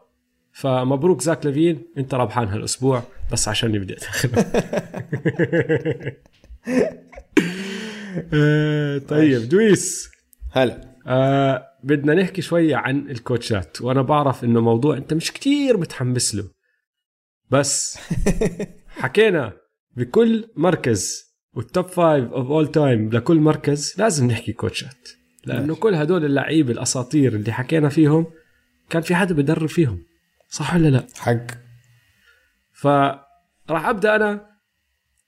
فمبروك 0.52 1.22
زاك 1.22 1.46
لافين 1.46 1.82
أنت 1.98 2.14
ربحان 2.14 2.48
هالأسبوع 2.48 3.04
بس 3.32 3.48
عشان 3.48 3.80
بدي 3.80 3.96
آه، 8.34 8.98
طيب 9.10 9.50
دويس. 9.50 10.12
هلا. 10.52 10.92
آه 11.08 11.68
بدنا 11.84 12.14
نحكي 12.14 12.42
شوية 12.42 12.76
عن 12.76 13.10
الكوتشات 13.10 13.82
وأنا 13.82 14.02
بعرف 14.02 14.44
إنه 14.44 14.62
موضوع 14.62 14.98
أنت 14.98 15.14
مش 15.14 15.32
كتير 15.32 15.78
متحمس 15.78 16.36
له. 16.36 16.50
بس 17.50 17.98
حكينا 19.02 19.54
بكل 19.96 20.48
مركز 20.56 21.31
وال 21.54 21.67
top 21.67 21.86
five 21.86 22.32
of 22.32 22.48
all 22.48 22.68
time 22.72 23.10
لكل 23.10 23.40
مركز 23.40 23.96
لازم 23.98 24.28
نحكي 24.28 24.54
كوتشات. 24.54 25.10
ماشي. 25.48 25.76
كل 25.76 25.96
هدول 25.96 26.26
اللعيبة 26.26 26.72
الأساطير 26.72 27.36
اللي 27.36 27.52
حكينا 27.52 27.90
فيهم 27.90 28.26
كان 28.90 29.02
في 29.02 29.16
حدا 29.16 29.36
بدرب 29.36 29.70
فيهم. 29.70 30.04
صح 30.50 30.76
ولا 30.76 30.88
لا؟ 30.88 31.08
حق. 31.18 31.46
فراح 32.72 33.86
أبدأ 33.86 34.16
أنا 34.16 34.52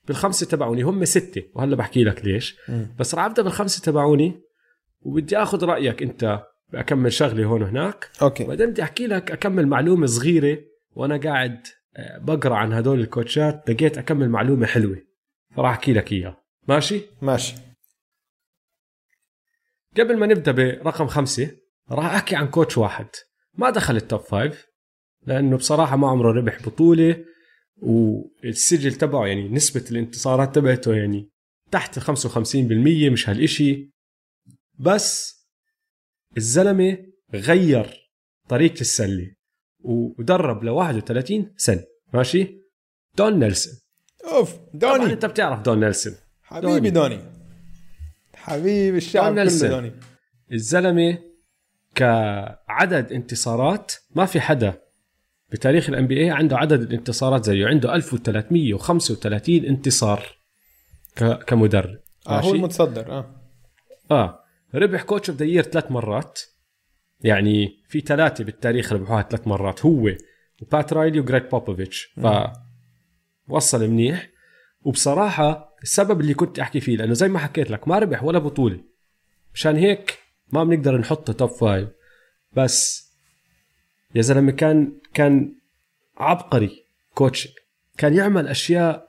بالخمسة 0.07 0.45
تبعوني. 0.45 0.81
هم 0.81 1.05
ستة 1.05 1.43
وهلا 1.53 1.75
بحكي 1.75 2.03
لك 2.03 2.25
ليش. 2.25 2.57
مم. 2.69 2.95
بس 2.99 3.15
راح 3.15 3.25
أبدأ 3.25 3.43
بالخمسة 3.43 3.81
تبعوني 3.81 4.41
وبدي 5.01 5.37
آخذ 5.37 5.65
رأيك 5.65 6.03
أنت 6.03 6.43
بأكم 6.69 7.13
شغلة 7.13 7.45
هون 7.45 7.61
وهناك. 7.61 8.09
okay. 8.21 8.43
وبعدين 8.43 8.69
بدي 8.69 8.83
أحكي 8.83 9.07
لك 9.07 9.31
أكم 9.31 9.67
معلومة 9.67 10.05
صغيرة 10.05 10.57
وأنا 10.95 11.17
قاعد 11.17 11.59
آه، 11.97 12.17
بقرأ 12.17 12.55
عن 12.55 12.73
هدول 12.73 12.99
الكوتشات. 12.99 13.69
لقيت 13.69 13.97
أكم 13.97 14.29
معلومة 14.29 14.65
حلوة. 14.65 14.97
فراح 15.55 15.71
أحكي 15.71 15.93
لك 15.93 16.11
اياها 16.11 16.43
ماشي؟ 16.67 17.01
ماشي. 17.21 17.55
قبل 19.97 20.17
ما 20.17 20.25
نبدأ 20.25 20.51
برقم 20.51 21.07
خمسة 21.07 21.57
راح 21.91 22.05
أحكي 22.05 22.35
عن 22.35 22.47
coach 22.47 22.77
واحد. 22.77 23.07
ما 23.53 23.69
دخل 23.69 23.95
ال 23.95 24.02
top 24.02 24.21
five 24.21 24.65
لأنه 25.27 25.57
بصراحة 25.57 25.95
ما 25.95 26.09
عمره 26.09 26.31
ربح 26.31 26.65
بطولة 26.65 27.25
والسجل 27.77 28.93
تبعه 28.93 29.25
يعني 29.25 29.49
نسبة 29.49 29.85
الانتصارات 29.91 30.55
تبعته 30.55 30.95
يعني 30.95 31.29
تحت 31.71 31.97
ال 31.97 32.03
55% 32.03 33.11
مش 33.11 33.29
هالإشي. 33.29 33.91
بس 34.79 35.35
الزلمة 36.37 36.97
غير 37.33 38.11
طريقة 38.49 38.81
السلة 38.81 39.35
ودرب 39.79 40.63
ل 40.63 40.69
31 40.69 41.53
سنة. 41.57 41.83
ماشي؟ 42.13 42.61
دون 43.17 43.39
نيلسون. 43.39 43.82
أوف 44.25 44.55
طبعا 44.81 44.97
دوني 44.97 45.13
أنت 45.13 45.25
بتعرف 45.25 45.61
دون 45.61 45.79
نيلسون. 45.79 46.13
حبيبي 46.43 46.89
دوني. 46.89 47.19
حبيبي 48.35 48.97
الشعب 48.97 49.35
دون 49.35 49.49
كله. 49.49 49.69
دوني. 49.69 49.91
الزلمة 50.51 51.17
كعدد 51.95 53.11
انتصارات 53.11 53.93
ما 54.15 54.25
في 54.25 54.41
حدا 54.41 54.73
بتاريخ 55.51 55.89
ال 55.89 56.07
NBA 56.07 56.29
عنده 56.29 56.57
عدد 56.57 56.81
الانتصارات 56.81 57.45
زيه. 57.45 57.67
عنده 57.67 57.95
1335 57.95 59.65
انتصار 59.65 60.23
كمدرب. 61.47 61.99
آه 62.27 62.41
هو؟ 62.41 62.51
المتصدر 62.51 63.11
آه. 63.11 63.35
آه. 64.11 64.39
ربح 64.75 65.03
coach 65.03 65.29
of 65.29 65.41
the 65.41 65.61
ثلاث 65.61 65.91
مرات. 65.91 66.39
يعني 67.21 67.83
في 67.87 67.99
ثلاثة 67.99 68.43
بالتاريخ 68.43 68.93
ربحوها 68.93 69.21
ثلاث 69.21 69.47
مرات. 69.47 69.85
هو 69.85 70.09
وبات 70.61 70.93
رايلي 70.93 71.19
وجريج 71.19 71.43
بوبوفيتش 71.43 72.13
ف 72.21 72.27
وصل 73.47 73.87
منيح. 73.87 74.29
وبصراحة 74.83 75.75
السبب 75.83 76.21
اللي 76.21 76.33
كنت 76.33 76.59
أحكي 76.59 76.79
فيه 76.79 76.97
لأنه 76.97 77.13
زي 77.13 77.27
ما 77.27 77.39
حكيت 77.39 77.71
لك 77.71 77.87
ما 77.87 77.99
ربح 77.99 78.23
ولا 78.23 78.39
بطولة. 78.39 78.79
مشان 79.53 79.75
هيك 79.75 80.19
ما 80.51 80.63
بنقدر 80.63 80.97
نحطه 80.97 81.33
top 81.33 81.49
five 81.49 81.89
بس 82.53 83.09
يا 84.15 84.21
زلمة 84.21 84.51
كان 84.51 84.99
كان 85.13 85.55
عبقري 86.17 86.85
coaching 87.13 87.53
كان 87.97 88.13
يعمل 88.13 88.47
أشياء 88.47 89.07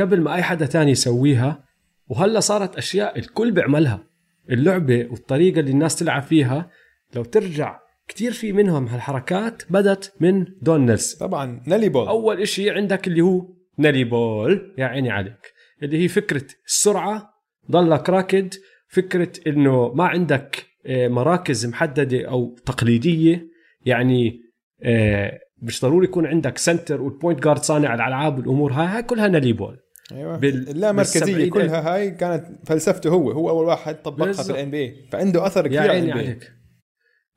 قبل 0.00 0.20
ما 0.20 0.34
أي 0.34 0.42
حدا 0.42 0.66
تاني 0.66 0.90
يسويها 0.90 1.64
وهلا 2.08 2.40
صارت 2.40 2.76
أشياء 2.76 3.18
الكل 3.18 3.52
بيعملها. 3.52 4.06
اللعبة 4.50 5.08
والطريقة 5.10 5.60
اللي 5.60 5.70
الناس 5.70 5.96
تلعب 5.96 6.22
فيها 6.22 6.70
لو 7.14 7.24
ترجع 7.24 7.80
كتير 8.08 8.32
في 8.32 8.52
منهم 8.52 8.86
هالحركات 8.86 9.62
بدت 9.70 10.12
من 10.20 10.44
دون 10.62 10.86
نيلسون. 10.86 11.28
طبعا 11.28 11.62
Nellie 11.66 11.88
Ball. 11.88 12.08
أول 12.08 12.42
إشي 12.42 12.70
عندك 12.70 13.06
اللي 13.06 13.20
هو 13.20 13.46
Nellie 13.78 14.04
Ball 14.04 14.74
يا 14.78 14.84
عيني 14.86 15.10
عليك. 15.10 15.52
اللي 15.82 16.04
هي 16.04 16.08
فكرة 16.08 16.44
السرعة 16.66 17.30
ضلك 17.70 18.10
راكد 18.10 18.54
فكرة 18.88 19.32
إنه 19.46 19.92
ما 19.94 20.04
عندك 20.06 20.66
آه، 20.86 21.08
مراكز 21.08 21.66
محددة 21.66 22.28
أو 22.28 22.56
تقليدية. 22.66 23.46
يعني 23.86 24.40
آه، 24.82 25.38
مش 25.62 25.82
ضروري 25.82 26.04
يكون 26.06 26.26
عندك 26.26 26.58
center 26.58 27.02
وال 27.02 27.13
point 27.13 27.42
guard 27.42 27.62
صانع 27.62 27.94
الألعاب 27.94 28.38
والأمور 28.38 28.72
هاي. 28.72 28.86
هاي 28.86 29.02
كلها 29.02 29.28
Nellie 29.28 29.52
Ball. 29.52 29.76
أيوه. 30.12 30.36
بال- 30.36 30.68
اللا 30.68 30.92
مركزية 30.92 31.20
بالسبعين 31.20 31.50
كلها 31.50 31.94
هاي 31.94 32.10
كانت 32.10 32.46
فلسفته 32.66 33.10
هو. 33.10 33.30
هو 33.30 33.50
أول 33.50 33.66
واحد 33.66 33.94
طبقها 34.02 34.26
بالضبط. 34.26 34.46
في 34.46 34.52
ال 34.52 34.70
NBA 34.70 35.08
فعنده 35.12 35.46
أثر 35.46 35.64
يا 35.64 35.68
كثير 35.68 35.80
على 35.80 35.90
عيني 35.90 36.06
ال 36.12 36.18
NBA 36.22 36.26
عليك. 36.28 36.52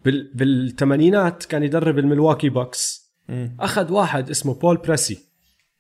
بال 0.06 0.32
بالثمانينات 0.34 1.46
كان 1.46 1.64
يدرب 1.64 2.00
الملواكي 2.00 2.50
بوكس. 2.50 3.12
أخذ 3.60 3.92
واحد 3.92 4.30
اسمه 4.30 4.54
بول 4.54 4.78
بريسي. 4.78 5.20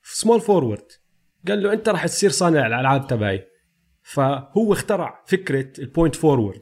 small 0.03 0.41
forward 0.41 0.85
قال 1.47 1.63
له 1.63 1.73
أنت 1.73 1.89
راح 1.89 2.05
تصير 2.05 2.29
صانع 2.29 2.67
الألعاب 2.67 3.07
تبعي. 3.07 3.45
فهو 4.03 4.73
اخترع 4.73 5.23
فكرة 5.27 5.79
ال 5.79 5.85
point 5.85 6.15
forward 6.15 6.61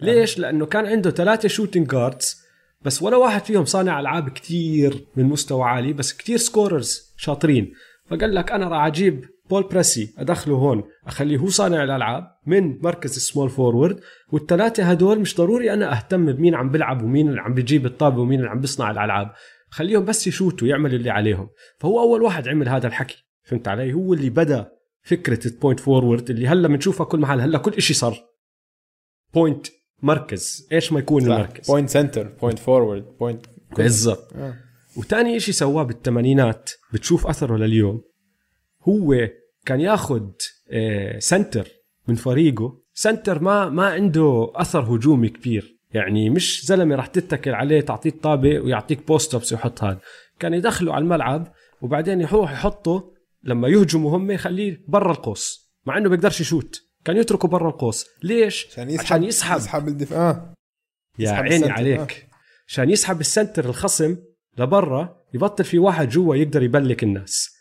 ليش؟ 0.00 0.38
لأنه 0.38 0.66
كان 0.66 0.86
عنده 0.86 1.10
ثلاثة 1.10 1.48
shooting 1.48 1.86
guards 1.88 2.42
بس 2.82 3.02
ولا 3.02 3.16
واحد 3.16 3.44
فيهم 3.44 3.64
صانع 3.64 4.00
ألعاب 4.00 4.28
كتير 4.28 5.06
من 5.16 5.24
مستوى 5.24 5.62
عالي 5.62 5.92
بس 5.92 6.12
كتير 6.12 6.36
scorers 6.36 7.14
شاطرين. 7.16 7.72
فقال 8.10 8.34
لك 8.34 8.52
أنا 8.52 8.68
راح 8.68 8.84
أجيب 8.84 9.24
بول 9.50 9.62
بريسي 9.62 10.14
أدخله 10.18 10.54
هون. 10.54 10.82
اخليه 11.06 11.38
هو 11.38 11.48
صانع 11.48 11.84
الألعاب 11.84 12.24
من 12.46 12.78
مركز 12.82 13.16
ال 13.16 13.22
small 13.22 13.50
forward 13.50 14.00
والثلاثة 14.32 14.82
هدول 14.82 15.20
مش 15.20 15.36
ضروري 15.36 15.72
أنا 15.72 15.96
أهتم 15.96 16.32
بمين 16.32 16.54
عم 16.54 16.70
بيلعب 16.70 17.02
ومين 17.02 17.28
اللي 17.28 17.40
عم 17.40 17.54
بيجيب 17.54 17.86
الطابة 17.86 18.20
ومين 18.20 18.38
اللي 18.38 18.50
عم 18.50 18.60
بيصنع 18.60 18.90
الألعاب. 18.90 19.32
خليهم 19.70 20.04
بس 20.04 20.26
يشوتوا 20.26 20.68
يعملوا 20.68 20.98
اللي 20.98 21.10
عليهم. 21.10 21.48
فهو 21.78 22.00
أول 22.00 22.22
واحد 22.22 22.48
عمل 22.48 22.68
هذا 22.68 22.86
الحكي. 22.86 23.24
فهمت 23.44 23.68
علي؟ 23.68 23.92
هو 23.92 24.14
اللي 24.14 24.30
بدأ 24.30 24.72
فكرة 25.02 25.46
ال 25.46 25.52
point 25.52 25.80
forward 25.80 26.30
اللي 26.30 26.48
هلا 26.48 26.68
بنشوفها 26.68 27.06
كل 27.06 27.20
محل. 27.20 27.40
هلا 27.40 27.58
كل 27.58 27.72
إشي 27.72 27.94
صار 27.94 28.16
point 29.34 29.66
مركز. 30.02 30.68
إيش 30.72 30.92
ما 30.92 30.98
يكون 30.98 31.22
المركز؟ 31.24 31.66
point 31.66 31.88
center 31.88 32.28
point 32.40 32.58
forward 32.58 33.04
point 33.20 33.46
بالضبط. 33.76 34.32
وتاني 34.96 35.36
إشي 35.36 35.52
سواه 35.52 35.82
بالثمانينات. 35.82 36.70
بتشوف 36.92 37.26
أثره 37.26 37.56
لليوم. 37.56 38.02
هو 38.88 39.28
كان 39.66 39.80
ياخد 39.80 40.32
آه، 40.70 41.18
center 41.18 41.68
من 42.08 42.14
فريقه 42.14 42.78
center 42.92 43.42
ما 43.42 43.68
ما 43.68 43.86
عنده 43.86 44.52
أثر 44.54 44.80
هجومي 44.80 45.28
كبير. 45.28 45.76
يعني 45.94 46.30
مش 46.30 46.66
زلمة 46.66 46.94
راح 46.96 47.06
تتكل 47.06 47.50
عليه 47.50 47.80
تعطيه 47.80 48.10
الطابة 48.10 48.60
ويعطيك 48.60 49.06
post 49.06 49.34
ups 49.34 49.52
ويحط 49.52 49.84
هذا 49.84 49.98
كان 50.38 50.54
يدخله 50.54 50.94
على 50.94 51.02
الملعب 51.02 51.52
وبعدين 51.82 52.20
يروح 52.20 52.52
يحطه 52.52 53.12
لما 53.44 53.68
يهجموا 53.68 54.16
هم 54.16 54.30
يخليه 54.30 54.84
برا 54.88 55.12
القوس 55.12 55.72
مع 55.86 55.98
إنه 55.98 56.08
بيقدرش 56.08 56.40
يشوت. 56.40 56.82
كان 57.04 57.16
يتركه 57.16 57.48
برا 57.48 57.68
القوس. 57.68 58.06
ليش؟ 58.22 58.66
عشان 58.70 58.90
يسحب 58.90 59.04
عشان 59.04 59.24
يسحب. 59.24 59.56
يسحب 59.56 59.88
الدفاع 59.88 60.30
آه. 60.30 60.54
يا 61.18 61.30
عيني 61.30 61.56
ال 61.56 61.58
center، 61.58 61.72
عليك. 61.72 62.28
عشان 62.68 62.90
يسحب 62.90 63.20
ال 63.20 63.26
center 63.26 63.64
الخصم 63.64 64.16
لبرا 64.58 65.16
يبطل 65.34 65.64
في 65.64 65.78
واحد 65.78 66.08
جوا 66.08 66.36
يقدر 66.36 66.62
يblock 66.62 67.02
الناس. 67.02 67.55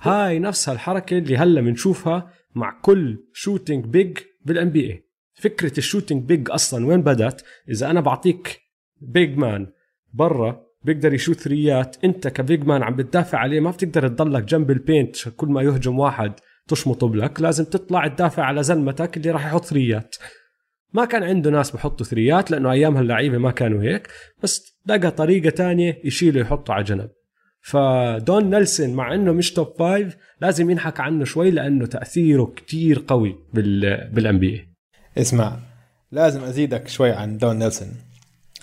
هاي 0.00 0.38
نفسها 0.38 0.74
الحركه 0.74 1.18
اللي 1.18 1.36
هلا 1.36 1.60
بنشوفها 1.60 2.32
مع 2.54 2.80
كل 2.82 3.24
shooting 3.32 3.84
big 3.84 4.18
بال 4.44 4.70
NBA 4.70 5.04
فكرة 5.34 5.78
ال 5.78 5.83
shooting 5.83 6.24
big 6.24 6.50
أصلا 6.50 6.86
وين 6.86 7.02
بدت 7.02 7.44
إذا 7.68 7.90
أنا 7.90 8.00
بعطيك 8.00 8.60
big 9.00 9.36
man 9.36 9.66
برا 10.14 10.70
بيقدر 10.82 11.14
يشوت 11.14 11.36
ثريات. 11.36 11.96
أنت 12.04 12.28
ك 12.28 12.37
big 12.37 12.64
man 12.64 12.82
عم 12.82 12.96
بتدافع 12.96 13.38
عليه 13.38 13.60
ما 13.60 13.70
بتقدر 13.70 14.08
تضلك 14.08 14.44
جنب 14.44 14.70
ال 14.70 14.80
paint 14.80 15.28
كل 15.28 15.48
ما 15.48 15.62
يهجم 15.62 15.98
واحد 15.98 16.32
تشمطه 16.68 17.08
block. 17.08 17.40
لازم 17.40 17.64
تطلع 17.64 18.06
تدافع 18.06 18.44
على 18.44 18.62
زلمتك 18.62 19.16
اللي 19.16 19.30
راح 19.30 19.46
يحط 19.46 19.64
ثريات. 19.64 20.16
ما 20.92 21.04
كان 21.04 21.22
عنده 21.22 21.50
ناس 21.50 21.70
بحطوا 21.70 22.06
ثريات 22.06 22.50
لأنه 22.50 22.72
ايامها 22.72 23.00
اللعيبه 23.00 23.38
ما 23.38 23.50
كانوا 23.50 23.82
هيك 23.82 24.08
بس 24.42 24.78
لقى 24.86 25.10
طريقة 25.10 25.50
تانية 25.50 26.00
يشيله 26.04 26.40
يحطه 26.40 26.74
على 26.74 26.84
جنب. 26.84 27.10
فدون 27.60 28.50
نيلسون 28.50 28.94
مع 28.94 29.14
إنه 29.14 29.32
مش 29.32 29.52
top 29.52 29.74
five 29.78 30.16
لازم 30.40 30.70
ينحكى 30.70 31.02
عنه 31.02 31.24
شوي 31.24 31.50
لأنه 31.50 31.86
تأثيره 31.86 32.52
كتير 32.56 33.04
قوي 33.08 33.36
بال 33.54 34.08
بال 34.12 34.38
NBA 34.38 34.68
اسمع 35.18 35.58
لازم 36.12 36.44
أزيدك 36.44 36.88
شوي 36.88 37.10
عن 37.10 37.38
دون 37.38 37.58
نيلسون. 37.58 37.88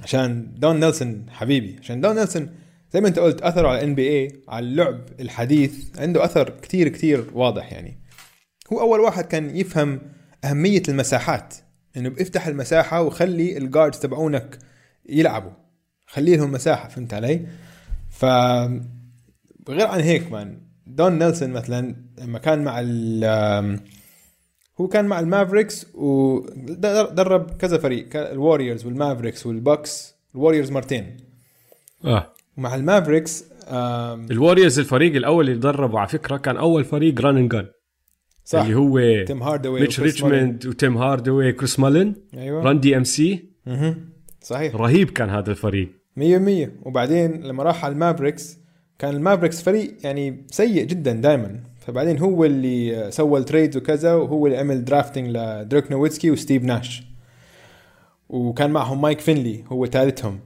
عشان 0.01 0.53
دون 0.57 0.79
نيلسون 0.79 1.25
حبيبي 1.29 1.75
عشان 1.79 2.01
دون 2.01 2.15
نيلسون 2.15 2.49
زي 2.91 3.01
ما 3.01 3.07
أنت 3.07 3.19
قلت 3.19 3.41
أثره 3.41 3.67
على 3.67 3.83
NBA 3.83 4.41
على 4.49 4.65
اللعب 4.65 5.01
الحديث 5.19 5.99
عنده 5.99 6.25
أثر 6.25 6.49
كتير 6.49 6.87
كتير 6.87 7.25
واضح 7.33 7.73
يعني. 7.73 7.97
هو 8.73 8.81
أول 8.81 8.99
واحد 8.99 9.25
كان 9.25 9.57
يفهم 9.57 10.01
أهمية 10.43 10.83
المساحات 10.89 11.55
إنه 11.97 12.09
بيفتح 12.09 12.47
المساحة 12.47 13.01
وخلي 13.01 13.57
ال 13.57 13.63
guards 13.63 13.99
تبعونك 13.99 14.57
يلعبوا. 15.09 15.51
خلي 16.05 16.35
لهم 16.35 16.51
مساحة 16.51 16.89
فهمت 16.89 17.13
علي؟ 17.13 17.47
ف 18.17 18.25
غير 19.69 19.87
عن 19.87 19.99
هيك 19.99 20.31
man 20.31 20.61
دون 20.87 21.19
نيلسون 21.19 21.49
مثلا 21.49 21.95
لما 22.21 22.39
كان 22.39 22.63
مع 22.63 22.79
ال 22.79 23.79
هو 24.81 24.87
كان 24.87 25.05
مع 25.05 25.19
المافريكس 25.19 25.87
ودرب 25.93 27.51
كذا 27.51 27.77
فريق 27.77 28.15
الوريورز 28.15 28.85
والمافريكس 28.85 29.45
والبوكس 29.45 30.15
الوريورز 30.35 30.71
مرتين. 30.71 31.17
آه. 32.05 32.33
مع 32.57 32.75
المافريكس 32.75 33.45
الوريورز 34.31 34.79
الفريق 34.79 35.15
الأول 35.15 35.49
اللي 35.49 35.59
دربه 35.59 35.99
على 35.99 36.07
فكرة 36.07 36.37
كان 36.37 36.57
أول 36.57 36.83
فريق 36.83 37.21
Run 37.21 37.37
and 37.37 37.55
Gun 37.55 37.67
صح. 38.45 38.59
اللي 38.59 38.75
هو 38.75 39.25
تيم 39.25 39.43
هاردوي 39.43 39.81
ميتش 39.81 39.99
ريتشموند 39.99 40.65
وتيم 40.65 40.97
هاردوي 40.97 41.51
كريس 41.51 41.79
مالين. 41.79 42.15
أيوه. 42.33 42.63
Run 42.63 42.79
TMC. 42.79 43.49
صحيح. 44.41 44.75
رهيب 44.75 45.09
كان 45.09 45.29
هذا 45.29 45.51
الفريق. 45.51 45.89
مية 46.17 46.37
مية. 46.37 46.71
وبعدين 46.83 47.41
لما 47.43 47.63
راح 47.63 47.85
على 47.85 47.91
المافريكس 47.91 48.57
كان 48.99 49.15
المافريكس 49.15 49.61
فريق 49.61 49.95
يعني 50.03 50.45
سيء 50.51 50.83
جدا 50.83 51.11
دائما 51.13 51.59
فبعدين 51.79 52.19
هو 52.19 52.45
اللي 52.45 53.11
سوى 53.11 53.39
ال 53.39 53.45
trades 53.45 53.77
وكذا 53.77 54.13
وهو 54.13 54.47
اللي 54.47 54.57
عمل 54.57 54.85
drafting 54.85 55.37
لديرك 55.37 55.91
نويتسكي 55.91 56.31
وستيف 56.31 56.63
ناش. 56.63 57.03
وكان 58.29 58.69
معهم 58.69 59.01
مايك 59.01 59.19
فينلي 59.19 59.63
هو 59.67 59.85
ثالثهم 59.85 60.39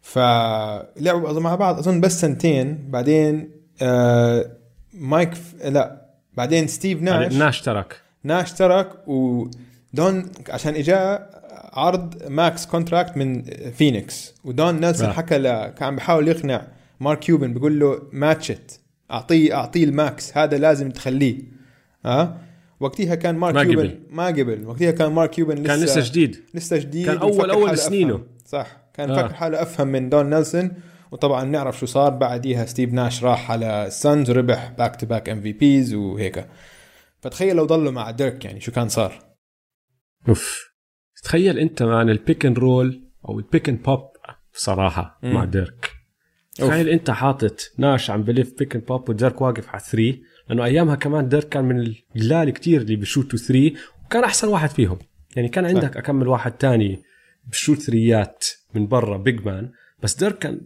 فلعبوا 0.00 1.40
مع 1.40 1.54
بعض 1.54 1.78
أظن 1.78 2.00
بس 2.00 2.20
سنتين. 2.20 2.90
بعدين 2.90 3.50
آه 3.82 4.50
مايك 4.94 5.34
ف... 5.34 5.54
لا 5.64 6.06
بعدين 6.36 6.66
ستيف 6.66 7.02
ناش 7.02 7.34
ناش 7.34 7.62
ترك. 7.62 8.00
ناش 8.24 8.52
ترك. 8.52 9.08
ودون 9.08 10.26
عشان 10.48 10.74
اجاه 10.74 11.37
عرض 11.72 12.22
max 12.28 12.66
contract 12.66 13.16
من 13.16 13.42
فينيكس 13.70 14.34
ودون 14.44 14.80
نيلسون. 14.80 15.12
حكى 15.12 15.38
ل... 15.38 15.66
كان 15.66 15.96
بحاول 15.96 16.28
يقنع 16.28 16.66
مارك 17.00 17.18
كيوبن 17.18 17.54
بيقول 17.54 17.80
له 17.80 18.02
match 18.12 18.61
it 18.61 18.80
اعطيه 19.10 19.54
أعطيه 19.54 19.84
ال 19.84 19.97
max 19.97 20.36
هذا 20.36 20.58
لازم 20.58 20.90
تخليه. 20.90 21.42
ها 22.04 22.20
أه؟ 22.20 22.36
وقتها 22.80 23.14
كان 23.14 23.34
مارك 23.34 23.54
ما 23.54 23.64
كيوبن 23.64 23.88
قبل. 23.88 24.00
ما 24.10 24.26
قبل. 24.26 24.66
وقتها 24.66 24.90
كان 24.90 25.12
مارك 25.12 25.30
كيوبن 25.30 25.54
لسه 25.54 25.66
كان 25.66 25.78
لسه 25.78 26.00
جديد. 26.10 26.36
لسه 26.54 26.76
جديد 26.76 27.06
كان 27.06 27.16
أول 27.16 27.52
حاله 27.52 27.74
سنينه. 27.74 28.20
صح. 28.46 28.76
كان 28.94 29.10
آه. 29.10 29.22
فكر 29.22 29.34
حاله 29.34 29.62
أفهم 29.62 29.88
من 29.88 30.08
دون 30.08 30.30
نيلسون. 30.30 30.72
وطبعا 31.10 31.44
نعرف 31.44 31.78
شو 31.78 31.86
صار. 31.86 32.10
بعديها 32.10 32.64
ستيف 32.64 32.92
ناش 32.92 33.24
راح 33.24 33.50
على 33.50 33.86
السانز 33.86 34.30
وربح 34.30 34.72
back 34.78 34.96
to 34.96 35.06
back 35.06 35.28
MVPs 35.28 35.94
وهيك. 35.94 36.46
فتخيل 37.20 37.56
لو 37.56 37.64
ضلوا 37.64 37.92
مع 37.92 38.10
ديرك 38.10 38.44
يعني 38.44 38.60
شو 38.60 38.72
كان 38.72 38.88
صار. 38.88 39.18
أوف. 40.28 40.67
تخيل 41.22 41.58
انت 41.58 41.82
مع 41.82 42.02
ال 42.02 42.11
pick 42.11 42.46
and 42.46 42.58
roll 42.58 43.02
أو 43.28 43.38
ال 43.38 43.44
pick 43.44 43.68
and 43.68 43.82
pop 43.82 44.00
بصراحه 44.54 45.18
مم. 45.22 45.34
مع 45.34 45.44
ديرك. 45.44 45.90
تخيل 46.54 46.88
انت 46.88 47.10
حاطط 47.10 47.60
ناش 47.78 48.10
عم 48.10 48.22
بلعب 48.22 48.52
pick 48.58 48.74
and 48.74 48.84
pop 48.84 49.08
وديرك 49.08 49.40
واقف 49.40 49.68
على 49.68 49.80
3 49.80 50.18
لأنه 50.48 50.64
أيامها 50.64 50.94
كمان 50.94 51.28
ديرك 51.28 51.48
كان 51.48 51.64
من 51.64 51.80
القلال 51.80 52.50
كتير 52.50 52.80
اللي 52.80 52.96
بشوتوا 52.96 53.38
3 53.38 53.72
وكان 54.04 54.24
أحسن 54.24 54.48
واحد 54.48 54.70
فيهم. 54.70 54.98
يعني 55.36 55.48
كان 55.48 55.64
عندك 55.66 55.96
أكم 55.96 56.28
واحد 56.28 56.52
تاني 56.52 57.02
بشوت 57.46 57.78
three 57.78 58.33
ات 58.33 58.44
من 58.74 58.86
برا 58.86 59.16
big 59.16 59.46
man 59.46 59.72
بس 60.02 60.14
ديرك 60.14 60.38
كان 60.38 60.60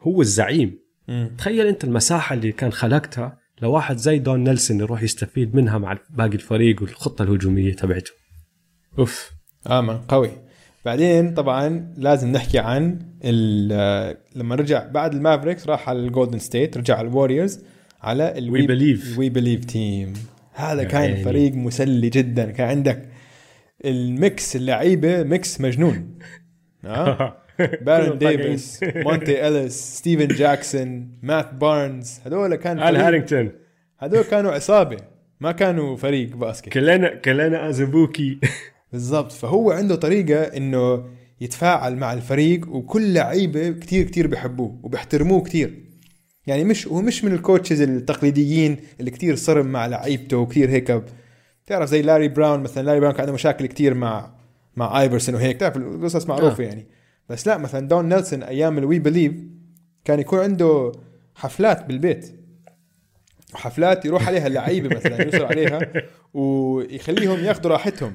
هو 0.00 0.20
الزعيم. 0.20 0.78
مم. 1.08 1.30
تخيل 1.38 1.66
انت 1.66 1.84
المساحة 1.84 2.34
اللي 2.34 2.52
كان 2.52 2.72
خلقتها 2.72 3.38
لواحد 3.62 3.96
زي 3.96 4.18
دون 4.18 4.44
نيلسون 4.44 4.80
يروح 4.80 5.02
يستفيد 5.02 5.56
منها 5.56 5.78
مع 5.78 5.98
باقي 6.10 6.34
الفريق 6.34 6.82
والخطة 6.82 7.22
الهجومية 7.22 7.74
تبعته. 7.74 8.10
أوف. 8.98 9.37
Man, 9.66 9.96
قوي. 10.08 10.30
بعدين 10.84 11.34
طبعا 11.34 11.92
لازم 11.96 12.32
نحكي 12.32 12.58
عن 12.58 12.98
ال- 13.24 14.16
لما 14.36 14.54
رجع 14.54 14.86
بعد 14.86 15.14
ال 15.14 15.19
Mavericks 15.19 15.66
راح 15.68 15.88
على 15.88 15.98
ال 15.98 16.04
Golden 16.04 16.38
State 16.38 16.76
رجع 16.76 16.96
على 16.98 17.08
ال 17.08 17.14
Warriors 17.14 17.60
على 18.02 18.34
We 18.34 18.66
believe. 18.70 19.18
We 19.18 19.28
believe 19.28 19.64
team 19.64 20.12
هذا 20.54 20.84
كان 20.84 21.00
يعني. 21.02 21.24
فريق 21.24 21.52
مسلي 21.54 22.08
جدا. 22.08 22.50
كان 22.50 22.68
عندك 22.68 23.08
ال 23.84 24.02
mix 24.02 24.56
اللعيبة 24.56 25.22
mix 25.22 25.60
مجنون. 25.60 26.18
آه؟ 26.84 27.36
بارون 27.82 28.18
ديفيس 28.18 28.80
مونتي 28.82 29.48
اليس 29.48 29.72
ستيفن 29.96 30.28
جاكسون 30.28 31.10
مات 31.22 31.54
بارنز 31.54 32.20
هذول 32.26 32.54
كان 32.54 32.82
ال 32.82 32.96
هارينغتون 32.96 33.52
هذول 33.98 34.22
كانوا 34.22 34.52
عصابة. 34.52 34.96
ما 35.40 35.52
كانوا 35.52 35.96
فريق 35.96 36.36
basket. 36.36 36.68
كلنا 36.68 37.14
كلنا 37.14 37.68
ازبوكي 37.68 38.38
بالضبط. 38.92 39.32
فهو 39.32 39.70
عنده 39.70 39.94
طريقة 39.94 40.42
إنه 40.42 41.04
يتفاعل 41.40 41.96
مع 41.96 42.12
الفريق 42.12 42.68
وكل 42.68 43.14
لعيبة 43.14 43.70
كتير 43.70 44.06
كتير 44.06 44.26
بحبوه 44.26 44.78
وبيحترموه 44.82 45.42
كتير. 45.42 45.84
يعني 46.46 46.64
مش 46.64 46.88
هو 46.88 47.02
مش 47.02 47.24
من 47.24 47.32
ال 47.32 47.38
coaches 47.38 47.80
التقليديين 47.80 48.76
اللي 49.00 49.10
كتير 49.10 49.36
صرم 49.36 49.66
مع 49.66 49.86
لعيبته 49.86 50.36
وكتير 50.36 50.70
هيك 50.70 51.02
تعرف 51.66 51.90
زي 51.90 52.02
لاري 52.02 52.28
براون 52.28 52.60
مثلا. 52.60 52.82
لاري 52.82 53.00
براون 53.00 53.12
كان 53.12 53.20
عنده 53.20 53.32
مشاكل 53.32 53.66
كتير 53.66 53.94
مع 53.94 54.30
مع 54.76 55.00
آيفرسون 55.00 55.34
وهيك. 55.34 55.56
تعرف 55.56 55.76
القصص 55.76 56.26
معروفة 56.26 56.64
آه. 56.64 56.66
يعني. 56.66 56.86
بس 57.28 57.46
لا 57.46 57.58
مثلا 57.58 57.88
دون 57.88 58.08
نيلسون 58.08 58.42
أيام 58.42 58.78
ال 58.78 58.98
We 58.98 59.06
believe 59.06 59.32
كان 60.04 60.20
يكون 60.20 60.38
عنده 60.38 60.92
حفلات 61.34 61.86
بالبيت. 61.86 62.34
حفلات 63.54 64.04
يروح 64.04 64.28
عليها 64.28 64.46
اللعيبة 64.46 64.96
مثلا 64.96 65.22
يوصل 65.24 65.44
عليها 65.44 65.92
ويخليهم 66.34 67.38
ياخذوا 67.38 67.72
راحتهم. 67.72 68.12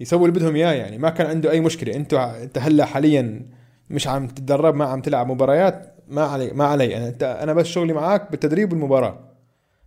يسووا 0.00 0.28
اللي 0.28 0.38
بدهم 0.38 0.56
إياه 0.56 0.72
يعني. 0.72 0.98
ما 0.98 1.10
كان 1.10 1.26
عنده 1.26 1.50
أي 1.50 1.60
مشكلة. 1.60 1.94
انت 1.94 2.14
أنت 2.14 2.58
هلأ 2.58 2.84
حاليا 2.84 3.46
مش 3.90 4.08
عم 4.08 4.26
تتدرب 4.26 4.74
ما 4.74 4.84
عم 4.84 5.00
تلعب 5.00 5.26
مباريات 5.26 5.94
ما 6.08 6.22
علي 6.22 6.50
ما 6.50 6.64
علي. 6.64 6.96
أنا 6.96 7.08
انت 7.08 7.22
أنا 7.22 7.52
بس 7.52 7.66
شغلي 7.66 7.92
معك 7.92 8.30
بالتدريب 8.30 8.72
والمباراة. 8.72 9.28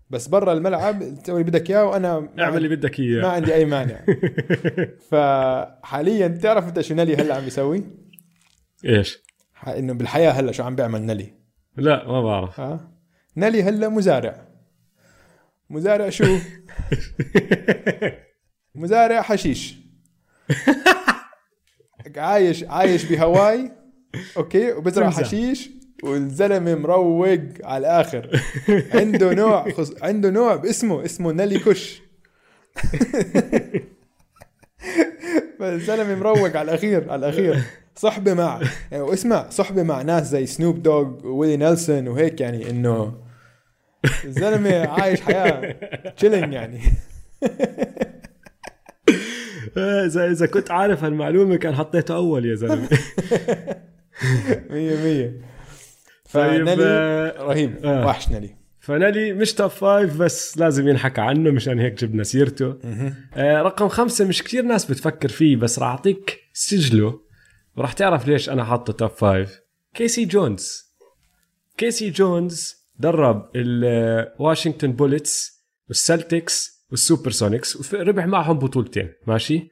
بس 0.10 0.28
برا 0.28 0.54
الملعب 0.54 1.04
تسوي 1.24 1.42
اللي 1.42 1.52
بدك 1.52 1.70
إياه 1.70 1.86
وأنا 1.86 2.20
ما 2.20 2.44
اعمل 2.44 2.58
اللي 2.58 2.76
بدك 2.76 3.00
ما 3.00 3.06
اياه 3.06 3.28
عندي 3.28 3.54
أي 3.54 3.66
مانع. 3.66 4.00
فحاليا 5.12 6.28
تعرف 6.28 6.68
أنت 6.68 6.82
شو 6.82 6.96
نالي 6.96 7.16
هلأ 7.16 7.36
عم 7.36 7.44
بيسوي؟ 7.44 7.84
إيش؟ 8.86 9.24
إنه 9.68 9.94
بالحياة 9.94 10.32
هلأ 10.32 10.52
شو 10.52 10.64
عم 10.64 10.76
بيعمل 10.76 11.02
نالي 11.02 11.34
لا 11.78 12.08
ما 12.08 12.22
بعرف. 12.22 12.60
ها؟ 12.60 12.92
نالي 13.36 13.64
هلأ 13.64 13.90
مزارع. 13.90 14.48
مزارع 15.70 16.10
شو؟ 16.10 16.26
مزارع 18.76 19.22
حشيش. 19.22 19.81
عايش 22.18 22.64
عايش 22.64 23.06
بهواي 23.06 23.72
أوكي؟ 24.38 24.72
وبزرع. 24.72 25.10
حشيش 25.10 25.70
والزلمة 26.04 26.76
مروق 26.76 27.40
على 27.64 27.78
الآخر. 27.78 28.42
عنده 28.96 29.34
نوع 29.34 29.72
خص... 29.72 29.94
عنده 30.02 30.30
نوع 30.30 30.56
باسمه 30.56 31.06
اسمه 31.06 31.32
نالي 31.32 31.60
كش. 31.60 32.02
فالزلمة 35.60 36.16
مروق 36.16 36.58
على 36.58 36.62
الأخير 36.62 37.12
على 37.12 37.30
الأخير. 37.30 37.64
صحبة 37.96 38.34
مع 38.34 38.62
يعني 38.92 39.04
واسمع 39.04 39.50
صحبة 39.50 39.84
مع 39.84 40.02
ناس 40.02 40.28
زي 40.30 40.46
سنوب 40.46 40.84
دوغ 40.84 41.28
وويلي 41.28 41.58
نيلسون 41.58 42.08
وهيك 42.08 42.42
يعني 42.42 42.70
إنه 42.70 43.14
الزلمة 44.26 44.88
عايش 44.88 45.22
حياة 45.22 45.72
chilling 46.18 46.54
يعني. 46.54 46.82
اذا 49.78 50.32
إذا 50.32 50.46
كنت 50.46 50.72
عارف 50.72 51.04
هالمعلومة 51.04 51.56
كان 51.56 51.76
حطيته 51.76 52.16
أول 52.16 52.46
يا 52.46 52.56
زلمة. 52.56 52.90
مية 54.72 54.96
مية. 55.04 55.42
فنيلي 56.30 56.86
آه، 56.86 57.44
رهيب. 57.44 57.86
آه. 57.86 58.06
وحش 58.06 58.30
نيلي 58.30 58.56
فنيلي 58.80 59.34
مش 59.34 59.54
top 59.54 59.68
five 59.70 60.18
بس 60.18 60.58
لازم 60.58 60.88
ينحكى 60.88 61.22
عنه 61.22 61.52
مشان 61.52 61.80
هيك 61.80 61.94
جبنا 61.94 62.24
سيرته. 62.24 62.78
آه 63.34 63.62
رقم 63.62 63.88
خمسة 63.88 64.26
مش 64.26 64.44
كتير 64.44 64.64
ناس 64.64 64.86
بتفكر 64.86 65.30
فيه 65.30 65.56
بس 65.56 65.80
راح 65.80 65.88
أعطيك 65.90 66.40
سجله. 66.54 67.22
وراح 67.76 67.94
تعرف 67.94 68.28
ليش 68.28 68.50
أنا 68.50 68.64
حاطه 68.64 68.94
top 68.94 69.10
five 69.12 69.60
كيسي 69.94 70.26
جونز. 70.26 70.92
كيسي 71.78 72.10
جونز 72.10 72.76
درب 73.00 73.50
ال 73.56 73.68
Washington 73.68 74.92
Bullets 74.92 75.64
وال 75.88 76.05
Celtics 76.05 76.64
وال 76.64 76.81
SuperSonics 76.92 77.94
وربح 77.94 78.26
معهم 78.26 78.60
بطولتين 78.60 79.14
ماشي؟ 79.28 79.70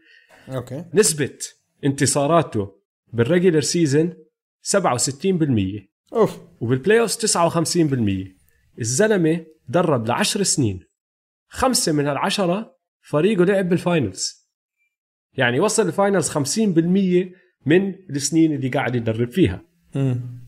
okay. 0.50 0.86
نسبة 0.94 1.38
انتصاراته 1.86 2.80
بال 3.14 3.24
regular 3.24 3.62
season 3.62 4.14
67% 4.62 4.76
أوف. 6.14 6.40
وبال 6.62 7.00
playoff 7.00 7.12
59% 7.12 8.40
الزلمة 8.80 9.46
درب 9.70 10.08
لعشر 10.08 10.44
سنين. 10.44 10.80
خمسة 11.48 11.92
من 11.92 12.08
هالعشره 12.08 12.76
فريقه 13.02 13.46
لعب 13.46 13.70
بال 13.70 13.90
finals 13.90 14.50
يعني 15.34 15.60
وصل 15.60 15.88
ال 15.88 15.94
finals 15.94 16.30
50% 16.30 16.40
من 17.66 17.96
السنين 18.10 18.56
اللي 18.56 18.70
قاعد 18.70 18.96
يدرب 18.96 19.32
فيها. 19.32 19.62
مم. 19.96 20.40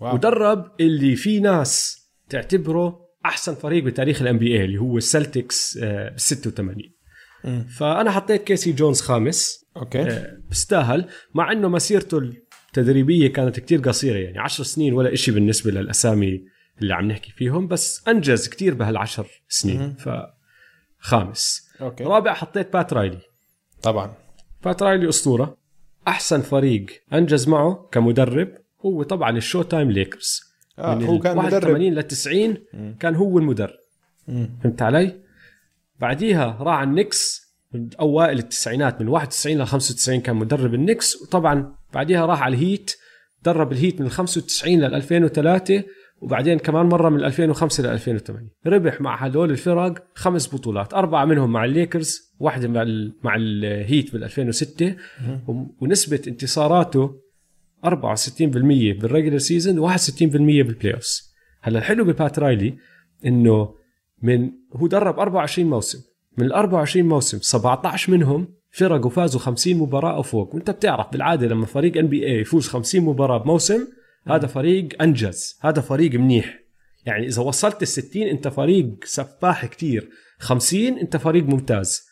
wow. 0.00 0.14
ودرب 0.14 0.80
اللي 0.80 1.16
في 1.16 1.40
ناس 1.40 2.02
تعتبره 2.28 3.01
أحسن 3.26 3.54
فريق 3.54 3.84
بتاريخ 3.84 4.22
ال 4.22 4.38
NBA 4.38 4.64
اللي 4.64 4.78
هو 4.78 4.98
ال 4.98 5.08
Celtics 5.08 5.78
ب 5.82 6.12
86 6.16 6.76
مم. 7.44 7.64
فأنا 7.64 8.10
حطيت 8.10 8.44
كيسي 8.44 8.72
جونز 8.72 9.00
خامس. 9.00 9.66
okay. 9.76 10.02
آه، 10.02 10.36
بيستاهل 10.48 11.08
مع 11.34 11.52
إنه 11.52 11.68
مسيرته 11.68 12.18
التدريبية 12.68 13.32
كانت 13.32 13.60
كتير 13.60 13.80
قصيرة 13.80 14.18
يعني 14.18 14.38
10 14.38 14.64
سنين 14.64 14.92
ولا 14.94 15.12
إشي 15.12 15.30
بالنسبة 15.32 15.70
للأسامي 15.70 16.44
اللي 16.82 16.94
عم 16.94 17.04
نحكي 17.08 17.32
فيهم 17.32 17.68
بس 17.68 18.08
أنجز 18.08 18.48
كتير 18.48 18.74
بهالعشر 18.74 19.26
سنين. 19.48 19.94
ف 19.94 20.08
خامس. 20.98 21.68
okay. 21.80 22.04
رابع 22.04 22.34
حطيت 22.34 22.72
بات 22.72 22.92
رايلي 22.92 23.20
طبعا. 23.82 24.14
بات 24.64 24.82
رايلي 24.82 25.08
أسطورة. 25.08 25.56
أحسن 26.08 26.40
فريق 26.40 26.86
أنجز 27.12 27.48
معه 27.48 27.88
كمدرب 27.92 28.48
هو 28.86 29.02
طبعا 29.02 29.36
ال 29.36 29.62
Showtime 29.62 29.90
Lakers 29.90 30.51
آه 30.78 30.94
من 30.94 31.04
هو 31.04 31.18
كان 31.18 31.36
مدرب 31.36 31.70
81 31.70 31.94
ل 31.94 32.02
90 32.02 32.56
مم. 32.74 32.96
كان 33.00 33.14
هو 33.14 33.38
المدرب. 33.38 33.74
فهمت 34.62 34.82
علي؟ 34.82 35.20
بعديها 36.00 36.56
راح 36.60 36.74
على 36.78 36.90
ال 36.90 36.97
Knicks 36.97 37.42
من 37.74 37.88
أوائل 38.00 38.38
التسعينات 38.38 39.00
من 39.00 39.08
91 39.08 39.58
ل 39.58 39.66
95 39.66 40.20
كان 40.20 40.36
مدرب 40.36 40.74
ال 40.74 40.81
Knicks 40.81 41.22
وطبعا 41.22 41.74
بعديها 41.94 42.26
راح 42.26 42.42
على 42.42 42.54
ال 42.56 42.64
Heat 42.64 42.96
درب 43.44 43.72
ال 43.72 43.78
Heat 43.78 44.00
من 44.00 44.08
95 44.08 44.74
لل 44.80 44.94
2003 44.94 45.82
وبعدين 46.20 46.58
كمان 46.58 46.86
مرة 46.86 47.08
من 47.08 47.24
2005 47.24 47.82
ل 47.82 47.86
2008 47.86 48.48
ربح 48.66 49.00
مع 49.00 49.16
هدول 49.24 49.50
الفرق 49.50 50.04
خمس 50.14 50.54
بطولات 50.54 50.94
أربعة 50.94 51.24
منهم 51.24 51.52
مع 51.52 51.64
الليكرز 51.64 52.32
واحدة 52.40 52.68
مع 52.68 52.82
ال 52.82 53.12
مع 53.22 53.34
ال 53.36 53.51
Heat 53.51 54.12
بال 54.12 54.24
2006 54.24 54.94
و- 55.48 55.64
ونسبة 55.80 56.22
انتصاراته 56.28 57.14
64% 57.86 57.88
بال 59.00 59.08
regular 59.08 59.38
season 59.38 59.88
و61% 59.88 60.22
بال 60.22 60.94
playoff 60.94 61.32
هلا 61.62 61.78
الحلو 61.78 62.04
ببات 62.04 62.38
رايلي 62.38 62.76
إنه 63.26 63.74
من 64.22 64.50
هو 64.76 64.86
درب 64.86 65.18
24 65.18 65.70
موسم. 65.70 65.98
من 66.38 66.46
ال 66.46 66.52
24 66.52 67.06
موسم 67.06 67.38
17 67.40 68.12
منهم 68.12 68.54
فرقوا 68.70 69.10
فازوا 69.10 69.40
50 69.40 69.74
مباراة 69.74 70.16
أو 70.16 70.22
فوق. 70.22 70.54
وأنت 70.54 70.70
بتعرف 70.70 71.12
بالعادة 71.12 71.46
لما 71.46 71.66
فريق 71.66 71.96
ان 71.96 72.06
بي 72.06 72.26
اي 72.26 72.40
يفوز 72.40 72.68
50 72.68 73.00
مباراة 73.00 73.38
بموسم 73.38 73.86
هذا 74.26 74.46
فريق 74.46 75.02
أنجز. 75.02 75.58
هذا 75.60 75.80
فريق 75.80 76.14
منيح. 76.14 76.58
يعني 77.06 77.26
إذا 77.26 77.42
وصلت 77.42 77.82
ال 77.82 77.88
60 77.88 78.22
أنت 78.22 78.48
فريق 78.48 79.04
سفاح 79.04 79.66
كتير. 79.66 80.08
50 80.38 80.98
أنت 80.98 81.16
فريق 81.16 81.44
ممتاز. 81.44 82.02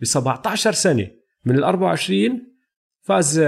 ب 0.00 0.04
17 0.04 0.72
سنة 0.72 1.10
من 1.44 1.56
ال 1.56 1.64
24 1.64 2.49
فاز 3.02 3.40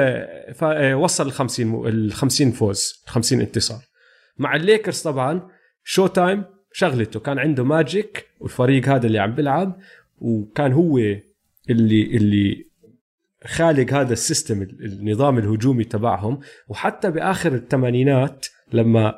فا 0.55 0.94
وصل 0.94 1.26
ال 1.26 1.32
50 1.32 1.66
مو- 1.66 1.88
ال 1.88 2.12
50 2.12 2.50
فوز 2.50 3.03
50 3.07 3.40
انتصار. 3.40 3.80
مع 4.38 4.57
الليكرز 4.57 5.03
طبعا 5.03 5.48
Showtime 5.84 6.44
شغلته 6.72 7.20
كان 7.20 7.38
عنده 7.38 7.64
ماجيك 7.64 8.26
والفريق 8.40 8.88
هذا 8.88 9.07
اللي 9.07 9.18
عم 9.18 9.34
بيلعب 9.34 9.78
وكان 10.18 10.72
هو 10.72 10.98
اللي 11.70 12.03
اللي 12.16 12.66
خالق 13.46 13.92
هذا 13.94 14.12
ال 14.12 14.20
system 14.20 14.62
النظام 14.62 15.38
الهجومي 15.38 15.84
تبعهم. 15.84 16.40
وحتى 16.68 17.11
بآخر 17.11 17.55
الثمانينات 17.55 18.46
لما 18.72 19.14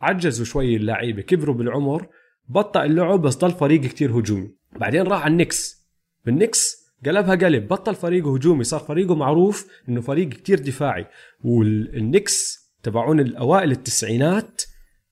عجزوا 0.00 0.44
شوي 0.44 0.76
اللعيبة 0.76 1.22
كبروا 1.22 1.54
بالعمر 1.54 2.06
بطأ 2.48 2.84
اللعب 2.84 3.22
بس 3.22 3.36
ضل 3.36 3.52
فريق 3.52 3.80
كتير 3.80 4.18
هجومي. 4.18 4.50
بعدين 4.80 5.02
راح 5.02 5.22
على 5.22 5.32
ال 5.32 5.39
Knicks. 5.39 5.86
بال 6.24 6.39
Knicks 6.39 6.85
قلبها 7.06 7.34
قلب 7.34 7.68
بطل 7.68 7.94
فريقه 7.94 8.34
هجومي 8.34 8.64
صار 8.64 8.80
فريقه 8.80 9.14
معروف 9.14 9.68
إنه 9.88 10.00
فريق 10.00 10.28
كتير 10.28 10.58
دفاعي. 10.58 11.06
وال 11.44 11.74
Knicks 11.74 12.66
تبعون 12.82 13.20
الأوائل 13.20 13.70
التسعينات 13.70 14.62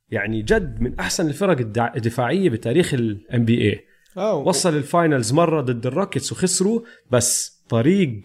يعني 0.08 0.42
جد 0.42 0.80
من 0.80 0.98
أحسن 1.00 1.26
الفرق 1.26 1.58
الدفاعية 1.96 2.50
بتاريخ 2.50 2.94
ال 2.94 3.44
NBA 3.44 3.84
وصل 4.32 4.76
ال 4.76 4.84
finals 4.84 5.32
مرة 5.32 5.60
ضد 5.60 5.86
ال 5.86 5.92
Rockets 5.92 6.32
وخسروا 6.32 6.80
بس 7.10 7.62
فريق 7.68 8.22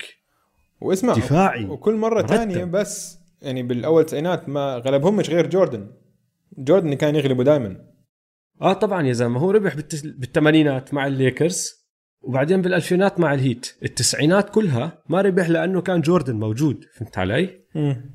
واسمع 0.82 1.14
دفاعي. 1.14 1.66
وكل 1.66 1.96
مرة. 1.96 2.28
ثانية 2.28 2.64
بس 2.64 3.18
يعني 3.42 3.64
بالأول 3.64 4.06
تسعينات 4.06 4.50
ما 4.50 4.76
غلبهمش 4.78 5.30
غير 5.30 5.48
جوردن. 5.50 5.92
جوردن 6.58 6.94
كان 6.94 7.16
يغلبه 7.16 7.44
دائما 7.44 7.86
آه 8.62 8.74
طبعا 8.74 9.08
يا 9.08 9.14
زلمة 9.14 9.40
هو 9.40 9.52
ربح. 9.52 9.76
بالثمانينات 10.04 10.94
مع 10.94 11.08
الليكرز. 11.08 11.79
وبعدين 12.22 12.62
بالألفينات 12.62 13.20
مع 13.20 13.34
ال 13.34 13.41
Heat. 13.41 13.76
التسعينات 13.84 14.50
كلها 14.50 15.04
ما 15.10 15.22
ربح 15.22 15.50
لأنه 15.50 15.82
كان 15.82 16.02
جوردن 16.02 16.36
موجود 16.36 16.86
فهمت 16.94 17.18
علي؟ 17.18 17.50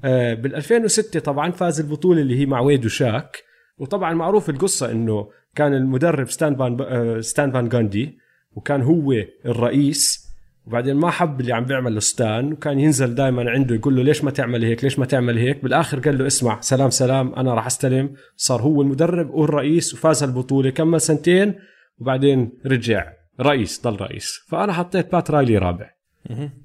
آه 0.04 0.34
بال 0.34 0.54
2006 0.54 1.20
طبعا 1.20 1.50
فاز 1.50 1.80
البطولة 1.80 2.22
اللي 2.22 2.38
هي 2.40 2.46
مع 2.46 2.60
ويد 2.60 2.84
وشاك 2.84 3.42
وطبعا 3.78 4.14
معروف 4.14 4.50
القصة 4.50 4.90
إنه 4.90 5.28
كان 5.54 5.74
المدرب 5.74 6.28
ستان 6.28 6.56
فان 6.56 6.76
آه 6.80 7.20
ستان 7.20 7.52
فان 7.52 7.68
جاندي 7.68 8.18
وكان 8.52 8.82
هو 8.82 9.12
الرئيس. 9.46 10.24
وبعدين 10.66 10.96
ما 10.96 11.10
حب 11.10 11.40
اللي 11.40 11.52
عم 11.52 11.64
بيعمله 11.64 12.00
ستان 12.00 12.52
وكان 12.52 12.78
ينزل 12.80 13.14
دائما 13.14 13.50
عنده 13.50 13.74
يقول 13.74 13.96
له 13.96 14.02
ليش 14.02 14.24
ما 14.24 14.30
تعمل 14.30 14.64
هيك؟ 14.64 14.84
ليش 14.84 14.98
ما 14.98 15.06
تعمل 15.06 15.38
هيك؟ 15.38 15.62
بالآخر 15.62 15.98
قال 16.00 16.18
له 16.18 16.26
اسمع 16.26 16.60
سلام 16.60 16.90
سلام 16.90 17.34
أنا 17.34 17.54
راح 17.54 17.66
أستلم. 17.66 18.14
صار 18.36 18.62
هو 18.62 18.82
المدرب 18.82 19.30
والرئيس 19.30 19.94
وفاز 19.94 20.22
البطولة. 20.22 20.70
كمل 20.70 21.00
سنتين 21.00 21.54
وبعدين 21.98 22.52
رجع. 22.66 23.12
رئيس 23.40 23.82
ضل 23.82 24.00
رئيس. 24.00 24.44
فأنا 24.48 24.72
حطيت 24.72 25.12
بات 25.12 25.30
رايلي 25.30 25.58
رابع. 25.58 25.90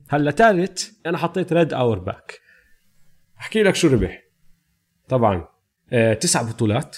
هلا 0.10 0.32
ثالث 0.32 0.90
أنا 1.06 1.18
حطيت 1.18 1.54
ريد 1.54 1.74
اورباك 1.74 2.40
أحكي 3.40 3.64
لك 3.64 3.76
شو 3.76 3.88
ربح. 3.88 4.24
طبعا 5.08 5.48
آه، 5.94 6.14
تسع 6.14 6.42
بطولات. 6.42 6.98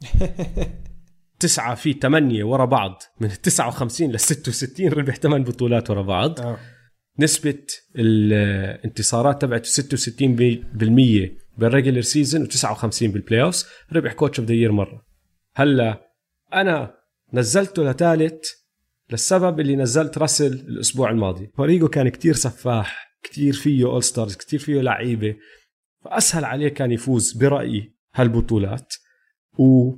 تسعة 1.40 1.74
في 1.74 1.92
ثمانية 1.92 2.44
ورا 2.44 2.64
بعض. 2.64 3.02
من 3.20 3.30
ال 3.30 3.36
59 3.36 4.10
لل 4.10 4.20
66 4.20 4.88
ربح 4.88 5.16
ثمان 5.16 5.44
بطولات 5.44 5.90
ورا 5.90 6.02
بعض. 6.02 6.40
آه. 6.40 6.58
نسبة 7.18 7.62
الانتصارات 7.96 9.42
تبعته 9.42 9.68
66% 9.68 11.30
بال 11.58 11.67
regular 11.67 12.00
season 12.00 12.46
و59 12.46 13.02
بال 13.02 13.42
playoff 13.42 13.64
ربح 13.92 14.12
coach 14.12 14.40
of 14.40 14.48
the 14.48 14.54
year 14.54 14.72
مرة. 14.72 15.06
هلا 15.54 16.10
أنا 16.54 16.94
نزلته 17.32 17.90
لثالث 17.90 18.59
للسبب 19.12 19.60
اللي 19.60 19.76
نزلت 19.76 20.18
راسل 20.18 20.52
الأسبوع 20.52 21.10
الماضي. 21.10 21.50
فريقه 21.56 21.88
كان 21.88 22.08
كتير 22.08 22.34
سفاح 22.34 23.10
كتير 23.22 23.52
فيه 23.52 23.84
all 23.84 24.02
stars 24.02 24.36
كتير 24.36 24.58
فيه 24.58 24.80
لعيبة. 24.80 25.36
فأسهل 26.04 26.44
عليه 26.44 26.68
كان 26.68 26.90
يفوز 26.90 27.32
برايي 27.32 27.94
هالبطولات. 28.14 28.94
و 29.58 29.92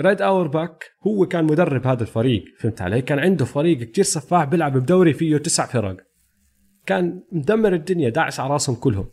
ريد 0.00 0.22
اورباك 0.22 0.84
هو 1.06 1.26
كان 1.26 1.44
مدرب 1.44 1.86
هذا 1.86 2.02
الفريق 2.02 2.44
فهمت 2.58 2.82
علي؟ 2.82 3.02
كان 3.02 3.18
عنده 3.18 3.44
فريق 3.44 3.78
كتير 3.78 4.04
سفاح 4.04 4.44
بيلعب 4.44 4.78
بدوري 4.78 5.12
فيه 5.12 5.36
تسع 5.36 5.66
فرق. 5.66 5.96
كان 6.86 7.22
مدمر 7.32 7.74
الدنيا 7.74 8.08
داعس 8.08 8.40
على 8.40 8.52
راسهم 8.52 8.76
كلهم. 8.76 9.10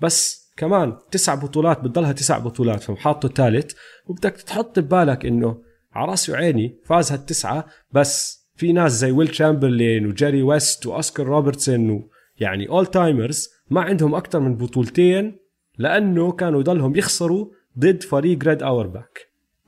بس 0.00 0.44
كمان 0.56 0.98
تسع 1.10 1.34
بطولات 1.34 1.80
بتضلها 1.80 2.12
تسع 2.12 2.38
بطولات 2.38 2.82
فأنا 2.82 3.05
حاطه 3.05 3.28
ثالث. 3.28 3.74
وبدك 4.06 4.32
تحط 4.32 4.78
ببالك 4.78 5.26
إنه 5.26 5.62
على 5.92 6.10
راسي 6.10 6.32
وعيني 6.32 6.80
فاز 6.84 7.12
هالتسعة 7.12 7.66
بس 7.90 8.43
في 8.56 8.72
ناس 8.72 8.92
زي 8.92 9.10
ويل 9.10 9.28
تشامبرلين 9.28 10.06
وجيري 10.06 10.42
ويست 10.42 10.86
واوسكار 10.86 11.26
روبرتسون 11.26 12.08
يعني 12.40 12.68
old 12.68 12.86
timers 12.86 13.48
ما 13.70 13.80
عندهم 13.80 14.14
أكثر 14.14 14.40
من 14.40 14.56
بطولتين 14.56 15.36
لأنه 15.78 16.32
كانوا 16.32 16.60
يضلهم 16.60 16.96
يخسروا 16.96 17.46
ضد 17.78 18.02
فريق 18.02 18.44
ريد 18.44 18.62
اورباك 18.62 19.18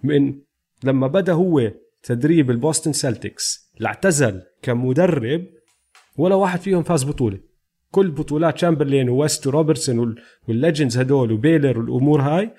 من 0.03 0.34
لما 0.84 1.07
بدأ 1.07 1.32
هو 1.32 1.72
تدريب 2.03 2.51
البوستن 2.51 2.93
سلتكس 2.93 3.72
لاعتزل 3.78 4.43
كمدرب 4.62 5.47
ولا 6.16 6.34
واحد 6.34 6.61
فيهم 6.61 6.82
فاز 6.82 7.05
بطولة. 7.05 7.39
كل 7.91 8.11
بطولات 8.11 8.55
تشامبرلين 8.55 9.09
وويست 9.09 9.47
وروبرتسون 9.47 9.99
وال- 9.99 10.16
وال 10.49 10.60
legends 10.60 10.99
هدول 10.99 11.32
وبيلر 11.32 11.78
والامور 11.78 12.20
هاي 12.20 12.51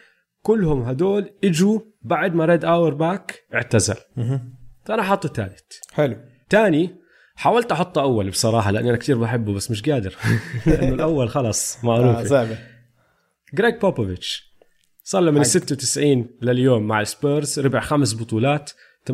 كلهم 0.42 0.82
هدول 0.82 1.30
إجوا 1.44 1.80
بعد 2.02 2.36
ما 2.36 2.46
ريد 2.46 2.66
اورباك 2.66 3.44
اعتزل 3.54 3.96
فأنا 4.88 5.04
حاطه 5.04 5.30
ثالث 5.30 5.62
حلو. 5.94 6.18
تاني 6.50 6.96
حاولت 7.36 7.72
أحطه 7.72 8.02
أول 8.02 8.30
بصراحة 8.30 8.72
لأني 8.72 8.90
أنا 8.90 8.98
كثير 8.98 9.18
بحبه 9.18 9.54
بس 9.54 9.72
مش 9.72 9.90
قادر. 9.90 10.16
لأنه 10.66 10.94
الأول 10.94 11.30
خلص 11.30 11.78
آه 11.78 11.86
معروف 11.86 12.28
صعبة. 12.28 12.58
جريج 13.54 13.76
بوبوفيتش 13.76 14.54
صار 15.04 15.22
له 15.22 15.32
من 15.32 15.42
ال 15.42 15.46
96 15.46 16.30
لليوم 16.42 16.88
مع 16.88 17.02
السبيرز 17.02 17.60
ربح 17.60 17.84
خمس 17.84 18.16
بطولات 18.16 18.72
68% 19.12 19.14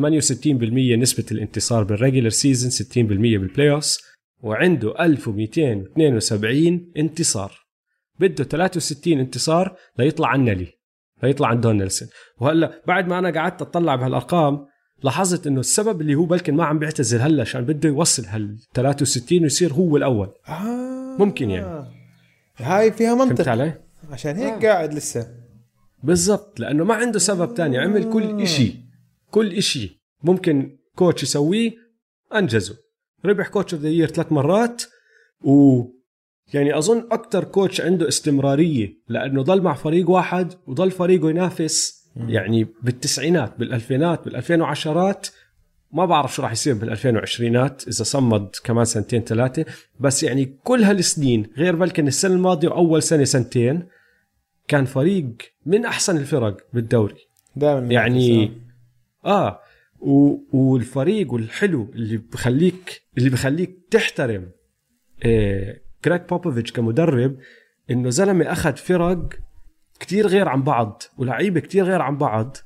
نسبة 0.98 1.24
الانتصار 1.32 1.84
بال 1.84 1.94
regular 1.94 2.28
season 2.28 2.70
60% 2.70 2.98
بال 2.98 3.70
playoffs 3.70 3.98
وعنده 4.40 5.04
1272 5.04 6.92
انتصار. 6.96 7.52
بده 8.20 8.44
63 8.44 9.18
انتصار 9.18 9.76
ليطلع 9.98 10.28
عن 10.28 10.44
نيلي 10.44 10.68
ليطلع 11.22 11.48
عن 11.48 11.60
دون 11.60 11.76
نيلسون. 11.76 12.08
وهلا 12.38 12.82
بعد 12.86 13.08
ما 13.08 13.18
أنا 13.18 13.30
قعدت 13.30 13.62
أطلع 13.62 13.96
بهالأرقام 13.96 14.66
لاحظت 15.02 15.46
إنه 15.46 15.60
السبب 15.60 16.00
اللي 16.00 16.14
هو 16.14 16.24
بلكن 16.24 16.54
ما 16.54 16.64
عم 16.64 16.78
بيعتزل 16.78 17.20
هلا 17.20 17.42
عشان 17.42 17.64
بده 17.64 17.88
يوصل 17.88 18.24
هال 18.24 18.58
63 18.74 19.42
ويصير 19.42 19.72
هو 19.72 19.96
الأول. 19.96 20.32
آه. 20.48 21.16
ممكن 21.18 21.50
يعني. 21.50 21.90
هاي 22.56 22.92
فيها 22.92 23.16
فهمت 23.16 23.28
منطق 23.28 23.48
علي؟ 23.48 23.74
عشان 24.10 24.36
هيك 24.36 24.66
قاعد 24.66 24.94
لسه. 24.94 25.28
بالضبط 26.02 26.60
لأنه 26.60 26.84
ما 26.84 26.94
عنده 26.94 27.18
سبب 27.18 27.54
تاني 27.54 27.78
عمل 27.78 28.12
كل 28.12 28.42
إشي 28.42 28.74
كل 29.30 29.52
إشي 29.52 30.00
ممكن 30.22 30.76
كوتش 30.96 31.22
يسويه 31.22 31.72
أنجزه. 32.34 32.76
ربح 33.24 33.48
coach 33.48 33.74
of 33.74 33.82
the 33.82 33.88
year 33.88 34.08
ثلاث 34.08 34.32
مرات 34.32 34.82
و 35.40 35.84
يعني 36.54 36.78
أظن 36.78 37.08
أكثر 37.12 37.44
coach 37.44 37.80
عنده 37.80 38.08
استمرارية 38.08 39.02
لأنه 39.08 39.42
ضل 39.42 39.62
مع 39.62 39.74
فريق 39.74 40.10
واحد 40.10 40.54
وضل 40.66 40.90
فريقه 40.90 41.30
ينافس 41.30 41.93
يعني 42.16 42.66
بالتسعينات 42.82 43.58
بالألفينات 43.58 44.24
بالألفين 44.24 44.62
ما 45.92 46.06
بعرف 46.06 46.34
شو 46.34 46.42
راح 46.42 46.52
يصير 46.52 46.74
بالألفين 46.74 47.16
إذا 47.88 48.04
صمد 48.04 48.50
كمان 48.64 48.84
سنتين 48.84 49.22
ثلاثة 49.22 49.64
بس 50.00 50.22
يعني 50.22 50.58
كل 50.64 50.84
هالسنين 50.84 51.46
غير 51.56 51.76
بلكن 51.76 52.06
السنة 52.06 52.34
الماضية 52.34 52.68
واول 52.68 53.02
سنة 53.02 53.24
سنتين 53.24 53.86
كان 54.68 54.84
فريق 54.84 55.26
من 55.66 55.84
أحسن 55.84 56.16
الفرق 56.16 56.56
بالدوري. 56.72 57.28
دائما 57.56 57.86
يعني 57.86 58.52
آه 59.24 59.60
و... 60.00 60.36
والفريق 60.52 61.32
والحلو 61.32 61.90
اللي 61.94 62.16
بخليك 62.16 63.02
اللي 63.18 63.30
بخليك 63.30 63.78
تحترم 63.90 64.50
آه 65.24 65.76
جريج 66.04 66.20
بوبوفيتش 66.20 66.72
كمدرب 66.72 67.36
إنه 67.90 68.10
زلمة 68.10 68.52
أخذ 68.52 68.76
فرق 68.76 69.28
كتير 70.04 70.26
غير 70.26 70.48
عن 70.48 70.62
بعض 70.62 71.02
ولعيبة 71.18 71.60
كتير 71.60 71.84
غير 71.84 72.02
عن 72.02 72.16
بعض. 72.16 72.56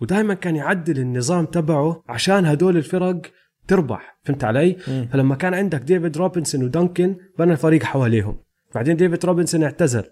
ودائما 0.00 0.34
كان 0.34 0.56
يعدل 0.56 0.98
النظام 0.98 1.46
تبعه 1.46 2.02
عشان 2.08 2.46
هدول 2.46 2.76
الفرق 2.76 3.20
تربح 3.68 4.18
فهمت 4.24 4.44
علي؟ 4.44 4.76
مم. 4.88 5.08
فلما 5.12 5.34
كان 5.34 5.54
عندك 5.54 5.80
ديفيد 5.80 6.16
روبنسون 6.16 6.64
ودانكن 6.64 7.16
بنى 7.38 7.52
الفريق 7.52 7.82
حواليهم. 7.82 8.38
بعدين 8.74 8.96
ديفيد 8.96 9.24
روبنسون 9.24 9.62
اعتزل. 9.62 10.04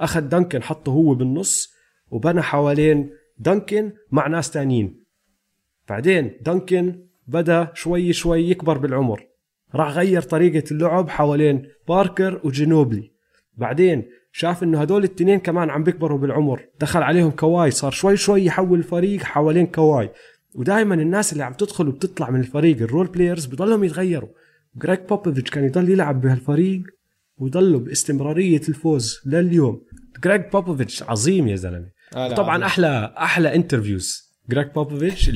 أخذ 0.00 0.20
دانكن 0.20 0.62
حطه 0.62 0.92
هو 0.92 1.14
بالنص 1.14 1.74
وبنى 2.10 2.42
حوالين 2.42 3.10
دانكن 3.38 3.92
مع 4.10 4.26
ناس 4.26 4.50
تانيين. 4.50 5.04
بعدين 5.88 6.38
دانكن 6.40 7.06
بدأ 7.26 7.68
شوي 7.74 8.12
شوي 8.12 8.50
يكبر 8.50 8.78
بالعمر. 8.78 9.26
راح 9.74 9.88
غير 9.92 10.22
طريقة 10.22 10.70
اللعب 10.70 11.08
حوالين 11.08 11.66
باركر 11.88 12.40
وجنوبلي. 12.44 13.12
بعدين 13.56 14.04
شاف 14.36 14.62
إنه 14.62 14.80
هدول 14.80 15.04
التنين 15.04 15.38
كمان 15.38 15.70
عم 15.70 15.84
بيكبروا 15.84 16.18
بالعمر. 16.18 16.66
دخل 16.80 17.02
عليهم 17.02 17.30
كواي 17.30 17.70
صار 17.70 17.92
شوي 17.92 18.16
شوي 18.16 18.44
يحول 18.44 18.78
الفريق 18.78 19.22
حوالين 19.22 19.66
كواي. 19.66 20.10
ودائما 20.54 20.94
الناس 20.94 21.32
اللي 21.32 21.44
عم 21.44 21.52
تدخل 21.52 21.88
وبتطلع 21.88 22.30
من 22.30 22.40
الفريق 22.40 22.82
ال 22.82 22.87
role 22.87 23.06
players 23.06 23.46
بضلهم 23.46 23.84
يتغيروا. 23.84 24.28
جريج 24.76 24.98
بوبوفيتش 25.08 25.50
كان 25.50 25.64
يضل 25.64 25.90
يلعب 25.90 26.20
بهالفريق 26.20 26.82
ويضلوا 27.38 27.80
باستمرارية 27.80 28.60
الفوز 28.68 29.20
لليوم. 29.26 29.82
جريج 30.24 30.42
بوبوفيتش 30.52 31.02
عظيم 31.02 31.48
يا 31.48 31.56
زلمة. 31.56 31.88
آه 32.16 32.34
طبعا 32.34 32.54
عظيم. 32.54 32.64
أحلى 32.64 33.14
أحلى 33.18 33.54
interviews 33.54 34.34
جريج 34.50 34.66
بوبوفيتش 34.66 35.30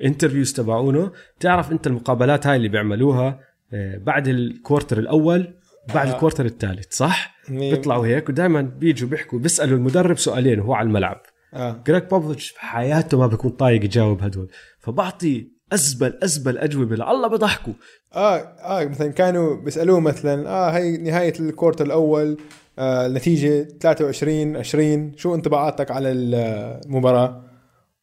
ال 0.00 0.05
interviews 0.05 0.52
تبعونه. 0.52 1.12
تعرف 1.40 1.72
أنت 1.72 1.86
المقابلات 1.86 2.46
هاي 2.46 2.56
اللي 2.56 2.68
بيعملوها 2.68 3.40
آه، 3.72 3.98
بعد 3.98 4.28
ال 4.28 4.37
quarter 4.37 4.98
الأول 4.98 5.54
بعد 5.94 6.08
آه. 6.08 6.14
ال 6.14 6.18
quarter 6.18 6.44
الثالث 6.44 6.86
صح؟ 6.96 7.34
مية- 7.46 7.50
بيطلعوا 7.50 8.06
هيك 8.06 8.28
ودائما 8.28 8.62
بيجوا 8.62 9.08
بيحكوا 9.08 9.38
بيسألوا 9.38 9.78
المدرب 9.78 10.18
سؤالين 10.18 10.60
وهو 10.60 10.74
على 10.74 10.86
الملعب. 10.86 11.20
آه. 11.54 11.82
جريج 11.86 12.02
بوبوفيتش 12.02 12.48
في 12.48 12.60
حياته 12.60 13.18
ما 13.18 13.26
بيكون 13.26 13.50
طايق 13.50 13.84
يجاوب 13.84 14.22
هدول. 14.22 14.48
فبعطي 14.78 15.48
أزبل 15.72 16.18
أزبل 16.22 16.58
أجوبة 16.58 16.96
والله 16.96 17.28
بضحكوا 17.28 17.72
آه 18.14 18.36
آه 18.38 18.84
مثلا 18.84 19.12
كانوا 19.12 19.56
بيسألوه 19.56 20.00
مثلا 20.00 20.48
آه 20.48 20.70
هي 20.70 20.96
نهاية 20.96 21.32
الكورت 21.40 21.80
الأول 21.80 22.36
آه 22.78 23.06
النتيجة 23.06 23.62
23 23.80 24.56
20 24.56 25.12
شو 25.16 25.34
انطباعاتك 25.34 25.90
على 25.90 26.12
المباراة؟ 26.12 27.44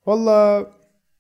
والله 0.06 0.68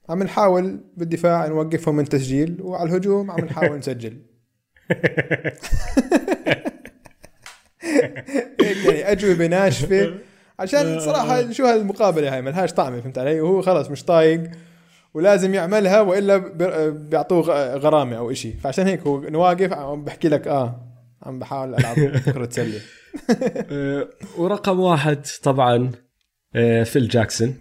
عم 0.09 0.23
نحاول 0.23 0.79
بالدفاع 0.97 1.47
نوقفهم 1.47 1.95
من 1.95 2.05
تسجيل 2.05 2.57
وعلى 2.61 2.89
الهجوم 2.89 3.31
عم 3.31 3.45
نحاول 3.45 3.77
نسجل. 3.79 4.21
يعني 8.59 9.11
أجوبة 9.11 9.47
ناشفة. 9.47 10.13
عشان 10.59 10.99
صراحة 10.99 11.51
شو 11.51 11.65
هالمقابلة 11.65 12.33
هاي 12.33 12.41
ملهاش 12.41 12.73
طعمه 12.73 13.01
فهمت 13.01 13.17
علي؟ 13.17 13.41
وهو 13.41 13.61
خلص 13.61 13.89
مش 13.89 14.03
طايق 14.03 14.51
ولازم 15.13 15.53
يعملها 15.53 16.01
وإلا 16.01 16.37
بيعطوه 16.89 17.75
غرامة 17.75 18.17
أو 18.17 18.31
إشي. 18.31 18.53
فعشان 18.53 18.87
هيك 18.87 19.01
هو 19.01 19.21
واقف 19.21 19.73
عم 19.73 20.03
بحكي 20.03 20.29
لك 20.29 20.47
آه 20.47 20.81
عم 21.23 21.39
بحاول 21.39 21.75
ألعب 21.75 21.95
كره 22.17 22.49
سلة. 22.49 22.79
آه، 23.71 24.09
ورقم 24.37 24.79
واحد 24.79 25.25
طبعا 25.43 25.91
آه، 26.55 26.83
فيل 26.83 27.07
جاكسون. 27.07 27.55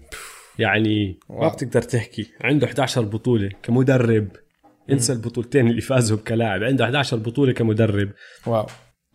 يعني 0.58 1.18
ما. 1.30 1.48
بتقدر 1.48 1.82
تحكي. 1.82 2.30
عنده 2.40 2.66
11 2.66 3.02
بطولة 3.02 3.50
كمدرب. 3.62 4.28
انسى 4.90 5.12
البطولتين 5.12 5.68
اللي 5.68 5.80
فازهم 5.80 6.18
كلاعب. 6.18 6.62
عنده 6.62 6.84
11 6.84 7.16
بطولة 7.16 7.52
كمدرب. 7.52 8.10
واو. 8.46 8.66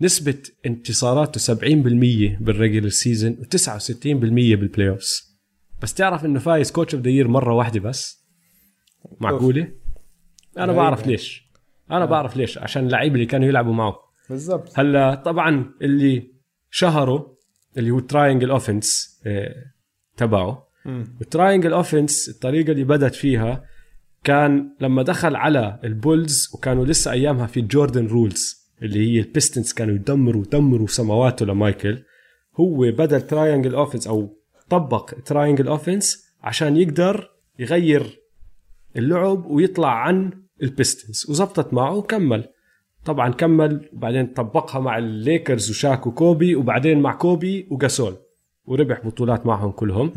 نسبة 0.01 0.37
انتصاراته 0.65 1.55
70% 1.55 1.57
بال 2.41 2.52
regular 2.52 2.89
season 2.89 3.37
و69% 3.37 3.93
بال 4.03 4.89
playoffs 4.89 5.39
بس 5.81 5.93
تعرف 5.93 6.25
إنه 6.25 6.39
فايز 6.39 6.71
coach 6.71 6.95
of 6.95 7.03
the 7.03 7.09
year 7.09 7.27
مرة 7.27 7.53
واحدة 7.53 7.79
بس؟ 7.79 8.25
معقولة؟ 9.19 9.71
أنا. 10.57 10.73
بعرف 10.73 11.07
ليش. 11.07 11.49
أنا 11.91 12.05
بعرف 12.05 12.37
ليش. 12.37 12.57
عشان 12.57 12.85
اللعيبة 12.85 13.15
اللي 13.15 13.25
كانوا 13.25 13.47
يلعبوا 13.47 13.73
معه. 13.73 13.95
بالضبط. 14.29 14.79
هلا 14.79 15.15
طبعا 15.15 15.73
اللي 15.81 16.31
شهره 16.71 17.37
اللي 17.77 17.91
هو 17.91 17.99
triangle 17.99 18.51
offense 18.51 19.19
تبعه. 20.17 20.67
مم. 20.85 21.17
ال 21.21 21.27
triangle 21.27 21.73
offense 21.73 22.29
الطريقة 22.29 22.71
اللي 22.71 22.83
بدت 22.83 23.15
فيها 23.15 23.65
كان 24.23 24.75
لما 24.81 25.03
دخل 25.03 25.35
على 25.35 25.79
البولز 25.83 26.51
وكانوا 26.53 26.85
لسه 26.85 27.11
أيامها 27.11 27.47
في 27.47 27.61
Jordan 27.61 28.07
rules 28.07 28.69
اللي 28.81 28.99
هي 28.99 29.19
البيستنز 29.19 29.73
كانوا 29.73 29.95
يدمروا 29.95 30.43
يدمروا 30.45 30.87
سماواته 30.87 31.45
لمايكل. 31.45 32.03
هو 32.55 32.77
بدا 32.77 33.17
ال 33.17 33.24
triangle 33.24 33.75
offense 33.75 34.07
أو 34.07 34.37
طبق 34.69 35.13
triangle 35.25 35.67
offense 35.67 36.25
عشان 36.41 36.77
يقدر 36.77 37.31
يغير 37.59 38.19
اللعب 38.95 39.45
ويطلع 39.45 39.93
عن 39.93 40.31
البيستنز 40.63 41.25
وزبطت 41.29 41.73
معه 41.73 41.95
وكمل. 41.95 42.43
طبعا 43.05 43.29
كمل 43.29 43.89
وبعدين 43.93 44.27
طبقها 44.27 44.79
مع 44.79 44.97
الليكرز 44.97 45.69
وشاك 45.69 46.07
وكوبي 46.07 46.55
وبعدين 46.55 46.99
مع 46.99 47.13
كوبي 47.13 47.67
وجاسول. 47.71 48.15
وربح 48.65 49.05
بطولات 49.05 49.45
معهم 49.45 49.71
كلهم. 49.71 50.11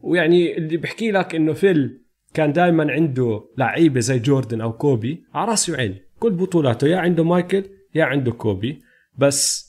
ويعني 0.00 0.58
اللي 0.58 0.76
بحكي 0.76 1.10
لك 1.10 1.34
إنه 1.34 1.52
فيل 1.52 2.07
كان 2.34 2.52
دائما 2.52 2.92
عنده 2.92 3.44
لعيبة 3.58 4.00
زي 4.00 4.18
جوردن 4.18 4.60
أو 4.60 4.72
كوبي 4.72 5.24
على 5.34 5.50
راسي 5.50 5.72
وعيني 5.72 6.02
كل 6.18 6.30
بطولاته 6.30 6.86
يا 6.86 6.96
عنده 6.96 7.24
مايكل 7.24 7.64
يا 7.94 8.04
عنده 8.04 8.32
كوبي. 8.32 8.82
بس 9.18 9.68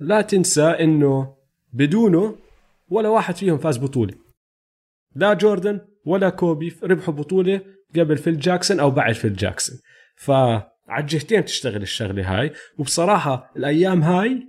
لا 0.00 0.20
تنسى 0.20 0.64
إنه 0.64 1.34
بدونه 1.72 2.36
ولا 2.88 3.08
واحد 3.08 3.36
فيهم 3.36 3.58
فاز 3.58 3.78
بطولة. 3.78 4.14
لا 5.14 5.34
جوردن 5.34 5.80
ولا 6.04 6.28
كوبي 6.28 6.76
ربحوا 6.82 7.14
بطولة 7.14 7.60
قبل 7.96 8.16
فيل 8.16 8.38
جاكسون 8.38 8.80
أو 8.80 8.90
بعد 8.90 9.14
فيل 9.14 9.36
جاكسون. 9.36 9.78
فعلى 10.16 10.70
الجهتين 10.98 11.44
تشتغل 11.44 11.82
الشغلة 11.82 12.40
هاي. 12.40 12.52
وبصراحة 12.78 13.52
الأيام 13.56 14.02
هاي 14.02 14.48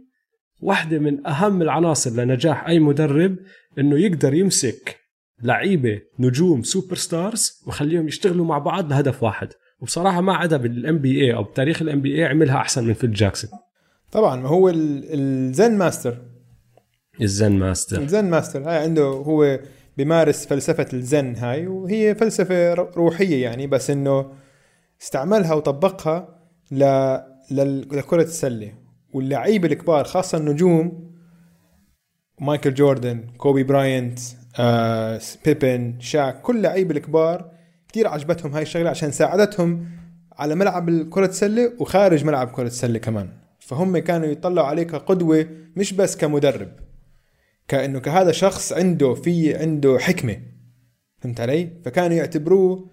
واحدة 0.61 0.99
من 0.99 1.27
أهم 1.27 1.61
العناصر 1.61 2.11
لنجاح 2.11 2.67
أي 2.67 2.79
مدرب 2.79 3.35
إنه 3.79 3.99
يقدر 3.99 4.33
يمسك 4.33 4.98
لعيبة 5.43 6.01
نجوم 6.19 6.63
superstars 6.63 7.63
ويخليهم 7.67 8.07
يشتغلوا 8.07 8.45
مع 8.45 8.57
بعض 8.57 8.89
لهدف 8.89 9.23
واحد. 9.23 9.49
وبصراحة 9.79 10.21
ما 10.21 10.33
حدا 10.35 10.57
بال 10.57 10.97
NBA 10.97 11.33
أو 11.33 11.43
بتاريخ 11.43 11.81
ال 11.81 12.01
NBA 12.01 12.25
عملها 12.25 12.57
أحسن 12.57 12.83
من 12.87 12.93
فيل 12.93 13.13
جاكسون. 13.13 13.51
طبعا 14.11 14.35
ما 14.35 14.49
هو 14.49 14.69
ال- 14.69 15.03
ال 15.13 15.29
Zen 15.29 15.77
master. 15.77 16.17
ال 17.21 17.29
Zen 17.29 17.51
master. 17.51 18.01
ال 18.01 18.08
Zen 18.08 18.29
master 18.29 18.69
هاي 18.69 18.77
عنده 18.77 19.03
هو 19.03 19.59
بيمارس 19.97 20.45
فلسفة 20.45 20.87
الزن 20.93 21.35
هاي 21.35 21.67
وهي 21.67 22.15
فلسفة 22.15 22.73
روحية 22.73 23.43
يعني 23.43 23.67
بس 23.67 23.89
إنه 23.89 24.31
استعملها 25.01 25.53
وطبقها 25.53 26.39
ل... 26.71 26.83
لل... 27.51 27.81
لكرة 27.81 28.23
السلة. 28.23 28.73
واللعيبة 29.13 29.67
الكبار 29.67 30.03
خاصة 30.03 30.37
النجوم 30.37 31.09
مايكل 32.41 32.73
جوردن 32.73 33.27
كوبي 33.37 33.63
براينت 33.63 34.19
آه، 34.59 35.21
بيبن 35.45 35.99
شاك 35.99 36.41
كل 36.41 36.61
لعيبة 36.61 36.95
الكبار 36.95 37.51
كتير 37.87 38.07
عجبتهم 38.07 38.53
هاي 38.53 38.61
الشغلة 38.61 38.89
عشان 38.89 39.11
ساعدتهم 39.11 39.85
على 40.31 40.55
ملعب 40.55 41.09
كرة 41.09 41.25
السلة 41.25 41.73
وخارج 41.79 42.25
ملعب 42.25 42.47
كرة 42.47 42.67
السلة 42.67 42.99
كمان. 42.99 43.29
فهم 43.59 43.97
كانوا 43.97 44.27
يطلعوا 44.27 44.67
عليه 44.67 44.83
كقدوة 44.83 45.47
مش 45.75 45.93
بس 45.93 46.17
كمدرب 46.17 46.69
كأنه 47.67 47.99
كهذا 47.99 48.31
شخص 48.31 48.73
عنده 48.73 49.13
في 49.13 49.55
عنده 49.55 49.97
حكمة. 49.99 50.37
فهمت 51.17 51.41
علي؟ 51.41 51.69
فكانوا 51.85 52.17
يعتبروه 52.17 52.89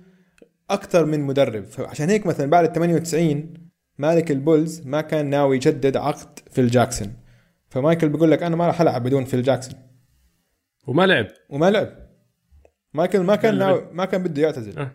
أكثر 0.71 1.05
من 1.05 1.21
مدرب. 1.21 1.65
فعشان 1.65 2.11
هيك 2.11 2.27
مثلا 2.27 2.51
بعد 2.51 2.65
ال 2.65 2.73
98 2.73 3.55
مالك 3.99 4.31
البولز 4.31 4.83
ما 4.85 5.01
كان 5.01 5.31
ناوي 5.31 5.57
يجدد 5.57 5.97
عقد 5.97 6.39
فيل 6.51 6.71
جاكسون. 6.71 7.13
فمايكل 7.69 8.09
بيقول 8.09 8.31
لك 8.31 8.43
أنا 8.43 8.57
ما 8.57 8.67
راح 8.67 8.81
ألعب 8.81 9.03
بدون 9.03 9.25
فيل 9.25 9.43
جاكسون. 9.43 9.86
وما 10.87 11.07
لعب. 11.07 11.27
وما 11.49 11.71
لعب. 11.71 12.07
مايكل 12.95 13.21
ما 13.21 13.37
كان 13.37 13.59
ناوي 13.59 13.89
ما 13.93 14.05
كان 14.05 14.23
بده 14.23 14.43
يعتزل. 14.43 14.79
أه. 14.79 14.91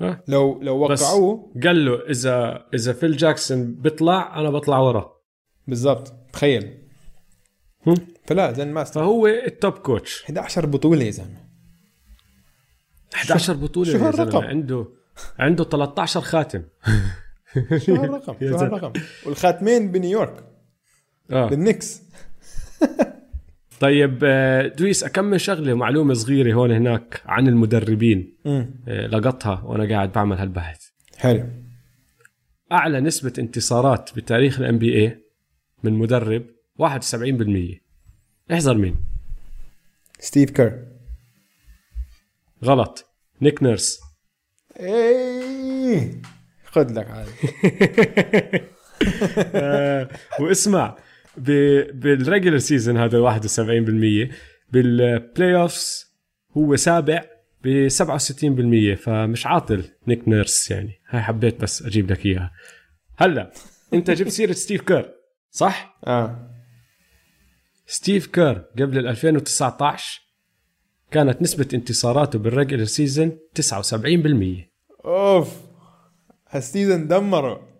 أه. 0.00 0.22
لو 0.28 0.62
لو 0.62 0.78
وقعوه 0.78 1.52
قال 1.64 1.84
له 1.84 2.10
اذا 2.10 2.66
إذا 2.74 2.92
فيل 2.92 3.16
جاكسون 3.16 3.74
بيطلع 3.74 4.40
أنا 4.40 4.50
بطلع 4.50 4.78
ورا. 4.78 5.12
بالضبط. 5.66 6.12
تخيل. 6.32 6.78
فال 8.26 8.52
Zen 8.52 8.72
Master. 8.72 9.00
فهو 9.00 9.26
ال 9.26 9.38
top 9.38 9.72
coach 9.72 10.24
11 10.24 10.66
بطولة 10.66 11.04
يا 11.04 11.10
زلمة. 11.10 11.42
11 13.14 13.54
بطولة 13.54 13.92
شو 13.92 13.98
هالرقم 13.98 14.44
عنده 14.44 14.86
عنده 15.38 15.64
13 15.64 16.20
خاتم. 16.20 16.62
شو 17.76 17.94
هالرقم 17.94 18.48
شو 18.48 18.56
هالرقم 18.56 18.92
والخاتمين 19.26 19.92
بنيويورك. 19.92 20.44
آه. 21.30 21.48
بالنكس. 21.48 22.02
طيب 23.82 24.20
آه، 24.24 24.66
دويس 24.66 25.04
اكمل 25.04 25.40
شغلة 25.40 25.74
معلومة 25.74 26.14
صغيرة 26.14 26.54
هون 26.54 26.70
هناك 26.70 27.22
عن 27.26 27.48
المدربين؟ 27.48 28.36
م. 28.44 28.64
آه، 28.88 29.06
لقطها 29.06 29.62
وأنا 29.64 29.94
قاعد 29.94 30.12
بعمل 30.12 30.36
هالبحث. 30.36 30.88
حلو. 31.16 31.48
أعلى 32.72 33.00
نسبة 33.00 33.32
انتصارات 33.38 34.10
بتاريخ 34.16 34.60
ال 34.60 34.78
NBA 34.78 35.18
من 35.82 35.92
مدرب 35.92 36.44
71% 36.78 37.80
احذر 38.52 38.74
مين؟ 38.74 38.96
ستيف 40.18 40.50
كير. 40.50 40.86
غلط. 42.64 43.06
نيك 43.40 43.62
نيرس. 43.62 44.00
إيه. 44.80 46.22
خذ 46.64 46.92
لك 46.92 47.10
عادي. 47.10 47.30
آه، 49.54 50.08
واسمع 50.40 50.96
بال 51.36 51.63
regular 51.63 52.58
season 52.58 52.96
هذا 52.96 53.40
71% 53.40 54.32
بال 54.72 55.56
playoffs 55.56 56.12
هو 56.56 56.76
سابع 56.76 57.24
ب 57.64 57.88
67% 57.88 58.98
فمش 58.98 59.46
عاطل 59.46 59.84
نيك 60.08 60.28
نيرس 60.28 60.70
يعني. 60.70 61.00
هاي 61.08 61.22
حبيت 61.22 61.60
بس 61.62 61.82
أجيب 61.82 62.10
لك 62.12 62.26
إياها. 62.26 62.52
هلا 63.16 63.52
أنت 63.94 64.10
جبت 64.10 64.28
سيرة 64.28 64.52
ستيف 64.62 64.80
كير 64.80 65.14
صح؟ 65.50 65.98
آه. 66.06 66.50
ستيف 67.86 68.26
كير 68.26 68.64
قبل 68.78 69.06
2019 69.06 70.22
كانت 71.10 71.42
نسبة 71.42 71.68
انتصاراته 71.74 72.38
بال 72.38 72.48
regular 72.48 72.84
season 72.84 73.38
79% 73.60 75.04
أوف 75.04 75.60
هال 76.48 76.63
season 76.63 77.08
دمره 77.08 77.71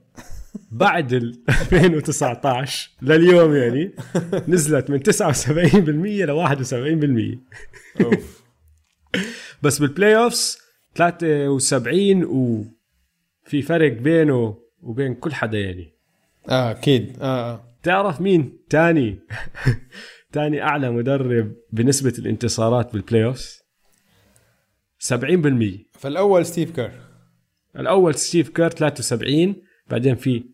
بعد 0.70 1.12
ال 1.12 1.42
2019 1.48 2.90
لليوم 3.02 3.54
يعني 3.54 3.94
نزلت 4.48 4.90
من 4.90 5.00
79% 5.00 5.48
ل 5.48 7.38
71% 7.98 8.04
أوف. 8.04 8.42
بس 9.62 9.78
بال 9.78 10.16
playoffs 10.16 10.58
73 10.94 12.24
وفي 12.24 13.62
فرق 13.62 13.92
بينه 13.92 14.58
وبين 14.82 15.14
كل 15.14 15.34
حدا 15.34 15.58
يعني. 15.58 15.92
آه 16.48 16.70
أكيد. 16.70 17.16
آه, 17.20 17.52
آه. 17.52 17.64
تعرف 17.82 18.20
مين 18.20 18.58
تاني؟ 18.70 19.18
تاني 20.32 20.62
أعلى 20.62 20.90
مدرب 20.90 21.52
بنسبة 21.72 22.14
الانتصارات 22.18 22.92
بال 22.92 23.24
playoff 23.24 23.62
70% 24.98 25.98
فالأول 25.98 26.46
ستيف 26.46 26.70
كير. 26.70 26.92
الأول 27.76 28.14
ستيف 28.14 28.48
كير 28.48 28.68
73 28.68 29.56
بعدين 29.90 30.14
في 30.14 30.44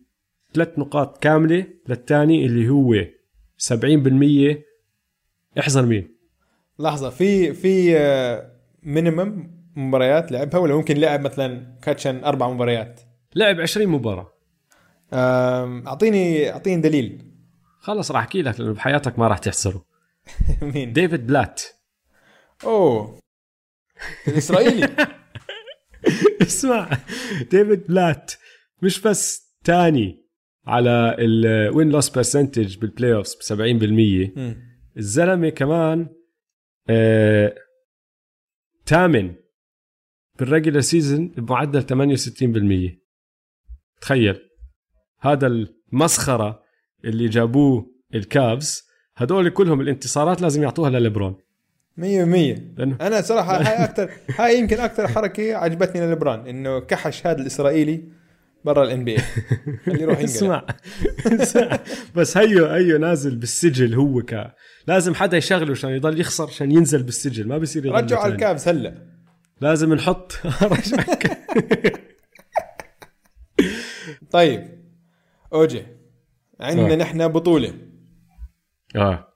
ثلاث 0.53 0.79
نقاط 0.79 1.23
كاملة 1.23 1.65
للثاني 1.87 2.45
اللي 2.45 2.69
هو 2.69 2.93
70% 3.57 4.57
احذر 5.59 5.85
مين؟ 5.85 6.15
لحظة 6.79 7.09
في 7.09 7.53
في 7.53 7.95
minimum 8.83 9.19
آه، 9.19 9.59
مباريات 9.79 10.31
لعبها 10.31 10.59
ولا 10.59 10.75
ممكن 10.75 10.97
لعب 10.97 11.21
مثلا 11.21 11.77
كاتشن 11.81 12.23
أربع 12.23 12.49
مباريات؟ 12.49 13.01
لعب 13.35 13.61
20 13.61 13.87
مباراة. 13.87 14.33
أعطيني 15.13 16.51
أعطيني 16.51 16.81
دليل. 16.81 17.25
خلص 17.79 18.11
راح 18.11 18.21
أحكي 18.21 18.41
لك 18.41 18.59
لأنه 18.59 18.73
بحياتك 18.73 19.19
ما 19.19 19.27
راح 19.27 19.37
تحصره. 19.37 19.85
مين؟ 20.73 20.93
ديفيد 20.93 21.27
بلات. 21.27 21.61
أوه. 22.63 23.19
الإسرائيلي. 24.27 24.89
اسمع 26.41 26.89
ديفيد 27.51 27.87
بلات. 27.87 28.33
مش 28.81 29.01
بس 29.01 29.49
تاني 29.63 30.25
على 30.67 31.15
ال 31.19 31.36
win 31.36 31.89
loss 31.89 32.09
percentage 32.09 32.77
بال 32.77 33.13
playoffs 33.13 33.35
ب 33.35 33.41
70% 34.35 34.39
الزلمة 34.97 35.49
كمان 35.49 36.07
آه 36.89 37.55
ثامن 38.85 39.35
بال 40.39 40.48
regular 40.48 40.79
season 40.79 41.27
بمعدل 41.27 41.81
68% 42.91 42.99
تخيل. 44.01 44.49
هذا 45.19 45.47
المسخرة 45.47 46.63
اللي 47.05 47.27
جابوه 47.27 47.91
الكافز 48.15 48.89
هدول 49.15 49.49
كلهم 49.49 49.81
الانتصارات 49.81 50.41
لازم 50.41 50.63
يعطوها 50.63 50.89
لليبرون 50.89 51.35
100% 51.97 52.01
لأنه 52.01 52.97
أنا 53.01 53.21
صراحة 53.21 53.57
هاي 53.57 53.83
أكثر 53.83 54.11
هاي 54.39 54.59
يمكن 54.59 54.79
أكثر 54.79 55.07
حركة 55.07 55.55
عجبتني 55.55 56.05
لليبرون 56.05 56.47
إنه 56.47 56.79
كحش 56.79 57.27
هذا 57.27 57.41
الإسرائيلي 57.41 58.18
برا 58.65 58.83
ال 58.83 59.03
NBA 59.03 59.17
خليه 59.85 60.01
يروح 60.01 60.19
اسمع. 60.19 60.65
بس 62.15 62.37
هيو 62.37 62.65
هيو 62.65 62.97
نازل 62.97 63.35
بالسجل 63.35 63.93
هو 63.95 64.21
ك 64.21 64.53
لازم 64.87 65.15
حدا 65.15 65.37
يشغله 65.37 65.71
عشان 65.71 65.89
يضل 65.89 66.19
يخسر 66.19 66.47
عشان 66.47 66.71
ينزل 66.71 67.03
بالسجل. 67.03 67.47
ما 67.47 67.57
بصير 67.57 67.91
رجعوا 67.95 68.23
على 68.23 68.33
الكافز 68.33 68.67
هلا. 68.67 69.05
لازم 69.61 69.93
نحط 69.93 70.31
طيب. 74.31 74.79
أوجي. 75.53 75.83
عندنا 76.59 76.93
آه. 76.93 76.97
نحن 76.97 77.27
بطولة. 77.27 77.73
آه. 78.95 79.33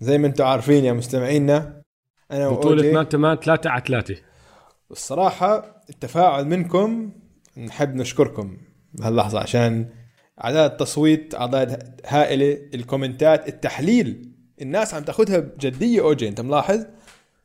زي 0.00 0.18
ما 0.18 0.26
أنتم 0.26 0.44
عارفين 0.44 0.84
يا 0.84 0.92
مستمعينا 0.92 1.82
أنا 2.30 2.48
بطولة 2.48 2.92
مان 2.92 3.08
تمان 3.08 3.36
3 3.36 3.70
على 3.70 3.82
3 3.86 4.16
الصراحة 4.90 5.80
التفاعل 5.90 6.44
منكم 6.46 7.12
نحب 7.58 7.94
نشكركم 7.94 8.56
بهاللحظة 8.94 9.38
عشان 9.38 9.88
أعداد 10.44 10.70
التصويت 10.70 11.34
أعداد 11.34 12.00
هائلة 12.06 12.58
الكومنتات 12.74 13.48
التحليل. 13.48 14.30
الناس 14.62 14.94
عم 14.94 15.02
تاخذها 15.02 15.38
بجدية 15.38 16.00
أوجي 16.00 16.28
أنت 16.28 16.40
ملاحظ؟ 16.40 16.84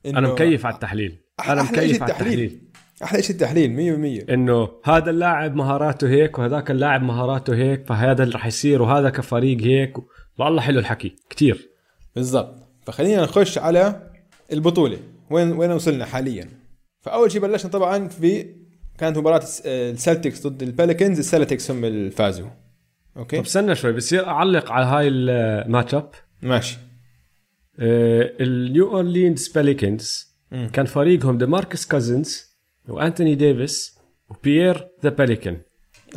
أنا 0.05 0.31
مكيف 0.33 0.65
على 0.65 0.75
التحليل. 0.75 1.17
أنا 1.47 1.63
مكيف 1.63 2.03
على 2.03 2.11
التحليل. 2.11 2.61
أحلى 3.03 3.23
شيء 3.23 3.35
التحليل 3.35 3.75
100% 4.27 4.33
إنه 4.33 4.69
هذا 4.83 5.09
اللاعب 5.09 5.55
مهاراته 5.55 6.09
هيك 6.09 6.39
وهذاك 6.39 6.71
اللاعب 6.71 7.01
مهاراته 7.03 7.55
هيك 7.55 7.85
فهذا 7.85 8.23
اللي 8.23 8.33
راح 8.33 8.45
يصير 8.45 8.81
وهذا 8.81 9.09
كفريق 9.09 9.61
هيك. 9.61 9.93
والله 10.37 10.61
حلو 10.61 10.79
الحكي 10.79 11.15
كتير. 11.29 11.69
بالضبط. 12.15 12.55
فخلينا 12.85 13.23
نخش 13.23 13.57
على 13.57 14.11
البطولة. 14.53 14.97
وين 15.29 15.51
وين 15.51 15.71
وصلنا 15.71 16.05
حاليا؟ 16.05 16.47
فأول 17.01 17.31
شيء 17.31 17.41
بلشنا 17.41 17.71
طبعا 17.71 18.07
في 18.07 18.58
كانت 18.99 19.17
مباراة 19.17 19.41
السلتكس 19.65 20.47
ضد 20.47 20.63
البليكنز 20.63 21.19
السلتكس 21.19 21.71
هم 21.71 21.85
اللي 21.85 22.11
فازوا. 22.11 22.49
okay؟ 23.17 23.37
طب 23.37 23.43
استنى 23.43 23.75
شوي 23.75 23.91
بصير 23.93 24.27
أعلق 24.27 24.71
على 24.71 24.85
هاي 24.85 25.07
ال 25.07 25.95
matchup 25.95 26.11
ماشي. 26.41 26.77
آه 27.79 28.33
النيو 28.39 28.91
اورلينز 28.95 29.47
بليكنز 29.47 30.35
كان 30.73 30.85
فريقهم 30.85 31.37
ديماركس 31.37 31.85
كازنز 31.85 32.49
وانتوني 32.87 33.35
ديفيس 33.35 33.99
وبيير 34.29 34.87
the 35.03 35.09
Pelican 35.09 35.57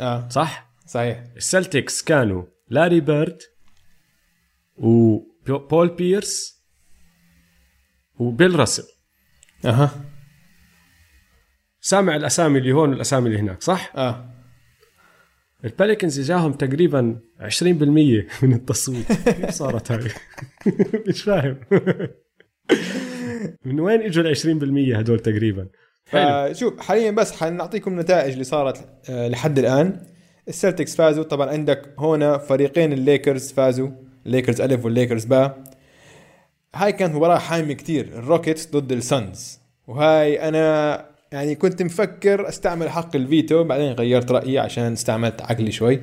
آه. 0.01 0.29
صح؟ 0.29 0.73
صحيح. 0.87 1.23
السلتكس 1.37 2.01
كانوا 2.01 2.43
لاري 2.69 2.99
بيرد 2.99 3.37
و 4.77 5.17
بو- 5.47 5.67
بول 5.67 5.87
بيرس 5.89 6.63
وبيل 8.19 8.55
راسل 8.59 8.83
أها. 9.65 9.91
سامع 11.85 12.15
الأسامي 12.15 12.59
اللي 12.59 12.71
هون 12.71 12.89
والأسامي 12.89 13.27
اللي 13.27 13.39
هناك 13.39 13.61
صح؟ 13.61 13.91
آه. 13.95 14.25
البليكنز 15.65 16.19
إجاهم 16.19 16.53
تقريبا 16.53 17.19
20% 17.39 17.63
من 18.43 18.53
التصويت. 18.53 19.11
كيف 19.11 19.49
صارت 19.49 19.91
هاي؟ 19.91 20.11
مش 21.07 21.23
فاهم. 21.23 21.59
من 23.65 23.79
وين 23.79 24.01
إجوا 24.01 24.23
ال 24.23 24.37
20% 24.37 24.97
هدول 24.97 25.19
تقريبا؟ 25.19 25.67
حلو. 26.07 26.53
فشوف 26.53 26.79
حاليا 26.79 27.11
بس 27.11 27.31
حنعطيكم 27.31 27.91
النتائج 27.91 28.31
اللي 28.31 28.43
صارت 28.43 28.89
آه، 29.09 29.27
لحد 29.27 29.59
الآن. 29.59 29.99
السلتكس 30.47 30.95
فازوا. 30.95 31.23
طبعا 31.23 31.49
عندك 31.49 31.95
هنا 31.99 32.37
فريقين 32.37 32.93
الليكرز 32.93 33.51
فازوا. 33.51 33.89
الليكرز 34.25 34.61
ألف 34.61 34.85
والليكرز 34.85 35.25
باء. 35.25 35.63
هاي 36.75 36.91
كانت 36.91 37.15
مباراة 37.15 37.37
حامية 37.37 37.73
كتير. 37.73 38.05
الروكيتس 38.05 38.71
ضد 38.71 38.91
السانز. 38.91 39.59
وهاي 39.87 40.47
أنا 40.47 41.12
يعني 41.33 41.55
كنت 41.55 41.81
مفكر 41.83 42.49
أستعمل 42.49 42.89
حق 42.89 43.15
الفيتو 43.15 43.63
بعدين 43.63 43.91
غيرت 43.91 44.31
رأيي 44.31 44.59
عشان 44.59 44.91
استعملت 44.91 45.41
عقلي 45.41 45.71
شوي. 45.71 46.01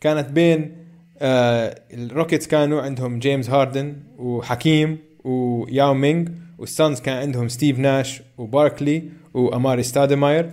كانت 0.00 0.30
بين 0.30 0.86
آه 1.18 1.80
الروكيتس 1.94 2.46
كانوا 2.46 2.82
عندهم 2.82 3.18
جيمس 3.18 3.50
هاردن 3.50 3.96
وحكيم 4.18 4.98
وياو 5.24 5.94
مينغ 5.94 6.28
والسانز 6.58 7.00
كان 7.00 7.16
عندهم 7.16 7.48
ستيف 7.48 7.78
ناش 7.78 8.22
وباركلي 8.38 9.02
وأماري 9.34 9.82
ستادماير 9.82 10.50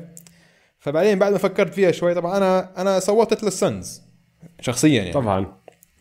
فبعدين 0.80 1.20
بعد 1.20 1.32
ما 1.32 1.38
فكرت 1.38 1.74
فيها 1.74 1.92
شوي 1.92 2.14
طبعا 2.14 2.38
أنا 2.38 2.82
أنا 2.82 3.00
صوتت 3.00 3.44
للسانز 3.44 4.02
شخصيا 4.62 4.98
يعني. 5.02 5.12
طبعا. 5.14 5.54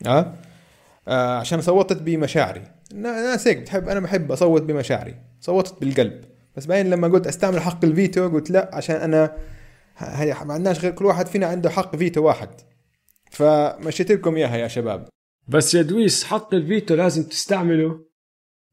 آه, 0.07 0.35
آه 1.09 1.39
عشان 1.39 1.61
صوتت 1.61 2.03
بمشاعري. 2.03 2.62
نا- 2.95 3.22
ناس 3.30 3.49
هيك 3.49 3.59
بتحب 3.59 3.89
أنا 3.89 4.01
بحب 4.01 4.33
أصوت 4.33 4.62
بمشاعري. 4.62 5.14
صوتت 5.41 5.74
بالقلب. 5.80 6.24
بس 6.57 6.66
بعدين 6.66 6.90
لما 6.90 7.09
قلت 7.09 7.26
أستعمل 7.26 7.61
حق 7.61 7.84
الفيتو 7.84 8.28
قلت 8.28 8.50
لا 8.50 8.70
عشان 8.72 8.96
أنا 8.96 9.36
هي 9.96 10.36
ما 10.44 10.55
عندناش 10.55 10.80
غير 10.80 10.92
كل 10.92 11.05
واحد 11.05 11.26
فينا 11.26 11.46
عنده 11.46 11.70
حق 11.70 11.96
فيتو 11.96 12.22
واحد. 12.22 12.61
فمشيت 13.30 14.12
لكم 14.12 14.36
إياها 14.36 14.57
يا 14.57 14.68
شباب. 14.68 15.09
بس 15.48 15.74
يا 15.74 15.82
دويس 15.82 16.24
حق 16.24 16.55
الفيتو 16.55 16.94
لازم 16.94 17.22
تستعمله 17.22 18.05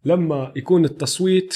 لما 0.05 0.53
يكون 0.55 0.85
التصويت 0.85 1.55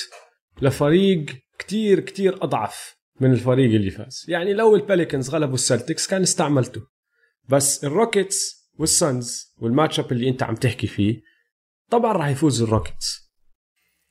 لفريق 0.61 1.25
كتير 1.59 1.99
كتير 1.99 2.43
أضعف 2.43 2.95
من 3.19 3.31
الفريق 3.31 3.75
اللي 3.75 3.91
فاز. 3.91 4.25
يعني 4.27 4.53
لو 4.53 4.75
البليكنز 4.75 5.29
غلبوا 5.29 5.53
السلتكس 5.53 6.07
كان 6.07 6.21
استعملته. 6.21 6.81
بس 7.49 7.83
الروكيتس 7.83 8.69
والسانز 8.79 9.53
وال 9.57 9.99
matchup 9.99 10.11
اللي 10.11 10.29
أنت 10.29 10.43
عم 10.43 10.55
تحكي 10.55 10.87
فيه 10.87 11.21
طبعا 11.89 12.13
راح 12.13 12.27
يفوز 12.27 12.61
الروكيتس. 12.61 13.33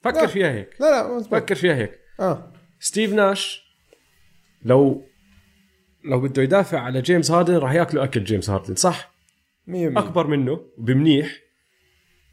لا. 0.05 0.11
فكر 0.13 0.29
فيها 0.29 0.53
هيك. 0.53 0.81
لا 0.81 0.91
لا 0.91 1.17
مزبوط. 1.17 1.35
فكر 1.35 1.55
فيها 1.55 1.75
هيك. 1.75 2.02
آه. 2.21 2.53
ستيف 2.81 3.13
ناش 3.13 3.63
لو 4.65 5.05
لو 6.05 6.21
بده 6.21 6.43
يدافع 6.43 6.81
على 6.81 7.03
جيمس 7.03 7.31
هاردن 7.31 7.57
راح 7.57 7.73
ياكله 7.73 8.05
أكل 8.05 8.25
جيمس 8.25 8.51
هاردن 8.51 8.75
صح؟ 8.75 9.13
100% 9.69 9.71
أكبر 9.75 10.27
منه 10.27 10.61
وبمنيح 10.79 11.39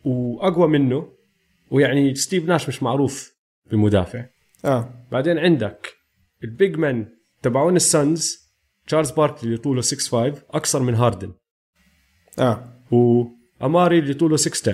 وأقوى 0.05 0.67
منه 0.67 1.13
ويعني 1.71 2.15
ستيف 2.15 2.45
ناش 2.45 2.67
مش 2.67 2.83
معروف 2.83 3.33
بمدافع. 3.71 4.25
آه. 4.65 5.05
بعدين 5.11 5.37
عندك 5.37 5.93
ال 6.43 6.51
big 6.51 6.75
man 6.75 7.15
تبعون 7.41 7.75
السانز 7.75 8.49
تشارلز 8.87 9.11
باركلي 9.11 9.43
اللي 9.43 9.57
طوله 9.57 9.81
6'5 9.81 10.13
اقصر 10.49 10.79
من 10.79 10.95
هاردن. 10.95 11.33
آه. 12.39 12.83
وأماري 12.91 13.99
اللي 13.99 14.13
طوله 14.13 14.37
6'10 14.37 14.71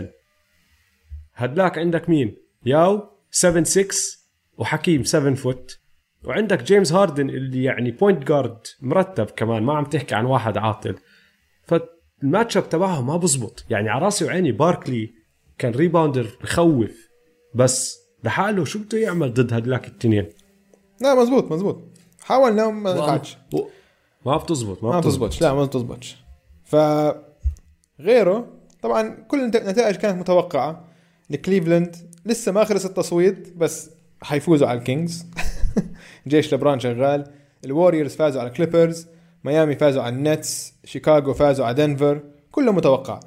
هدلاك 1.36 1.78
عندك 1.78 2.10
مين؟ 2.10 2.38
ياو 2.66 3.10
7'6 3.32 4.25
وحكيم 4.58 5.04
7 5.04 5.34
foot 5.36 5.80
وعندك 6.24 6.64
جيمس 6.64 6.94
هاردن 6.94 7.30
اللي 7.30 7.64
يعني 7.64 7.92
point 7.92 8.28
guard 8.28 8.58
مرتب 8.82 9.26
كمان 9.26 9.64
ما 9.64 9.74
عم 9.78 9.84
تحكي 9.86 10.16
عن 10.16 10.26
واحد 10.26 10.58
عاطل. 10.58 10.96
فال 11.64 11.91
match 11.91 12.58
up 12.58 12.70
تبعهم 12.70 13.08
ما 13.08 13.18
بزبط. 13.18 13.66
يعني 13.70 13.90
على 13.90 14.06
راسي 14.06 14.26
وعيني 14.26 14.52
باركلي 14.52 15.14
كان 15.58 15.72
rebounder 15.72 16.38
بخوف 16.44 17.10
بس 17.56 18.00
لحاله 18.24 18.66
شو 18.66 18.80
بده 18.80 18.98
يعمل 18.98 19.34
ضد 19.34 19.54
هدلاك 19.54 19.88
التنين؟ 19.88 20.28
لا 21.02 21.16
مزبوط 21.16 21.52
مزبوط. 21.52 21.84
حاولنا 22.22 22.66
وما 22.66 22.94
نفعش 22.94 23.38
ما 24.26 24.38
بتزبط 24.38 24.84
ما 24.84 25.00
بتزبطش 25.00 25.42
لا 25.42 25.54
ما 25.54 25.66
بتزبطش. 25.66 26.18
ف 26.64 26.76
غيره 28.00 28.48
طبعا 28.82 29.10
كل 29.28 29.40
النت- 29.40 29.56
النتائج 29.56 29.96
كانت 29.96 30.20
متوقعة. 30.20 30.86
لكليفلاند 31.30 31.96
لسه 32.26 32.52
ما 32.52 32.64
خلص 32.64 32.86
التصويت 32.86 33.54
بس 33.58 33.90
حيفوزوا 34.26 34.68
على 34.68 34.80
الكينجز. 34.80 35.26
جيش 36.28 36.54
لبران 36.54 36.80
شغال. 36.80 37.24
الوريورز 37.66 38.16
فازوا 38.16 38.42
على 38.42 38.50
كليبرز 38.50 39.08
ميامي 39.44 39.76
فازوا 39.76 40.04
على 40.04 40.16
النتس 40.16 40.74
شيكاغو 40.84 41.34
فازوا 41.34 41.66
على 41.66 41.76
دنفر 41.76 42.22
كله 42.52 42.72
متوقع. 42.72 43.20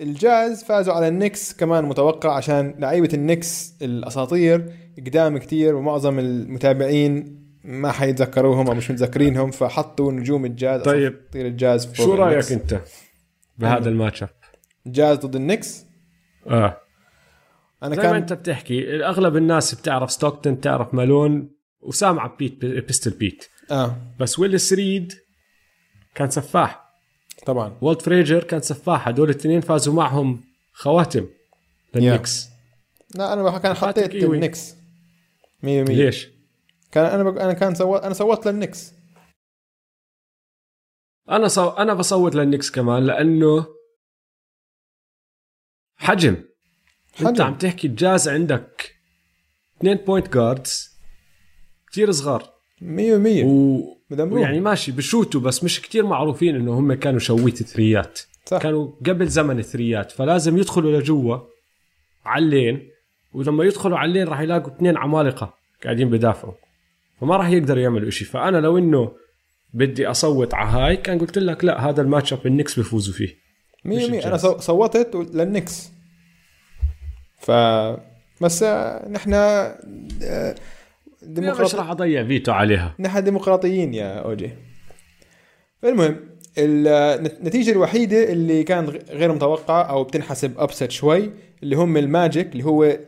الجاز 0.00 0.64
فازوا 0.64 0.94
على 0.94 1.08
النكس 1.08 1.52
كمان 1.52 1.84
متوقع 1.84 2.36
عشان 2.36 2.74
لعيبة 2.78 3.08
النكس 3.14 3.74
الأساطير. 3.82 4.72
قدام 4.98 5.38
كتير 5.38 5.74
ومعظم 5.74 6.18
المتابعين 6.18 7.42
ما 7.64 7.92
حيتذكروهم 7.92 8.68
أو 8.68 8.74
مش 8.74 8.90
متذكرينهم 8.90 9.50
فحطوا 9.50 10.12
نجوم 10.12 10.44
الجاز 10.44 10.82
طيب. 10.82 11.14
أساطير 11.14 11.46
الجاز 11.46 11.86
فوق 11.86 12.06
شو 12.06 12.14
رأيك 12.14 12.32
النكس. 12.32 12.52
أنت 12.52 12.80
بهذا 13.58 13.88
ال 13.88 13.94
match 13.94 14.22
up؟ 14.22 14.28
الجاز 14.86 15.16
ضد 15.16 15.36
النكس 15.36 15.86
آه. 16.46 16.81
أنا 17.82 17.94
زي 17.94 18.02
ما 18.02 18.08
كان 18.08 18.16
أنت 18.16 18.32
بتحكي 18.32 19.04
أغلب 19.04 19.36
الناس 19.36 19.74
بتعرف 19.74 20.10
ستوكتون 20.10 20.54
بتعرف 20.54 20.94
مالون 20.94 21.50
وسامعه 21.80 22.36
بيت 22.36 22.64
Pistol 22.64 23.10
Pete. 23.10 23.48
آه. 23.70 23.96
بس 24.20 24.38
ويليس 24.38 24.72
ريد 24.72 25.12
كان 26.14 26.30
سفاح. 26.30 26.92
طبعا. 27.46 27.78
والت 27.80 28.02
فريزر 28.02 28.44
كان 28.44 28.60
سفاح. 28.60 29.08
هدول 29.08 29.30
الاثنين 29.30 29.60
فازوا 29.60 29.94
معهم 29.94 30.44
خواتم 30.72 31.28
للنكس 31.94 32.48
لا 33.14 33.32
أنا 33.32 33.58
كان 33.58 33.74
حطيت. 33.74 34.14
النكس. 34.14 34.74
100% 35.62 35.64
ليش؟ 35.64 36.28
كان 36.92 37.04
أنا 37.04 37.22
بق... 37.22 37.42
أنا 37.42 37.52
كان 37.52 37.74
صوت 37.74 38.02
أنا 38.02 38.14
صوت 38.14 38.46
للنكس. 38.48 38.92
أنا 41.28 41.48
صو... 41.48 41.68
أنا 41.68 41.94
بصوت 41.94 42.34
للنكس 42.34 42.70
كمان 42.70 43.06
لأنه 43.06 43.66
حجم. 45.96 46.44
حجم 47.14 47.26
انت. 47.26 47.40
عم 47.40 47.54
تحكي 47.54 47.86
الجاز 47.86 48.28
عندك 48.28 48.94
اثنين 49.78 49.96
point 49.96 50.34
guards 50.34 50.90
كثير 51.92 52.10
صغار. 52.10 52.52
100% 52.80 52.84
و... 53.44 53.80
يعني 54.10 54.60
ماشي 54.60 54.92
بشوتوا 54.92 55.40
بس 55.40 55.64
مش 55.64 55.80
كتير 55.80 56.06
معروفين 56.06 56.56
إنه 56.56 56.78
هم 56.78 56.92
كانوا 56.92 57.18
شويتة 57.18 57.62
three 57.62 58.03
ات. 58.03 58.20
صح. 58.46 58.58
كانوا 58.58 58.92
قبل 59.06 59.28
زمن 59.28 59.58
ال 59.58 59.65
three 59.65 59.99
ات. 59.99 60.12
فلازم 60.12 60.58
يدخلوا 60.58 61.00
لجوا 61.00 61.38
على 62.24 62.44
ال 62.44 62.53
lane 62.53 62.88
ولما 63.32 63.64
يدخلوا 63.64 63.98
على 63.98 64.08
ال 64.08 64.12
lane 64.12 64.28
راح 64.28 64.40
يلاقوا 64.40 64.76
اثنين 64.76 64.96
عمالقة 64.96 65.54
قاعدين 65.84 66.10
بدافعوا. 66.10 66.54
فما 67.20 67.36
راح 67.36 67.48
يقدروا 67.48 67.82
يعملوا 67.82 68.08
إشي. 68.08 68.24
فأنا 68.24 68.58
لو 68.58 68.78
إنه 68.78 69.12
بدي 69.74 70.06
أصوت 70.06 70.54
على 70.54 70.68
هاي 70.68 70.96
كان 70.96 71.18
قلت 71.18 71.38
لك 71.38 71.64
لا 71.64 71.88
هذا 71.88 72.02
ال 72.02 72.07
match 72.07 72.32
up 72.32 72.46
النكس 72.46 72.76
بيفوزوا 72.76 73.14
فيه. 73.14 73.28
100% 73.86 74.26
أنا 74.26 74.36
صوتت 74.36 75.14
للنكس. 75.34 75.91
ف 77.42 77.50
بس 78.40 78.62
آه، 78.62 79.08
نحن 79.08 79.34
آه، 79.34 79.74
مش 81.22 81.28
ديمقراطي 81.28 81.76
راح 81.76 81.90
أضع 81.90 82.24
فيتو 82.24 82.52
عليها. 82.52 82.94
نحن 82.98 83.24
ديمقراطيين 83.24 83.94
يا 83.94 84.14
أوجي. 84.14 84.50
المهم 85.84 86.16
النتيجة 86.58 87.70
الوحيدة 87.70 88.32
اللي 88.32 88.62
كانت 88.64 89.10
غير 89.10 89.32
متوقعة 89.32 89.82
أو 89.82 90.04
بتنحسب 90.04 90.58
أبسط 90.58 90.90
شوي 90.90 91.30
اللي 91.62 91.76
هم 91.76 91.96
الماجيك 91.96 92.52
اللي 92.52 92.64
هو 92.64 92.98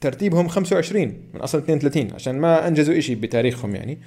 ترتيبهم 0.00 0.48
25 0.48 1.04
من 1.34 1.40
أصل 1.40 1.58
32 1.58 2.12
عشان 2.14 2.38
ما 2.38 2.68
أنجزوا 2.68 2.98
إشي 2.98 3.14
بتاريخهم 3.14 3.74
يعني 3.76 3.98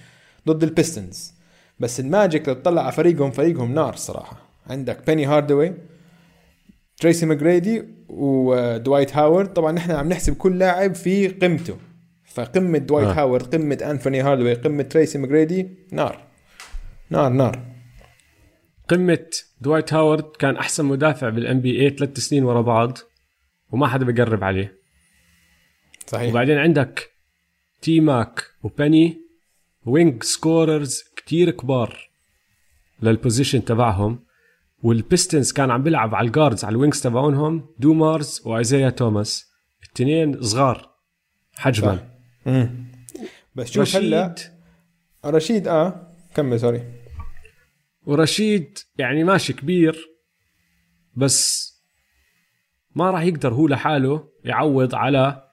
ضد 0.47 0.63
البيستونز 0.63 1.33
بس 1.80 1.99
الماجيك 1.99 2.47
لو 2.47 2.53
تطلع 2.53 2.82
على 2.82 2.91
فريقهم 2.91 3.32
فريقهم 3.32 3.74
نار 3.74 3.95
صراحة. 3.95 4.49
عندك 4.68 5.05
بيني 5.07 5.26
هارداوي 5.25 5.73
تريسي 6.97 7.25
ماجريدي 7.25 7.83
ودوايت 8.09 9.15
هاورد. 9.17 9.53
طبعا 9.53 9.71
نحن 9.71 9.91
عم 9.91 10.09
نحسب 10.09 10.35
كل 10.35 10.59
لاعب 10.59 10.95
في 10.95 11.27
قيمته. 11.27 11.77
فقمة 12.25 12.77
دوايت 12.77 13.07
آه. 13.07 13.11
آه. 13.11 13.13
هاورد 13.13 13.55
قمة 13.55 13.77
أنثوني 13.91 14.21
هارداوي 14.21 14.53
قمة 14.53 14.83
تريسي 14.83 15.17
ماجريدي 15.17 15.69
نار. 15.91 16.23
نار 17.09 17.29
نار. 17.29 17.65
قمة 18.89 19.25
دوايت 19.61 19.93
هاورد 19.93 20.23
كان 20.39 20.57
أحسن 20.57 20.85
مدافع 20.85 21.29
بال 21.29 21.61
NBA 21.61 21.89
ثلاث 21.89 22.19
سنين 22.19 22.43
ورا 22.43 22.61
بعض 22.61 22.97
وما 23.71 23.87
حدا 23.87 24.05
بيقرب 24.05 24.43
عليه. 24.43 24.75
صحيح. 26.07 26.29
وبعدين 26.29 26.57
عندك 26.57 27.11
تي 27.81 27.99
ماك 27.99 28.43
وبني 28.63 29.21
wing 29.86 30.23
scorers 30.23 31.03
كتير 31.15 31.51
كبار 31.51 32.09
لل 33.01 33.14
position 33.14 33.65
تبعهم. 33.65 34.24
والبيستونز 34.86 35.51
كان 35.51 35.71
عم 35.71 35.83
بيلعب 35.83 36.15
على 36.15 36.27
ال 36.27 36.33
guards 36.33 36.65
على 36.65 36.73
ال 36.73 36.78
wings 36.78 37.01
تبعونهم 37.01 37.67
دومارز 37.79 38.41
وايزايا 38.45 38.89
توماس 38.89 39.51
الاثنين 39.83 40.41
صغار 40.41 40.89
حجما. 41.55 42.09
بس 43.55 43.71
شوف 43.71 43.95
هلا 43.95 44.36
رشيد 45.25 45.67
آه 45.67 46.11
كمل 46.36 46.59
sorry 46.59 46.83
ورشيد 48.05 48.77
يعني 48.97 49.23
ماشي 49.23 49.53
كبير 49.53 50.09
بس 51.15 51.65
ما 52.95 53.11
راح 53.11 53.21
يقدر 53.21 53.53
هو 53.53 53.67
لحاله 53.67 54.27
يعوض 54.43 54.95
على 54.95 55.43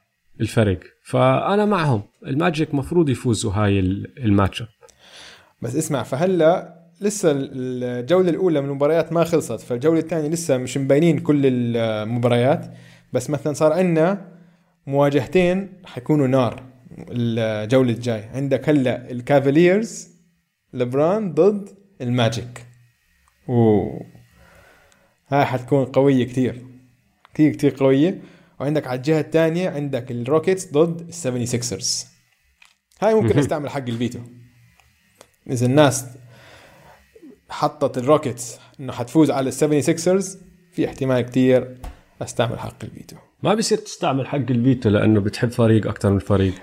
الفرق 0.40 0.80
فأنا 1.04 1.64
معهم. 1.64 2.02
الماجيك 2.26 2.74
مفروض 2.74 3.08
يفوزوا 3.08 3.52
هاي 3.52 3.78
ال- 3.80 4.24
الماتش. 4.24 4.62
بس 5.62 5.76
اسمع 5.76 6.02
فهلا 6.02 6.81
لسه 7.02 7.32
الجولة 7.34 8.30
الأولى 8.30 8.60
من 8.60 8.68
المباريات 8.68 9.12
ما 9.12 9.24
خلصت 9.24 9.60
فالجولة 9.60 9.98
الثانية 9.98 10.28
لسه 10.28 10.56
مش 10.56 10.78
مبينين 10.78 11.18
كل 11.18 11.42
المباريات. 11.46 12.74
بس 13.12 13.30
مثلا 13.30 13.52
صار 13.52 13.72
عندنا 13.72 14.32
مواجهتين 14.86 15.72
حيكونوا 15.84 16.26
نار 16.26 16.62
الجولة 17.08 17.92
الجاي 17.92 18.22
عندك 18.22 18.68
هلأ 18.68 19.10
الكافاليرز 19.10 20.08
لبران 20.72 21.34
ضد 21.34 21.68
الماجيك. 22.00 22.66
أوه. 23.48 24.00
هاي 25.28 25.44
حتكون 25.44 25.84
قوية 25.84 26.24
كتير. 26.24 26.66
كتير 27.34 27.52
كتير 27.52 27.74
قوية. 27.78 28.22
وعندك 28.60 28.86
على 28.86 28.96
الجهة 28.96 29.20
الثانية 29.20 29.70
عندك 29.70 30.10
الروكيتس 30.10 30.72
ضد 30.72 31.08
السيفنتي 31.08 31.46
سيكسرز. 31.46 32.06
هاي 33.00 33.14
ممكن 33.14 33.38
أستعمل 33.38 33.70
حق 33.70 33.88
الفيتو. 33.88 34.18
إذا 35.50 35.66
الناس 35.66 36.06
حطت 37.52 37.98
الروكيتس 37.98 38.58
إنه 38.80 38.92
حتفوز 38.92 39.30
على 39.30 39.48
السيفنتي 39.48 39.82
سيكسرز 39.82 40.38
في 40.72 40.86
احتمال 40.86 41.20
كتير 41.20 41.76
أستعمل 42.22 42.58
حق 42.58 42.84
الفيتو 42.84 43.16
ما 43.42 43.54
بصير 43.54 43.78
تستعمل 43.78 44.26
حق 44.26 44.36
الفيتو 44.36 44.88
لأنه 44.88 45.20
بتحب 45.20 45.50
فريق 45.50 45.86
أكثر 45.86 46.10
من 46.10 46.18
فريق. 46.18 46.54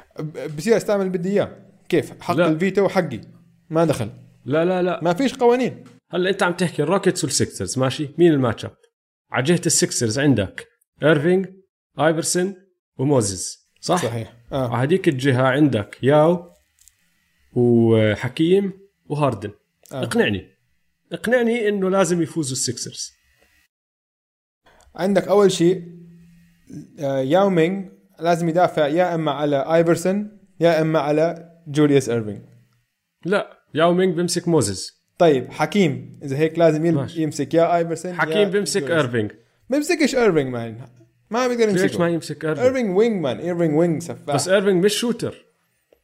بصير 0.58 0.78
أستعمل 0.78 1.06
اللي 1.06 1.18
بدي 1.18 1.30
إياه. 1.30 1.52
كيف؟ 1.90 2.22
حق 2.22 2.36
لا. 2.36 2.48
الفيتو 2.48 2.88
حقي 2.88 3.22
ما 3.70 3.86
دخل. 3.86 4.10
لا 4.46 4.66
لا 4.66 4.82
لا. 4.82 5.00
ما 5.04 5.14
فيش 5.14 5.36
قوانين. 5.36 5.84
هلا 6.12 6.30
أنت 6.30 6.44
عم 6.44 6.54
تحكي 6.54 6.84
الروكيتس 6.84 7.24
والسكسرز 7.24 7.80
ماشي؟ 7.80 8.10
مين 8.18 8.34
ال 8.34 8.39
match 8.39 8.66
up 8.66 8.72
على 9.32 9.44
جهة 9.44 9.62
السكسرز 9.66 10.20
عندك 10.20 10.68
ايرفينج 11.04 11.48
ايفرسون 12.00 12.56
وموزيس 12.98 13.70
صح؟ 13.82 14.04
صحيح. 14.04 14.34
آه. 14.52 14.68
على 14.68 14.88
هذيك 14.88 15.08
الجهة 15.08 15.44
عندك 15.48 15.98
ياو 16.04 16.50
وحكيم 17.54 18.74
وهاردن 19.06 19.52
آه. 19.94 20.04
اقنعني. 20.04 20.59
اقنعني 21.14 21.70
انه 21.70 21.90
لازم 21.90 22.22
يفوزوا 22.22 22.52
السكسرز 22.54 23.12
عندك 24.96 25.28
أول 25.28 25.52
شيء 25.52 25.84
آه، 27.00 27.20
ياو 27.20 27.50
مينغ 27.50 27.86
لازم 28.20 28.50
يدافع 28.50 28.88
يا 28.88 29.16
إما 29.16 29.32
على 29.32 29.76
آيفرسون 29.76 30.38
يا 30.60 30.82
إما 30.82 31.00
على 31.00 31.50
جوليوس 31.68 32.10
ايرفينج 32.10 32.42
لا 33.26 33.58
ياو 33.74 33.94
مينغ 33.94 34.16
بيمسك 34.16 34.48
موزيس 34.48 35.00
طيب 35.18 35.52
حكيم 35.52 36.20
إذا 36.24 36.38
هيك 36.38 36.60
لازم 36.60 36.86
يل- 36.86 36.96
ماشي. 36.96 37.22
يمسك 37.24 37.54
يا 37.54 37.76
آيفرسون 37.78 38.12
يا 38.12 38.18
حكيم 38.18 38.50
بيمسك 38.50 38.82
جوليوس. 38.82 39.00
ايرفينج 39.02 39.32
بيمسكش 39.70 40.16
ايرفينج 40.16 40.54
مان 40.54 40.88
ما 41.30 41.48
بيقدر 41.48 41.66
ليش 41.72 41.82
يمسكه. 41.82 42.00
ما 42.00 42.10
يمسك 42.10 42.46
ايرفينج 42.46 42.66
ايرفينج 42.66 42.98
wing 42.98 43.22
man 43.24 43.38
ايرفينج 43.40 43.78
wing 43.78 44.02
سفاح. 44.02 44.36
بس 44.36 44.48
ايرفينج 44.48 44.86
مش 44.86 44.94
shooter 44.94 45.46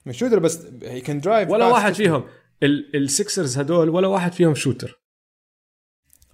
مش 0.06 0.18
shooter 0.18 0.40
بس 0.40 0.68
he 0.84 1.02
can 1.02 1.20
drive 1.20 1.50
ولا 1.50 1.68
واحد 1.68 1.94
فيهم. 1.94 2.24
السكسرز 2.64 3.58
هدول 3.58 3.90
ولا 3.90 4.08
واحد 4.08 4.34
فيهم 4.34 4.56
shooter. 4.56 5.02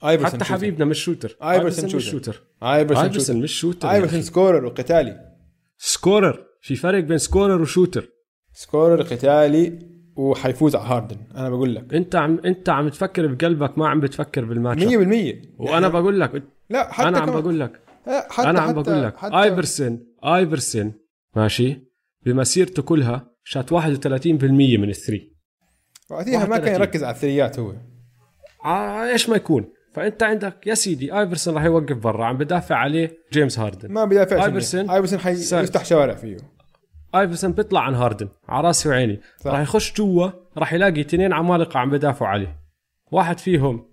ايفرسون 0.03 0.39
حتى 0.39 0.53
حبيبنا 0.53 0.85
مش 0.85 1.03
shooter. 1.03 1.37
ايفرسون 1.41 1.85
مش 1.85 1.91
shooter. 2.09 2.33
shooter. 3.13 3.33
مش 3.33 3.59
shooter 3.59 4.05
أخي. 4.05 4.21
scorer 4.21 4.65
وقتالي. 4.65 5.19
scorer 5.77 6.45
في 6.61 6.75
فرق 6.75 6.99
بين 6.99 7.17
scorer 7.17 7.61
و 7.61 7.67
shooter. 7.67 8.09
scorer 8.53 9.01
قتالي 9.01 9.79
وحيفوز 10.15 10.75
على 10.75 10.85
هاردن 10.85 11.17
أنا 11.35 11.49
بقول 11.49 11.75
لك. 11.75 11.93
أنت 11.93 12.15
عم 12.15 12.39
أنت 12.45 12.69
عم 12.69 12.89
تفكر 12.89 13.27
بقلبك 13.27 13.77
ما 13.77 13.89
عم 13.89 13.99
بتفكر 13.99 14.45
بالماتش. 14.45 14.83
100% 14.83 15.35
وأنا 15.57 15.87
بقول 15.87 16.19
لك 16.19 16.43
لا 16.69 16.91
حتى 16.91 17.07
أنا 17.07 17.19
عم 17.19 17.41
بقول 17.41 17.59
لك. 17.59 17.81
حتى 18.29 18.49
أنا 18.49 18.61
عم 18.61 18.73
بقول 18.73 19.03
لك. 19.03 19.17
حتى 19.17 19.35
ايفرسون 19.35 20.07
ايفرسون 20.23 20.93
ماشي 21.35 21.77
بمسيرته 22.25 22.83
كلها 22.83 23.31
شات 23.43 23.73
31% 23.73 24.77
من 24.77 24.89
ال 24.89 24.95
three. 24.95 25.30
وقتها 26.11 26.45
ما 26.45 26.57
كان 26.57 26.71
31. 26.71 26.73
يركز 26.81 27.03
على 27.03 27.15
الثريات 27.15 27.59
هو. 27.59 27.73
ع- 28.63 29.09
إيش 29.09 29.29
ما 29.29 29.35
يكون. 29.35 29.65
فأنت 29.93 30.23
عندك 30.23 30.67
يا 30.67 30.73
سيدي 30.73 31.19
آيفرسون 31.19 31.53
راح 31.55 31.63
يوقف 31.63 31.97
برا. 31.97 32.25
عم 32.25 32.37
بدافع 32.37 32.75
عليه 32.75 33.17
جيمس 33.33 33.59
هاردن. 33.59 33.91
ما 33.91 34.05
بيدافعش 34.05 34.45
آيفرسون. 34.45 34.89
آيفرسون. 34.89 35.19
حيفتح 35.19 35.85
شوارع 35.85 36.13
فيه. 36.13 36.37
آيفرسون 37.15 37.51
بيطلع 37.51 37.79
عن 37.81 37.95
هاردن. 37.95 38.29
على 38.49 38.67
راسي 38.67 38.89
وعيني. 38.89 39.21
راح 39.45 39.59
يخش 39.59 39.93
جوا 39.93 40.29
راح 40.57 40.73
يلاقي 40.73 41.01
اثنين 41.01 41.33
عمالقة 41.33 41.79
عم 41.79 41.89
بدافعوا 41.89 42.31
عليه. 42.31 42.57
واحد 43.11 43.39
فيهم 43.39 43.85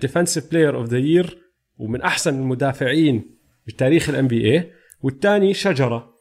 Defensive 0.00 0.50
Player 0.50 0.76
of 0.76 0.86
the 0.88 0.98
Year 0.98 1.38
ومن 1.78 2.02
أحسن 2.02 2.34
المدافعين 2.34 3.36
بتاريخ 3.66 4.08
ال 4.08 4.28
NBA 4.28 4.70
والثاني 5.02 5.54
شجرة 5.54 6.14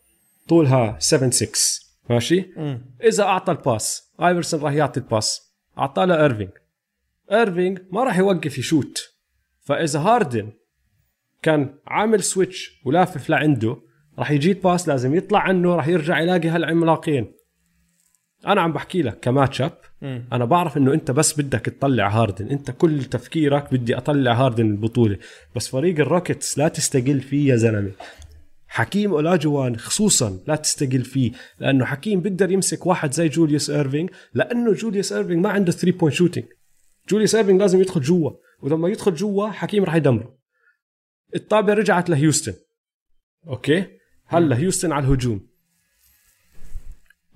طولها 0.50 0.96
7 1.00 1.30
6 1.30 1.84
ماشي؟ 2.10 2.46
مم. 2.58 2.86
إذا 3.04 3.24
أعطى 3.24 3.52
ال 3.52 3.62
pass. 3.62 4.13
ايفرسون 4.22 4.60
راح 4.60 4.74
يعطي 4.74 5.00
ال 5.00 5.09
pass. 5.09 5.54
أعطاه 5.78 6.06
لايرفينج 6.06 6.50
ايرفينج 7.32 7.80
ما 7.92 8.04
راح 8.04 8.18
يوقف 8.18 8.58
يشوت. 8.58 9.14
فإذا 9.62 10.00
هاردن 10.00 10.52
كان 11.42 11.76
عامل 11.88 12.24
switch 12.24 12.82
ولافف 12.86 13.30
لعنده 13.30 13.78
راح 14.20 14.32
يجي 14.32 14.52
ال 14.52 14.59
pass 14.59 14.88
لازم 14.88 15.16
يطلع 15.16 15.40
عنه 15.40 15.76
راح 15.76 15.88
يرجع 15.88 16.20
يلاقي 16.20 16.50
هالعملاقين. 16.50 17.34
أنا 18.48 18.62
عم 18.62 18.74
بحكي 18.74 19.02
لك 19.02 19.20
ك 19.20 19.62
matchup. 19.62 19.78
أنا 20.34 20.46
بعرف 20.46 20.78
إنه 20.78 20.94
أنت 20.94 21.12
بس 21.12 21.42
بدك 21.42 21.60
تطلع 21.60 22.10
هاردن. 22.10 22.50
أنت 22.50 22.72
كل 22.72 23.04
تفكيرك 23.04 23.74
بدي 23.74 23.98
أطلع 23.98 24.34
هاردن 24.34 24.66
البطولة. 24.66 25.18
بس 25.56 25.68
فريق 25.68 26.00
ال 26.00 26.07
Rockets 26.07 26.58
لا 26.58 26.68
تستقل 26.68 27.22
فيه 27.22 27.52
يا 27.52 27.56
زلمة. 27.56 27.92
حكيم 28.74 29.12
أولاجوان 29.12 29.78
خصوصا 29.78 30.40
لا 30.48 30.56
تستقل 30.56 31.04
فيه 31.04 31.32
لأنه 31.60 31.86
حكيم 31.86 32.22
بيقدر 32.22 32.52
يمسك 32.52 32.86
واحد 32.86 33.12
زي 33.14 33.28
جوليوس 33.28 33.70
ايرفينج 33.70 34.10
لأنه 34.34 34.74
جوليوس 34.74 35.14
ايرفينج 35.14 35.44
ما 35.44 35.50
عنده 35.50 35.72
3 35.72 35.98
point 35.98 36.16
shooting 36.16 36.46
جوليوس 37.10 37.36
ايرفينج 37.36 37.62
لازم 37.62 37.82
يدخل 37.82 38.02
جوا 38.02 38.32
ولما 38.62 38.90
يدخل 38.90 39.16
جوا 39.16 39.50
حكيم 39.50 39.84
راح 39.84 39.96
يدمره. 39.96 40.38
الطابة 41.36 41.74
رجعت 41.74 42.10
لهيوستن. 42.10 42.54
أوكي؟ 43.48 43.86
هلا 44.26 44.58
هيوستن 44.58 44.92
على 44.92 45.06
الهجوم. 45.06 45.48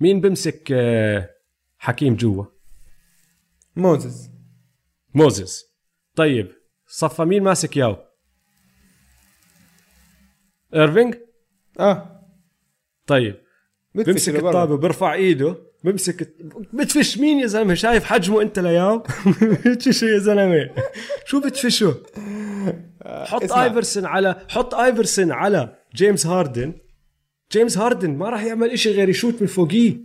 مين 0.00 0.20
بمسك 0.20 0.72
آه، 0.72 1.30
حكيم 1.78 2.16
جوا 2.16 2.44
موزز. 3.76 4.30
موزيس 5.14 5.64
طيب 6.14 6.52
صفى 6.86 7.24
مين 7.24 7.42
ماسك 7.42 7.76
ياو؟ 7.76 7.96
ايرفينج 10.74 11.27
آه. 11.80 12.24
طيب. 13.06 13.34
لبرا. 13.94 14.48
الطابة 14.48 14.76
بيرفع 14.76 15.14
إيده 15.14 15.56
بمسك 15.84 16.34
بدفش 16.72 17.18
مين 17.18 17.40
يا 17.40 17.46
زلمة؟ 17.46 17.74
شايف 17.74 18.04
حجمه 18.04 18.42
أنت 18.42 18.58
لياو؟ 18.58 19.02
بدفشه 19.66 20.04
يا 20.04 20.18
زلمة؟ 20.18 20.70
شو 21.24 21.40
بدفشه؟ 21.40 21.94
حط 23.04 23.42
اسمع. 23.42 23.64
ايفرسون 23.64 24.06
على 24.06 24.46
حط 24.48 24.74
ايفرسون 24.74 25.32
على 25.32 25.78
جيمس 25.94 26.26
هاردن. 26.26 26.74
جيمس 27.52 27.78
هاردن 27.78 28.10
ما 28.10 28.28
راح 28.30 28.44
يعمل 28.44 28.70
إشي 28.70 28.90
غير 28.92 29.08
يشوت 29.08 29.40
من 29.40 29.46
فوقيه. 29.46 29.96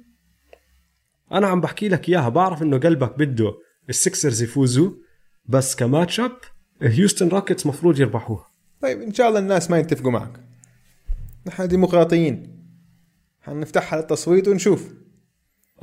أنا 1.31 1.47
عم 1.47 1.61
بحكي 1.61 1.89
لك 1.89 2.09
إياها 2.09 2.29
بعرف 2.29 2.61
إنه 2.61 2.77
قلبك 2.77 3.17
بده 3.17 3.53
ال 3.89 3.97
Sixers 3.97 4.43
يفوزوا 4.43 4.91
بس 5.45 5.75
ك 5.75 6.19
matchup 6.19 6.38
هيوستن 6.81 7.27
Rockets 7.27 7.65
مفروض 7.65 7.99
يربحوها. 7.99 8.47
طيب 8.81 9.01
إن 9.01 9.13
شاء 9.13 9.29
الله 9.29 9.39
الناس 9.39 9.71
ما 9.71 9.79
يتفقوا 9.79 10.11
معك. 10.11 10.52
نحن 11.47 11.67
ديمقراطيين. 11.67 12.63
حنفتحها 13.41 13.99
للتصويت 13.99 14.47
ونشوف. 14.47 14.93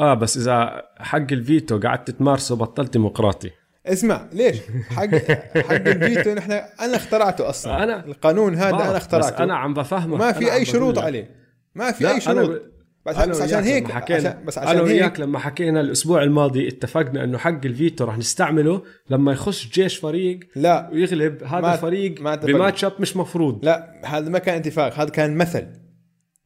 آه 0.00 0.14
بس 0.14 0.36
إذا 0.36 0.82
حق 0.98 1.32
الفيتو 1.32 1.80
قعدت 1.80 2.10
تمارسه 2.10 2.56
بطلت 2.56 2.92
ديمقراطي. 2.92 3.50
اسمع 3.86 4.28
ليش؟ 4.32 4.56
حق 4.90 5.14
حق 5.56 5.72
الفيتو 5.72 6.34
نحن 6.34 6.52
أنا 6.52 6.96
اخترعته 6.96 7.48
أصلا. 7.48 7.78
أنا- 8.02 8.04
القانون 8.06 8.54
هذا 8.54 8.68
أنا 8.68 8.90
بس 8.90 8.96
اخترعته. 8.96 9.44
أنا 9.44 9.56
عم 9.56 9.74
بفهمك 9.74 10.18
ما 10.18 10.32
في 10.32 10.52
أي 10.52 10.64
شروط. 10.64 10.98
عليه. 10.98 11.30
ما 11.74 11.92
في 11.92 12.10
أي 12.10 12.20
شروط. 12.20 12.62
بس, 13.06 13.16
عشان 13.16 13.32
وياك 13.32 13.64
هيك 13.64 13.84
لما 13.84 13.94
حكينا 13.94 14.18
عشان 14.28 14.44
بس 14.44 14.58
أنا 14.58 14.68
عشان 14.70 14.80
وياك 14.80 15.02
هيك 15.02 15.20
لما 15.20 15.38
حكينا 15.38 15.80
الأسبوع 15.80 16.22
الماضي 16.22 16.68
اتفقنا 16.68 17.24
إنه 17.24 17.38
حق 17.38 17.64
الفيتو 17.64 18.04
رح 18.04 18.18
نستعمله 18.18 18.82
لما 19.10 19.32
يخش 19.32 19.68
جيش 19.68 19.96
فريق 19.96 20.40
لا 20.56 20.90
ويغلب 20.92 21.44
هذا 21.44 21.60
ما- 21.60 21.74
الفريق 21.74 22.20
ما. 22.20 22.34
بماتش 22.36 22.84
أب 22.84 22.92
مش 23.00 23.16
مفروض. 23.16 23.64
لا 23.64 24.00
هذا 24.04 24.28
ما 24.28 24.38
كان 24.38 24.54
اتفاق 24.56 24.94
هذا 24.94 25.10
كان 25.10 25.36
مثل. 25.36 25.66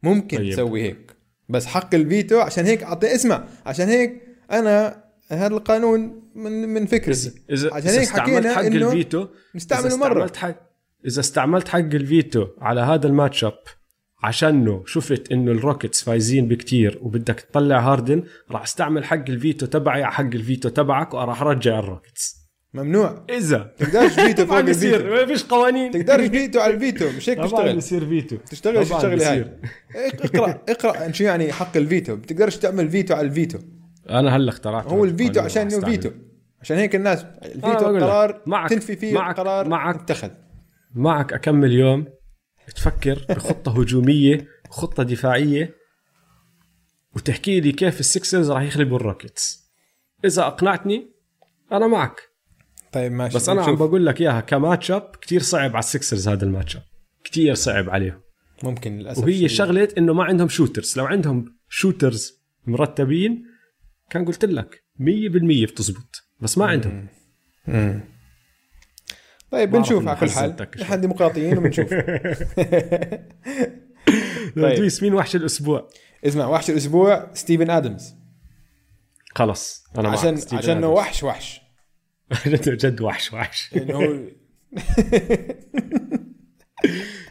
ممكن 0.03 0.37
طيب. 0.37 0.53
تسوي 0.53 0.83
هيك. 0.83 1.17
بس 1.49 1.67
حق 1.67 1.95
الفيتو 1.95 2.39
عشان 2.39 2.65
هيك 2.65 2.83
أعطي 2.83 3.15
اسمع 3.15 3.45
عشان 3.67 3.89
هيك 3.89 4.23
أنا 4.53 5.05
هذا 5.29 5.47
القانون 5.55 6.31
من 6.35 6.69
من 6.69 6.87
فكري. 6.87 7.13
اذا 7.13 7.75
عشان 7.75 7.89
إذا 7.89 8.01
هيك 8.01 8.09
استعملت 8.09 8.37
حكينا 8.37 8.55
حق 8.55 8.63
إنه 8.63 8.87
الفيتو 8.93 9.27
نستعمله 9.55 9.87
إذا 9.87 9.97
مره 9.97 10.33
حق 10.37 10.55
إذا 11.07 11.21
استعملت 11.21 11.69
حق 11.69 11.79
الفيتو 11.79 12.47
على 12.61 12.81
هذا 12.81 13.07
ال 13.07 13.45
matchup 13.45 13.59
عشانه 14.25 14.83
شفت 14.87 15.33
انه 15.33 15.53
ال 15.53 15.59
Rockets 15.59 16.05
فايزين 16.05 16.49
بكتير 16.49 16.99
وبدك 17.03 17.41
تطلع 17.41 17.81
هاردن 17.93 18.23
راح 18.51 18.63
استعمل 18.63 19.05
حق 19.05 19.25
الفيتو 19.29 19.67
تبعي 19.67 20.03
على 20.03 20.13
حق 20.13 20.25
الفيتو 20.25 20.69
تبعك 20.69 21.15
وراح 21.15 21.43
ارجع 21.43 21.79
ال 21.79 21.86
Rockets. 21.86 22.45
ممنوع. 22.75 23.25
إذا. 23.31 23.73
تقدرش 23.79 24.13
فيتو 24.13 24.47
فوق 24.47 24.57
الفيتو. 24.59 24.65
بيصير 24.81 25.11
ما 25.21 25.27
فيش 25.27 25.45
قوانين. 25.45 25.91
تقدرش 25.91 26.27
فيتو 26.29 26.61
على 26.61 26.75
الفيتو 26.75 27.09
مش 27.17 27.29
هيك 27.31 27.39
طبعا 27.39 27.49
تشتغل. 27.49 27.75
بيصير 27.75 28.07
فيتو. 28.09 28.37
تشتغل 28.51 28.87
طبعاً 28.87 28.99
الشغله 29.15 29.33
هاي. 29.33 29.45
اقرا 30.25 30.61
اقرأ 30.69 31.13
شو 31.13 31.25
يعني 31.25 31.53
حق 31.53 31.77
الفيتو. 31.77 32.17
بتقدرش 32.17 32.57
تعمل 32.57 32.91
فيتو 32.91 33.15
على 33.15 33.27
الفيتو. 33.27 33.59
أنا 34.11 34.37
هلا 34.37 34.49
اخترعت 34.49 34.87
هو 34.87 35.05
الفيتو 35.05 35.41
عشان 35.41 35.63
إنه 35.73 35.81
فيتو. 35.81 36.11
عشان 36.61 36.77
هيك 36.77 36.95
الناس 36.95 37.25
الفيتو. 37.45 37.91
القرار 37.97 38.43
معك- 38.47 38.71
تنفي 38.71 38.97
فيه 38.97 39.15
معك- 39.15 39.39
القرار 39.39 39.69
معك- 39.69 39.95
خذ 40.01 40.31
معك 40.95 41.33
كم 41.33 41.73
يوم 41.73 42.05
تفكر 42.71 43.27
بخطة 43.29 43.81
هجومية 43.81 44.49
وخطه 44.69 45.03
دفاعية 45.03 45.75
وتحكي 47.17 47.61
لي 47.61 47.73
كيف 47.73 48.01
ال 48.01 48.08
Sixers 48.08 48.51
راح 48.51 48.63
يخربوا 48.63 48.97
ال 48.97 49.05
Rockets. 49.05 49.71
إذا 50.25 50.47
أقنعتني 50.47 51.11
أنا 51.73 51.87
معك. 51.87 52.21
طيب 52.93 53.13
ماشي. 53.13 53.37
بس 53.37 53.49
أنا 53.49 53.63
عم. 53.63 53.77
بقول 53.77 54.07
لك 54.07 54.21
إياها 54.21 54.41
ك 54.41 54.91
matchup 54.91 55.17
كثير 55.21 55.43
صعب 55.43 55.71
على 55.71 55.79
ال 55.79 55.86
Sixers 55.86 56.29
هذا 56.29 56.45
ال 56.45 56.77
matchup 56.77 56.83
كثير 57.25 57.55
صعب 57.55 57.91
عليهم. 57.91 58.21
ممكن 58.63 58.99
للأسف 58.99 59.23
وهي. 59.23 59.49
شغلة 59.49 59.89
إنه 59.99 60.13
ما 60.13 60.25
عندهم 60.25 60.49
shooters 60.49 60.99
لو 60.99 61.05
عندهم 61.05 61.57
shooters 61.69 62.33
مرتبين 62.67 63.45
كان 64.11 64.25
قلت 64.25 64.45
لك 64.45 64.85
100% 65.01 65.71
بتزبط 65.71 66.23
بس 66.41 66.59
ما 66.59 66.67
عندهم. 66.67 67.09
مم. 67.67 68.14
طيب 69.55 69.71
بنشوف 69.71 70.09
على 70.09 70.21
كل 70.21 70.31
حال. 70.31 70.67
نحن 70.81 71.01
ديمقراطيين 71.01 71.59
وبنشوف 71.59 71.95
طيب. 74.57 74.91
مين 75.03 75.15
وحش 75.15 75.37
الأسبوع 75.37 75.89
اسمع 76.27 76.47
وحش 76.47 76.71
الأسبوع 76.71 77.31
ستيفن 77.35 77.71
آدمز 77.71 78.15
خلص 79.35 79.85
أنا. 79.99 80.09
عشان 80.09 80.41
عشان 80.53 80.77
انه. 80.77 80.89
وحش 80.89 81.23
وحش 81.23 81.61
جد 82.67 83.01
وحش 83.01 83.33
وحش 83.33 83.75
انه 83.77 83.95
هو 83.95 84.19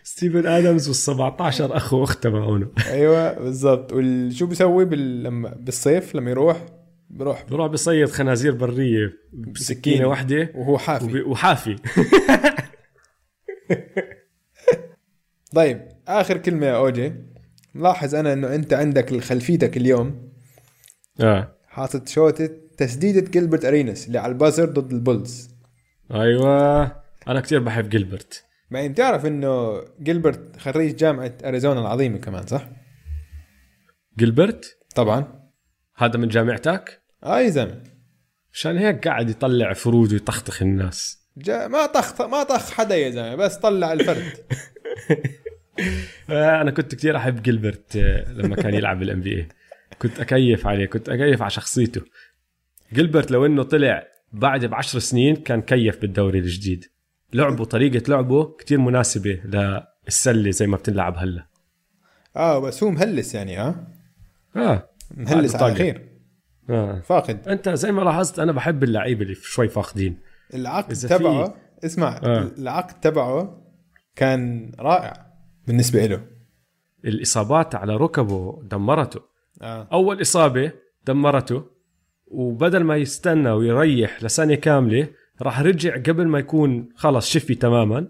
ستيفن 0.03 0.47
آدمز 0.47 0.87
وال 0.87 0.95
17 0.95 1.77
اخ 1.77 1.93
وأخت 1.93 2.23
تبعونه 2.23 2.71
أيوه 2.87 3.33
بالضبط 3.33 3.93
وشو 3.93 4.45
بيسوي 4.45 4.85
بال... 4.85 5.31
بالصيف 5.59 6.15
لما 6.15 6.31
يروح 6.31 6.65
بروح. 7.13 7.43
بروح 7.49 7.67
بصيد 7.67 8.09
خنازير 8.09 8.51
برية 8.55 9.13
بسكينة. 9.33 10.05
واحدة 10.05 10.51
وهو 10.55 10.77
حافي. 10.77 11.05
وب- 11.21 11.27
وحافي. 11.27 11.75
طيب 15.55 15.87
آخر 16.07 16.37
كلمة 16.37 16.65
يا 16.65 16.75
أوجي. 16.77 17.13
ملاحظ 17.75 18.15
أنا 18.15 18.33
إنه 18.33 18.55
أنت 18.55 18.73
عندك 18.73 19.19
خلفيتك 19.21 19.77
اليوم. 19.77 20.33
آه. 21.21 21.55
حاطط 21.67 22.07
شوطه 22.07 22.49
تسديدة 22.77 23.31
Gilbert 23.41 23.65
Arenas 23.65 24.07
اللي 24.07 24.19
على 24.19 24.31
ال 24.31 24.36
buzzer 24.36 24.65
ضد 24.65 24.91
ال 24.93 25.01
Bulls. 25.01 25.49
أيوه. 26.13 26.83
أنا 27.27 27.41
كتير 27.41 27.59
بحب 27.59 27.89
جيلبرت. 27.89 28.43
بعدين 28.71 28.91
بتعرف 28.91 29.25
إنه 29.25 29.81
جيلبرت 30.01 30.57
خريج 30.59 30.95
جامعة 30.95 31.33
أريزونا 31.45 31.79
العظيمة 31.81 32.17
كمان 32.17 32.45
صح؟ 32.47 32.69
جيلبرت؟ 34.17 34.77
طبعا. 34.95 35.43
هذا 35.97 36.17
من 36.17 36.27
جامعتك؟ 36.27 37.02
آه 37.23 37.39
يا 37.39 37.49
زلمة. 37.49 37.83
عشان 38.53 38.77
هيك 38.77 39.07
قاعد 39.07 39.29
يطلع 39.29 39.73
فرود 39.73 40.11
ويطخطخ 40.11 40.61
الناس. 40.61 41.23
جا 41.37 41.67
ما 41.67 41.85
طخ 41.85 42.21
ما 42.21 42.43
طخ 42.43 42.71
حدا 42.71 42.95
يا 42.95 43.09
زلمة 43.09 43.35
بس 43.35 43.55
طلع 43.55 43.93
الفرد. 43.93 44.33
آه، 46.29 46.61
أنا 46.61 46.71
كنت 46.71 46.95
كتير 46.95 47.17
أحب 47.17 47.41
جيلبرت 47.41 47.95
آه، 47.95 48.31
لما 48.31 48.55
كان 48.55 48.73
يلعب 48.73 48.99
بال 48.99 49.21
NBA 49.21 49.47
كنت 49.99 50.19
أكيف 50.19 50.67
عليه 50.67 50.85
كنت 50.85 51.09
أكيف 51.09 51.41
على 51.41 51.51
شخصيته. 51.51 52.01
جيلبرت 52.93 53.31
لو 53.31 53.45
إنه 53.45 53.63
طلع 53.63 54.07
بعد 54.31 54.65
بعشر 54.65 54.99
سنين 54.99 55.35
كان 55.35 55.61
كيف 55.61 56.01
بالدوري 56.01 56.39
الجديد. 56.39 56.85
لعبه 57.33 57.65
طريقة 57.65 58.03
لعبه 58.09 58.55
كتير 58.57 58.77
مناسبة 58.79 59.41
للسلة 60.07 60.51
زي 60.51 60.67
ما 60.67 60.77
بتنلعب 60.77 61.17
هلا. 61.17 61.45
آه 62.35 62.59
بس 62.59 62.83
هو 62.83 62.89
مهلس 62.91 63.35
يعني 63.35 63.61
آه؟ 63.61 63.87
آه 64.55 64.89
مهلس 65.17 65.55
عنده 65.55 65.65
على 65.65 65.73
طاقة. 65.73 65.73
خير 65.73 66.12
آه. 66.69 66.99
فاقد. 66.99 67.47
أنت 67.47 67.69
زي 67.69 67.91
ما 67.91 68.01
لاحظت 68.01 68.39
أنا 68.39 68.51
بحب 68.51 68.83
اللعيبة 68.83 69.21
اللي 69.21 69.35
شوي 69.35 69.67
فاقدين. 69.69 70.17
العقد 70.53 70.91
إذا 70.91 71.07
في- 71.07 71.17
تبعه 71.17 71.55
اسمع 71.85 72.19
آه. 72.23 72.51
العقد 72.57 72.99
تبعه 72.99 73.61
كان 74.15 74.71
رائع 74.79 75.25
بالنسبة 75.67 76.05
له 76.05 76.21
الإصابات 77.05 77.75
على 77.75 77.95
ركبه 77.95 78.63
دمرته. 78.71 79.21
آه. 79.61 79.87
أول 79.93 80.21
إصابة 80.21 80.71
دمرته 81.07 81.63
وبدل 82.27 82.83
ما 82.83 82.95
يستنى 82.97 83.49
ويريح 83.51 84.23
لسنه 84.23 84.55
كاملة 84.55 85.07
راح 85.41 85.61
رجع 85.61 85.95
قبل 85.95 86.27
ما 86.27 86.39
يكون 86.39 86.89
خلص 86.95 87.29
شفي 87.29 87.55
تماما. 87.55 88.07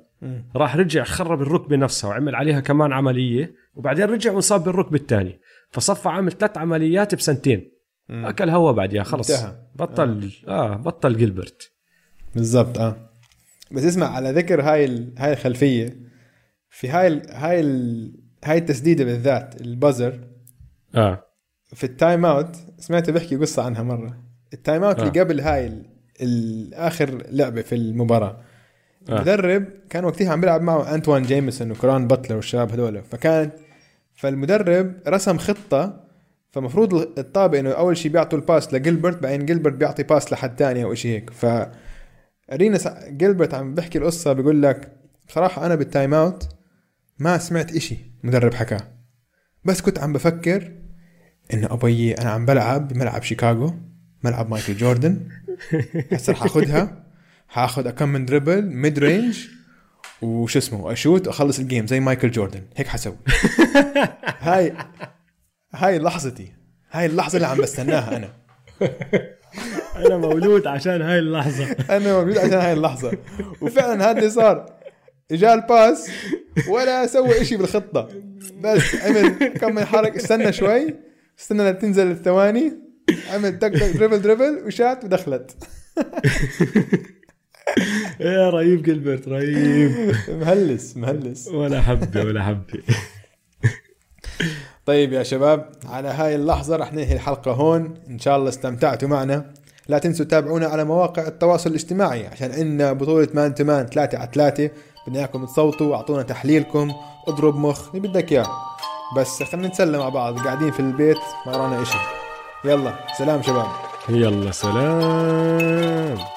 راح 0.55 0.75
رجع 0.75 1.03
خرب 1.03 1.41
الركبة 1.41 1.75
نفسها 1.75 2.09
وعمل 2.09 2.35
عليها 2.35 2.59
كمان 2.59 2.93
عملية 2.93 3.53
وبعدين 3.75 4.05
رجع 4.05 4.31
وانصاب 4.31 4.63
بالركبة 4.63 4.97
الثانية. 4.97 5.39
فصفى 5.71 6.09
عامل 6.09 6.31
ثلاث 6.31 6.57
عمليات 6.57 7.15
بسنتين. 7.15 7.71
مم. 8.09 8.25
أكل 8.25 8.49
هوا 8.49 8.71
بعديها 8.71 9.03
خلص 9.03 9.31
انتهى. 9.31 9.55
بطل 9.75 10.31
آه 10.47 10.75
بطل 10.75 11.17
جيلبرت 11.17 11.71
بالضبط 12.35 12.79
آه 12.79 13.09
بس 13.71 13.83
اسمع 13.83 14.07
على 14.07 14.31
ذكر 14.31 14.61
هاي 14.61 14.85
ال... 14.85 15.13
هاي 15.17 15.33
الخلفية 15.33 15.97
في 16.69 16.89
هاي 16.89 17.07
ال... 17.07 17.21
هاي 17.31 17.59
ال... 17.59 18.13
هاي 18.45 18.57
التسديدة 18.57 19.03
بالذات 19.03 19.61
ال 19.61 19.70
buzzer 19.70 20.19
آه 20.95 21.23
في 21.73 21.83
ال 21.83 21.92
time 21.92 22.25
out 22.25 22.55
سمعت 22.79 23.09
بحكي 23.09 23.35
قصة 23.35 23.63
عنها 23.63 23.83
مرة 23.83 24.17
ال 24.53 24.59
time 24.59 24.83
out 24.83 24.99
آه. 24.99 25.07
اللي 25.07 25.19
قبل 25.19 25.39
هاي 25.41 25.67
ال... 25.67 25.85
ال- 26.21 26.73
آخر 26.73 27.23
لعبة 27.29 27.61
في 27.61 27.75
المباراة 27.75 28.41
آه. 29.09 29.15
المدرب 29.15 29.65
كان 29.89 30.05
وقتها 30.05 30.31
عم 30.31 30.41
بيلعب 30.41 30.61
معه 30.61 30.95
أنتوان 30.95 31.23
جيميسون 31.23 31.71
وكارون 31.71 32.07
باتلر 32.07 32.35
والشباب 32.35 32.71
هذول 32.71 33.03
فكان 33.03 33.51
فالمدرب 34.15 34.95
رسم 35.07 35.37
خطة 35.37 36.02
فمفروض 36.53 36.93
الطابة 36.93 37.59
إنه 37.59 37.71
أول 37.71 37.97
شيء 37.97 38.11
بيعطوا 38.11 38.39
ال 38.39 38.46
pass 38.46 38.73
لجيلبرت 38.73 39.23
بعدين 39.23 39.45
جيلبرت 39.45 39.73
بيعطي 39.73 40.03
pass 40.03 40.33
لحد 40.33 40.59
ثاني 40.59 40.83
أو 40.83 40.93
شيء 40.93 41.11
هيك. 41.11 41.29
ف 41.29 41.45
ارينس 42.51 42.87
جيلبرت 43.07 43.53
عم 43.53 43.75
بحكي 43.75 43.97
القصة 43.97 44.33
بيقول 44.33 44.61
لك 44.61 44.91
بصراحة 45.27 45.65
أنا 45.65 45.75
بال 45.75 45.88
time 45.88 46.13
out 46.13 46.49
ما 47.19 47.37
سمعت 47.37 47.75
إشي 47.75 47.97
مدرب 48.23 48.53
حكاه. 48.53 48.81
بس 49.65 49.81
كنت 49.81 49.99
عم 49.99 50.13
بفكر 50.13 50.71
إنه 51.53 51.67
ابي 51.73 52.13
أنا 52.13 52.29
عم 52.29 52.45
بلعب 52.45 52.87
بملعب 52.87 53.23
شيكاغو 53.23 53.73
ملعب 54.23 54.49
مايكل 54.49 54.77
جوردن. 54.77 55.19
هسه 56.11 56.33
رح 56.33 56.43
اخذها 56.43 57.05
حاخذ 57.47 57.89
كم 57.89 58.09
من 58.09 58.25
dribble 58.25 58.61
mid 58.61 58.99
range 58.99 59.47
وش 60.21 60.57
اسمه 60.57 60.91
ا 60.91 60.97
shoot 60.97 61.27
واخلص 61.27 61.59
ال 61.59 61.65
game 61.65 61.87
زي 61.87 61.99
مايكل 61.99 62.31
جوردن. 62.31 62.61
هيك 62.75 62.87
حسوي. 62.87 63.17
هاي 64.39 64.73
هاي 65.75 65.99
لحظتي 65.99 66.53
هاي 66.91 67.05
اللحظة 67.05 67.35
اللي 67.35 67.47
عم 67.47 67.57
بستناها 67.57 68.17
أنا. 68.17 68.33
أنا 70.05 70.17
مولود 70.17 70.67
عشان 70.67 71.01
هاي 71.01 71.19
اللحظة. 71.19 71.65
أنا 71.97 72.13
موجود 72.13 72.37
عشان 72.37 72.53
هاي 72.53 72.73
اللحظة. 72.73 73.17
وفعلا 73.61 74.11
هذا 74.11 74.17
اللي 74.17 74.29
صار. 74.29 74.73
إجا 75.31 75.53
ال 75.53 75.65
pass 75.65 76.09
ولا 76.67 77.07
سوى 77.07 77.41
إشي 77.41 77.57
بالخطة. 77.57 78.09
بس 78.61 78.95
عمل 78.95 79.47
كم 79.47 79.75
من 79.75 79.85
حركة. 79.85 80.17
استنى 80.17 80.53
شوي. 80.53 80.95
استنى 81.39 81.71
لتنزل 81.71 82.11
الثواني. 82.11 82.73
عمل 83.33 83.59
تك 83.59 83.73
تك 83.73 83.97
dribble 83.97 84.21
dribble 84.21 84.63
وشات 84.65 85.03
ودخلت. 85.03 85.51
يا 88.19 88.49
رهيب 88.49 88.83
جيلبرت 88.83 89.27
رهيب. 89.27 90.15
مهلس 90.29 90.97
مهلس. 90.97 91.47
ولا 91.47 91.81
حبه 91.81 92.23
ولا 92.23 92.43
حبه 92.43 92.83
طيب 94.85 95.13
يا 95.13 95.23
شباب 95.23 95.69
على 95.89 96.07
هاي 96.07 96.35
اللحظة 96.35 96.75
رح 96.75 96.93
ننهي 96.93 97.13
الحلقة 97.13 97.51
هون. 97.51 97.93
إن 98.09 98.19
شاء 98.19 98.37
الله 98.37 98.49
استمتعتوا 98.49 99.07
معنا. 99.07 99.45
لا 99.87 99.97
تنسوا 99.97 100.25
تتابعونا 100.25 100.67
على 100.67 100.83
مواقع 100.83 101.27
التواصل 101.27 101.69
الاجتماعي 101.69 102.27
عشان 102.27 102.51
عندنا 102.51 102.93
بطولة 102.93 103.27
man 103.33 103.55
to 103.55 103.63
man 103.63 103.85
3 103.85 104.17
على 104.17 104.29
3 104.33 104.69
بدنا 105.07 105.19
إياكم 105.19 105.45
تصوتوا 105.45 105.87
واعطونا 105.87 106.23
تحليلكم 106.23 106.93
اضرب 107.27 107.55
مخ 107.55 107.95
اللي 107.95 108.07
بدك 108.07 108.31
إياه. 108.31 108.47
بس 109.17 109.43
خلينا 109.43 109.67
نتسلى 109.67 109.97
مع 109.97 110.09
بعض 110.09 110.39
قاعدين 110.39 110.71
في 110.71 110.79
البيت 110.79 111.17
ما 111.45 111.57
ورانا 111.57 111.81
إشي. 111.81 111.97
يلا 112.65 112.93
سلام 113.17 113.41
شباب. 113.41 113.67
يلا 114.09 114.51
سلام. 114.51 116.32